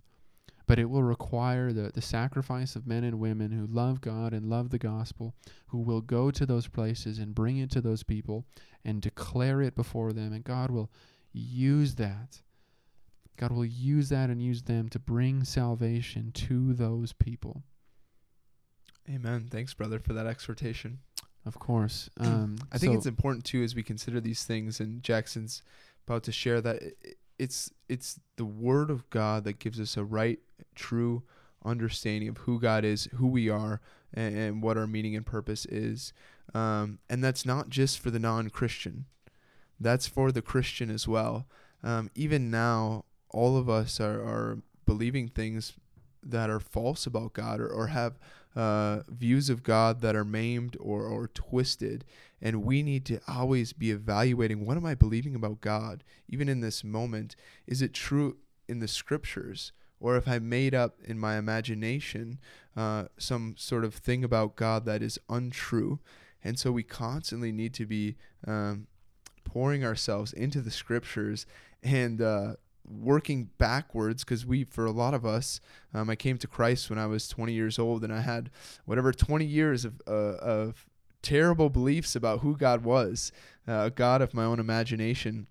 But 0.66 0.78
it 0.78 0.88
will 0.88 1.02
require 1.02 1.72
the, 1.72 1.90
the 1.92 2.00
sacrifice 2.00 2.76
of 2.76 2.86
men 2.86 3.02
and 3.02 3.18
women 3.18 3.50
who 3.50 3.66
love 3.66 4.00
God 4.00 4.32
and 4.32 4.48
love 4.48 4.70
the 4.70 4.78
gospel, 4.78 5.34
who 5.66 5.78
will 5.78 6.00
go 6.00 6.30
to 6.30 6.46
those 6.46 6.68
places 6.68 7.18
and 7.18 7.34
bring 7.34 7.58
it 7.58 7.72
to 7.72 7.80
those 7.80 8.04
people 8.04 8.46
and 8.84 9.02
declare 9.02 9.60
it 9.62 9.74
before 9.74 10.12
them. 10.12 10.32
And 10.32 10.44
God 10.44 10.70
will 10.70 10.90
use 11.32 11.96
that. 11.96 12.40
God 13.36 13.50
will 13.50 13.64
use 13.64 14.10
that 14.10 14.30
and 14.30 14.40
use 14.40 14.62
them 14.62 14.88
to 14.90 15.00
bring 15.00 15.42
salvation 15.42 16.30
to 16.32 16.72
those 16.72 17.12
people. 17.14 17.64
Amen. 19.08 19.48
Thanks, 19.50 19.74
brother, 19.74 19.98
for 19.98 20.12
that 20.12 20.26
exhortation. 20.26 20.98
Of 21.46 21.58
course. 21.58 22.10
Um, 22.20 22.58
I 22.72 22.78
think 22.78 22.92
so- 22.92 22.98
it's 22.98 23.06
important 23.06 23.44
too 23.44 23.62
as 23.62 23.74
we 23.74 23.82
consider 23.82 24.20
these 24.20 24.44
things, 24.44 24.80
and 24.80 25.02
Jackson's 25.02 25.62
about 26.06 26.22
to 26.24 26.32
share 26.32 26.60
that 26.60 26.82
it's 27.38 27.70
it's 27.88 28.20
the 28.36 28.44
Word 28.44 28.90
of 28.90 29.08
God 29.10 29.44
that 29.44 29.58
gives 29.58 29.80
us 29.80 29.96
a 29.96 30.04
right, 30.04 30.38
true 30.74 31.22
understanding 31.64 32.28
of 32.28 32.38
who 32.38 32.60
God 32.60 32.84
is, 32.84 33.08
who 33.14 33.26
we 33.26 33.48
are, 33.48 33.80
and, 34.12 34.36
and 34.36 34.62
what 34.62 34.76
our 34.76 34.86
meaning 34.86 35.16
and 35.16 35.24
purpose 35.26 35.64
is. 35.66 36.12
Um, 36.54 36.98
and 37.08 37.22
that's 37.22 37.46
not 37.46 37.68
just 37.68 37.98
for 37.98 38.10
the 38.10 38.18
non-Christian; 38.18 39.06
that's 39.78 40.06
for 40.06 40.30
the 40.32 40.42
Christian 40.42 40.90
as 40.90 41.08
well. 41.08 41.46
Um, 41.82 42.10
even 42.14 42.50
now, 42.50 43.04
all 43.30 43.56
of 43.56 43.70
us 43.70 43.98
are, 44.00 44.20
are 44.20 44.58
believing 44.84 45.28
things 45.28 45.72
that 46.22 46.50
are 46.50 46.60
false 46.60 47.06
about 47.06 47.32
God 47.32 47.60
or, 47.60 47.68
or 47.68 47.88
have 47.88 48.18
uh, 48.56 49.00
views 49.08 49.48
of 49.48 49.62
God 49.62 50.00
that 50.00 50.16
are 50.16 50.24
maimed 50.24 50.76
or, 50.80 51.04
or 51.04 51.28
twisted. 51.28 52.04
And 52.42 52.64
we 52.64 52.82
need 52.82 53.04
to 53.06 53.20
always 53.28 53.72
be 53.72 53.90
evaluating 53.90 54.66
what 54.66 54.76
am 54.76 54.86
I 54.86 54.94
believing 54.94 55.34
about 55.34 55.60
God, 55.60 56.02
even 56.28 56.48
in 56.48 56.60
this 56.60 56.82
moment? 56.82 57.36
Is 57.66 57.82
it 57.82 57.94
true 57.94 58.38
in 58.68 58.80
the 58.80 58.88
scriptures? 58.88 59.72
Or 60.00 60.16
if 60.16 60.26
I 60.26 60.38
made 60.38 60.74
up 60.74 60.96
in 61.04 61.18
my 61.18 61.36
imagination 61.36 62.38
uh, 62.76 63.04
some 63.18 63.54
sort 63.58 63.84
of 63.84 63.94
thing 63.94 64.24
about 64.24 64.56
God 64.56 64.84
that 64.86 65.02
is 65.02 65.18
untrue. 65.28 66.00
And 66.42 66.58
so 66.58 66.72
we 66.72 66.82
constantly 66.82 67.52
need 67.52 67.74
to 67.74 67.86
be 67.86 68.16
um, 68.46 68.86
pouring 69.44 69.84
ourselves 69.84 70.32
into 70.32 70.60
the 70.60 70.70
scriptures 70.70 71.44
and 71.82 72.22
uh, 72.22 72.54
working 72.90 73.50
backwards 73.58 74.24
because 74.24 74.44
we 74.44 74.64
for 74.64 74.84
a 74.84 74.90
lot 74.90 75.14
of 75.14 75.24
us 75.24 75.60
um, 75.94 76.10
i 76.10 76.16
came 76.16 76.36
to 76.36 76.46
christ 76.46 76.90
when 76.90 76.98
i 76.98 77.06
was 77.06 77.28
20 77.28 77.52
years 77.52 77.78
old 77.78 78.02
and 78.02 78.12
i 78.12 78.20
had 78.20 78.50
whatever 78.84 79.12
20 79.12 79.44
years 79.44 79.84
of, 79.84 80.00
uh, 80.08 80.10
of 80.10 80.86
terrible 81.22 81.70
beliefs 81.70 82.16
about 82.16 82.40
who 82.40 82.56
god 82.56 82.84
was 82.84 83.30
uh, 83.68 83.84
a 83.84 83.90
god 83.90 84.22
of 84.22 84.34
my 84.34 84.44
own 84.44 84.58
imagination. 84.58 85.46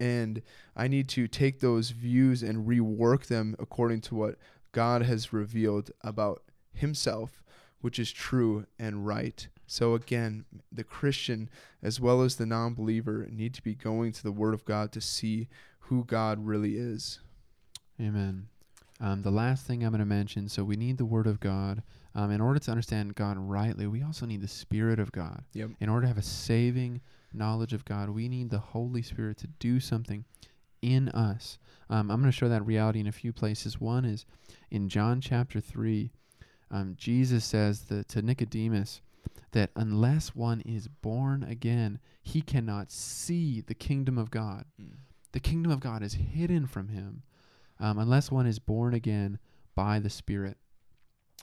And 0.00 0.42
i 0.74 0.88
need 0.88 1.08
to 1.10 1.28
take 1.28 1.60
those 1.60 1.90
views 1.90 2.42
and 2.42 2.66
rework 2.66 3.26
them 3.26 3.54
according 3.58 4.00
to 4.02 4.14
what 4.14 4.36
god 4.72 5.02
has 5.02 5.32
revealed 5.32 5.90
about 6.02 6.42
himself 6.72 7.42
which 7.82 7.98
is 7.98 8.12
true 8.12 8.64
and 8.78 9.06
right. 9.06 9.48
So 9.66 9.94
again 9.94 10.44
the 10.72 10.84
christian 10.84 11.48
as 11.82 12.00
well 12.00 12.22
as 12.22 12.36
the 12.36 12.46
non-believer 12.46 13.28
need 13.30 13.54
to 13.54 13.62
be 13.62 13.74
going 13.74 14.12
to 14.12 14.22
the 14.22 14.32
word 14.32 14.54
of 14.54 14.64
god 14.64 14.92
to 14.92 15.00
see 15.00 15.48
who 15.82 16.04
God 16.04 16.44
really 16.44 16.76
is. 16.76 17.20
Amen. 18.00 18.48
Um, 19.00 19.22
the 19.22 19.30
last 19.30 19.66
thing 19.66 19.82
I'm 19.82 19.90
going 19.90 19.98
to 19.98 20.06
mention 20.06 20.48
so 20.48 20.62
we 20.62 20.76
need 20.76 20.96
the 20.96 21.04
Word 21.04 21.26
of 21.26 21.40
God. 21.40 21.82
Um, 22.14 22.30
in 22.30 22.40
order 22.40 22.60
to 22.60 22.70
understand 22.70 23.14
God 23.14 23.36
rightly, 23.38 23.86
we 23.86 24.02
also 24.02 24.26
need 24.26 24.42
the 24.42 24.48
Spirit 24.48 25.00
of 25.00 25.12
God. 25.12 25.42
Yep. 25.54 25.70
In 25.80 25.88
order 25.88 26.02
to 26.02 26.08
have 26.08 26.18
a 26.18 26.22
saving 26.22 27.00
knowledge 27.32 27.72
of 27.72 27.84
God, 27.84 28.10
we 28.10 28.28
need 28.28 28.50
the 28.50 28.58
Holy 28.58 29.02
Spirit 29.02 29.38
to 29.38 29.46
do 29.46 29.80
something 29.80 30.24
in 30.82 31.08
us. 31.10 31.58
Um, 31.88 32.10
I'm 32.10 32.20
going 32.20 32.30
to 32.30 32.36
show 32.36 32.48
that 32.48 32.66
reality 32.66 33.00
in 33.00 33.06
a 33.06 33.12
few 33.12 33.32
places. 33.32 33.80
One 33.80 34.04
is 34.04 34.26
in 34.70 34.88
John 34.88 35.20
chapter 35.20 35.60
3. 35.60 36.10
Um, 36.70 36.94
Jesus 36.98 37.44
says 37.44 37.82
that 37.82 38.08
to 38.08 38.22
Nicodemus 38.22 39.00
that 39.52 39.70
unless 39.76 40.34
one 40.34 40.60
is 40.62 40.88
born 40.88 41.42
again, 41.44 41.98
he 42.22 42.40
cannot 42.40 42.90
see 42.90 43.60
the 43.60 43.74
kingdom 43.74 44.18
of 44.18 44.30
God. 44.30 44.64
The 45.32 45.40
kingdom 45.40 45.72
of 45.72 45.80
God 45.80 46.02
is 46.02 46.14
hidden 46.14 46.66
from 46.66 46.88
him 46.88 47.22
um, 47.80 47.98
unless 47.98 48.30
one 48.30 48.46
is 48.46 48.58
born 48.58 48.94
again 48.94 49.38
by 49.74 49.98
the 49.98 50.10
Spirit. 50.10 50.56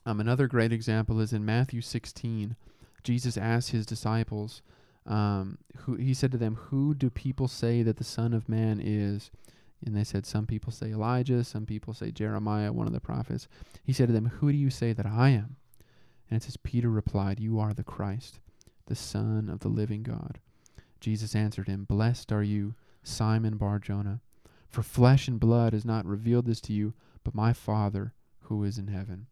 Um, 0.06 0.20
another 0.20 0.48
great 0.48 0.72
example 0.72 1.20
is 1.20 1.34
in 1.34 1.44
Matthew 1.46 1.82
16. 1.82 2.56
Jesus 3.04 3.38
asked 3.38 3.72
his 3.72 3.86
disciples, 3.86 4.62
um, 5.06 5.58
who 5.78 5.96
he 5.96 6.14
said 6.14 6.32
to 6.32 6.38
them, 6.38 6.56
"Who 6.56 6.94
do 6.94 7.10
people 7.10 7.48
say 7.48 7.82
that 7.84 7.98
the 7.98 8.04
Son 8.04 8.34
of 8.34 8.48
Man 8.48 8.80
is?" 8.80 9.32
And 9.84 9.96
they 9.96 10.04
said, 10.04 10.26
"Some 10.26 10.46
people 10.46 10.72
say 10.72 10.92
Elijah, 10.92 11.44
some 11.44 11.66
people 11.66 11.94
say 11.94 12.12
Jeremiah, 12.12 12.72
one 12.72 12.88
of 12.88 12.94
the 12.94 13.00
prophets." 13.00 13.48
He 13.84 13.94
said 13.94 14.08
to 14.08 14.14
them, 14.14 14.28
"Who 14.28 14.52
do 14.52 14.58
you 14.58 14.70
say 14.70 14.94
that 14.94 15.06
I 15.06 15.30
am?" 15.30 15.56
And 16.30 16.38
it 16.38 16.44
says, 16.44 16.58
Peter 16.58 16.90
replied, 16.90 17.40
"You 17.40 17.60
are 17.60 17.74
the 17.74 17.84
Christ, 17.84 18.40
the 18.86 18.96
Son 18.96 19.50
of 19.50 19.62
the 19.62 19.70
living 19.70 20.04
God." 20.04 20.40
Jesus 21.00 21.36
answered 21.36 21.68
him, 21.68 21.86
"Blessed 21.86 22.32
are 22.32 22.44
you." 22.44 22.76
Simon 23.04 23.58
Bar 23.58 23.80
Jonah. 23.80 24.22
For 24.68 24.84
flesh 24.84 25.28
and 25.28 25.40
blood 25.40 25.74
has 25.74 25.86
not 25.86 26.06
revealed 26.06 26.46
this 26.46 26.62
to 26.62 26.74
you, 26.74 26.94
but 27.24 27.34
my 27.36 27.54
Father 27.54 28.14
who 28.42 28.64
is 28.64 28.78
in 28.78 28.88
heaven. 28.88 29.28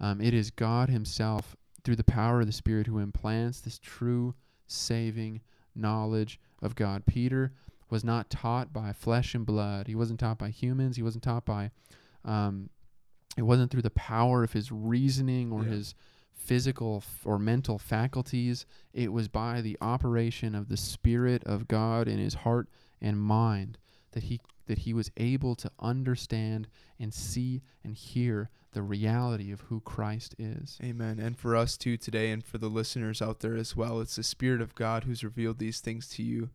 Um, 0.00 0.20
it 0.20 0.34
is 0.34 0.50
God 0.50 0.88
Himself, 0.90 1.56
through 1.84 1.96
the 1.96 2.04
power 2.04 2.40
of 2.40 2.46
the 2.46 2.52
Spirit, 2.52 2.86
who 2.86 2.98
implants 2.98 3.60
this 3.60 3.78
true 3.78 4.34
saving 4.66 5.40
knowledge 5.74 6.40
of 6.60 6.74
God. 6.74 7.06
Peter 7.06 7.52
was 7.88 8.02
not 8.04 8.28
taught 8.28 8.72
by 8.72 8.92
flesh 8.92 9.34
and 9.34 9.46
blood. 9.46 9.86
He 9.86 9.94
wasn't 9.94 10.20
taught 10.20 10.38
by 10.38 10.48
humans. 10.50 10.96
He 10.96 11.02
wasn't 11.02 11.24
taught 11.24 11.44
by. 11.46 11.70
Um, 12.24 12.68
it 13.36 13.42
wasn't 13.42 13.70
through 13.70 13.82
the 13.82 13.90
power 13.90 14.42
of 14.42 14.52
his 14.52 14.72
reasoning 14.72 15.52
or 15.52 15.62
Yeah. 15.62 15.70
his 15.70 15.94
physical 16.32 16.98
f- 16.98 17.22
or 17.24 17.38
mental 17.38 17.78
faculties. 17.78 18.66
It 18.92 19.12
was 19.12 19.28
by 19.28 19.60
the 19.60 19.78
operation 19.80 20.54
of 20.54 20.68
the 20.68 20.76
Spirit 20.76 21.44
of 21.44 21.68
God 21.68 22.08
in 22.08 22.18
his 22.18 22.34
heart 22.34 22.68
and 23.00 23.20
mind 23.20 23.78
that 24.12 24.24
he 24.24 24.40
that 24.66 24.78
he 24.78 24.92
was 24.92 25.10
able 25.16 25.54
to 25.54 25.70
understand 25.78 26.66
and 26.98 27.14
see 27.14 27.62
and 27.84 27.94
hear 27.94 28.50
the 28.72 28.82
reality 28.82 29.52
of 29.52 29.62
who 29.62 29.80
Christ 29.80 30.34
is. 30.38 30.78
Amen. 30.82 31.18
And 31.18 31.38
for 31.38 31.54
us 31.54 31.76
too 31.76 31.96
today, 31.96 32.30
and 32.30 32.44
for 32.44 32.58
the 32.58 32.68
listeners 32.68 33.22
out 33.22 33.40
there 33.40 33.56
as 33.56 33.76
well, 33.76 34.00
it's 34.00 34.16
the 34.16 34.22
Spirit 34.22 34.60
of 34.60 34.74
God 34.74 35.04
who's 35.04 35.24
revealed 35.24 35.58
these 35.58 35.80
things 35.80 36.08
to 36.10 36.22
you. 36.22 36.50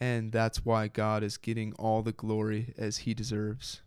And 0.00 0.30
that's 0.30 0.64
why 0.64 0.88
God 0.88 1.22
is 1.22 1.36
getting 1.36 1.72
all 1.74 2.02
the 2.02 2.12
glory 2.12 2.74
as 2.78 2.98
he 2.98 3.14
deserves. 3.14 3.80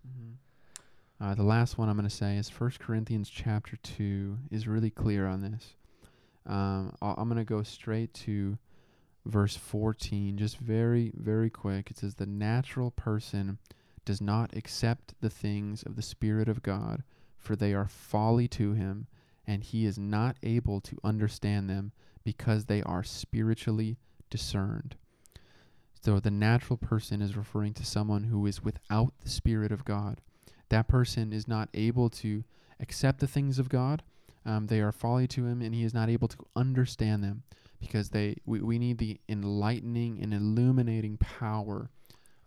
Uh, 1.21 1.35
the 1.35 1.43
last 1.43 1.77
one 1.77 1.89
I'm 1.89 1.97
going 1.97 2.07
to 2.07 2.15
say 2.15 2.37
is 2.37 2.49
1 2.49 2.73
Corinthians 2.79 3.29
chapter 3.29 3.77
2 3.77 4.37
is 4.51 4.67
really 4.67 4.89
clear 4.89 5.27
on 5.27 5.41
this. 5.41 5.75
Um, 6.47 6.95
I'm 7.01 7.27
going 7.27 7.37
to 7.37 7.43
go 7.43 7.61
straight 7.63 8.13
to 8.25 8.57
verse 9.29 9.55
14, 9.55 10.37
just 10.37 10.57
very, 10.57 11.11
very 11.15 11.49
quick. 11.49 11.91
It 11.91 11.97
says, 11.97 12.15
The 12.15 12.25
natural 12.25 12.91
person 12.91 13.57
does 14.05 14.21
not 14.21 14.55
accept 14.55 15.13
the 15.21 15.29
things 15.29 15.83
of 15.83 15.95
the 15.95 16.01
Spirit 16.01 16.49
of 16.49 16.63
God, 16.63 17.03
for 17.37 17.55
they 17.55 17.73
are 17.73 17.87
folly 17.87 18.47
to 18.49 18.73
him, 18.73 19.07
and 19.45 19.63
he 19.63 19.85
is 19.85 19.97
not 19.97 20.37
able 20.43 20.81
to 20.81 20.97
understand 21.03 21.69
them 21.69 21.91
because 22.23 22.65
they 22.65 22.81
are 22.83 23.03
spiritually 23.03 23.97
discerned. 24.29 24.95
So 26.01 26.19
the 26.19 26.31
natural 26.31 26.77
person 26.77 27.21
is 27.21 27.35
referring 27.35 27.73
to 27.75 27.85
someone 27.85 28.25
who 28.25 28.45
is 28.45 28.63
without 28.63 29.13
the 29.21 29.29
Spirit 29.29 29.71
of 29.71 29.85
God. 29.85 30.21
That 30.69 30.87
person 30.87 31.33
is 31.33 31.47
not 31.47 31.69
able 31.73 32.09
to 32.11 32.43
accept 32.79 33.19
the 33.19 33.27
things 33.27 33.59
of 33.59 33.69
God. 33.69 34.03
Um, 34.45 34.67
they 34.67 34.79
are 34.79 34.91
folly 34.91 35.27
to 35.27 35.45
him, 35.45 35.61
and 35.61 35.75
he 35.75 35.83
is 35.83 35.93
not 35.93 36.09
able 36.09 36.27
to 36.29 36.37
understand 36.55 37.23
them 37.23 37.43
because 37.79 38.09
they 38.09 38.37
we, 38.45 38.61
we 38.61 38.79
need 38.79 38.97
the 38.97 39.19
enlightening 39.27 40.19
and 40.21 40.33
illuminating 40.33 41.17
power 41.17 41.89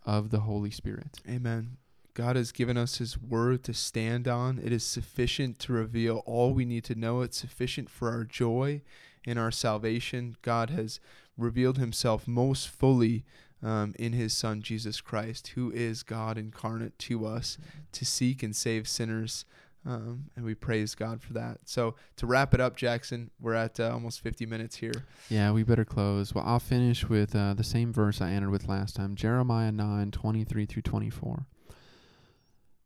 of 0.05 0.29
the 0.29 0.41
Holy 0.41 0.71
Spirit. 0.71 1.19
Amen. 1.27 1.77
God 2.13 2.35
has 2.35 2.51
given 2.51 2.77
us 2.77 2.97
His 2.97 3.17
Word 3.17 3.63
to 3.63 3.73
stand 3.73 4.27
on. 4.27 4.59
It 4.63 4.71
is 4.71 4.83
sufficient 4.83 5.57
to 5.59 5.73
reveal 5.73 6.21
all 6.25 6.53
we 6.53 6.65
need 6.65 6.83
to 6.85 6.95
know. 6.95 7.21
It's 7.21 7.37
sufficient 7.37 7.89
for 7.89 8.09
our 8.09 8.23
joy 8.23 8.81
and 9.25 9.39
our 9.39 9.51
salvation. 9.51 10.35
God 10.41 10.69
has 10.69 10.99
revealed 11.37 11.77
Himself 11.79 12.27
most 12.27 12.69
fully 12.69 13.25
um, 13.63 13.95
in 13.97 14.13
His 14.13 14.33
Son, 14.33 14.61
Jesus 14.61 15.01
Christ, 15.01 15.49
who 15.49 15.71
is 15.71 16.03
God 16.03 16.37
incarnate 16.37 16.99
to 16.99 17.25
us 17.25 17.57
to 17.93 18.05
seek 18.05 18.43
and 18.43 18.55
save 18.55 18.87
sinners. 18.87 19.45
Um, 19.85 20.25
and 20.35 20.45
we 20.45 20.55
praise 20.55 20.95
God 20.95 21.21
for 21.21 21.33
that. 21.33 21.59
So, 21.65 21.95
to 22.15 22.25
wrap 22.25 22.53
it 22.53 22.61
up, 22.61 22.77
Jackson, 22.77 23.31
we're 23.39 23.53
at 23.53 23.79
uh, 23.79 23.91
almost 23.91 24.21
50 24.21 24.45
minutes 24.45 24.77
here. 24.77 25.05
Yeah, 25.29 25.51
we 25.51 25.63
better 25.63 25.83
close. 25.83 26.33
Well, 26.33 26.45
I'll 26.47 26.59
finish 26.59 27.09
with 27.09 27.35
uh, 27.35 27.53
the 27.53 27.65
same 27.65 27.91
verse 27.91 28.21
I 28.21 28.31
ended 28.31 28.49
with 28.49 28.69
last 28.69 28.95
time 28.95 29.15
Jeremiah 29.15 29.71
9 29.71 30.11
23 30.11 30.65
through 30.65 30.81
24. 30.83 31.47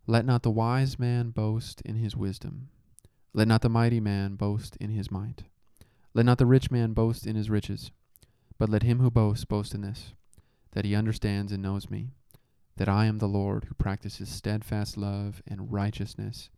Let 0.07 0.25
not 0.25 0.41
the 0.41 0.49
wise 0.49 0.97
man 0.97 1.29
boast 1.29 1.81
in 1.81 1.97
his 1.97 2.15
wisdom. 2.15 2.69
Let 3.33 3.47
not 3.47 3.61
the 3.61 3.69
mighty 3.69 3.99
man 3.99 4.35
boast 4.35 4.75
in 4.77 4.89
his 4.89 5.11
might. 5.11 5.43
Let 6.15 6.25
not 6.25 6.39
the 6.39 6.45
rich 6.47 6.71
man 6.71 6.93
boast 6.93 7.27
in 7.27 7.35
his 7.35 7.49
riches. 7.49 7.91
But 8.57 8.69
let 8.69 8.81
him 8.81 8.99
who 8.99 9.11
boasts 9.11 9.45
boast 9.45 9.75
in 9.75 9.81
this, 9.81 10.13
that 10.71 10.85
he 10.85 10.95
understands 10.95 11.51
and 11.51 11.61
knows 11.61 11.91
me, 11.91 12.09
that 12.77 12.89
I 12.89 13.05
am 13.05 13.19
the 13.19 13.27
Lord 13.27 13.65
who 13.65 13.75
practices 13.75 14.29
steadfast 14.29 14.97
love 14.97 15.43
and 15.47 15.71
righteousness 15.71 16.49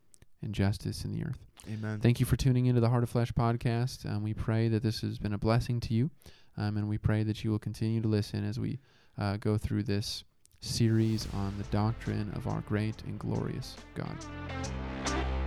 and 0.41 0.53
justice 0.53 1.03
in 1.05 1.11
the 1.11 1.23
earth. 1.23 1.39
Amen. 1.67 1.99
Thank 1.99 2.19
you 2.19 2.25
for 2.25 2.35
tuning 2.35 2.67
into 2.67 2.81
the 2.81 2.89
Heart 2.89 3.03
of 3.03 3.09
Flesh 3.09 3.31
podcast. 3.31 4.09
Um, 4.09 4.23
we 4.23 4.33
pray 4.33 4.67
that 4.69 4.81
this 4.81 5.01
has 5.01 5.19
been 5.19 5.33
a 5.33 5.37
blessing 5.37 5.79
to 5.81 5.93
you, 5.93 6.09
um, 6.57 6.77
and 6.77 6.87
we 6.87 6.97
pray 6.97 7.23
that 7.23 7.43
you 7.43 7.51
will 7.51 7.59
continue 7.59 8.01
to 8.01 8.07
listen 8.07 8.47
as 8.47 8.59
we 8.59 8.79
uh, 9.17 9.37
go 9.37 9.57
through 9.57 9.83
this 9.83 10.23
series 10.61 11.27
on 11.33 11.53
the 11.57 11.63
doctrine 11.65 12.31
of 12.35 12.47
our 12.47 12.61
great 12.61 13.01
and 13.03 13.19
glorious 13.19 13.75
God. 13.95 15.37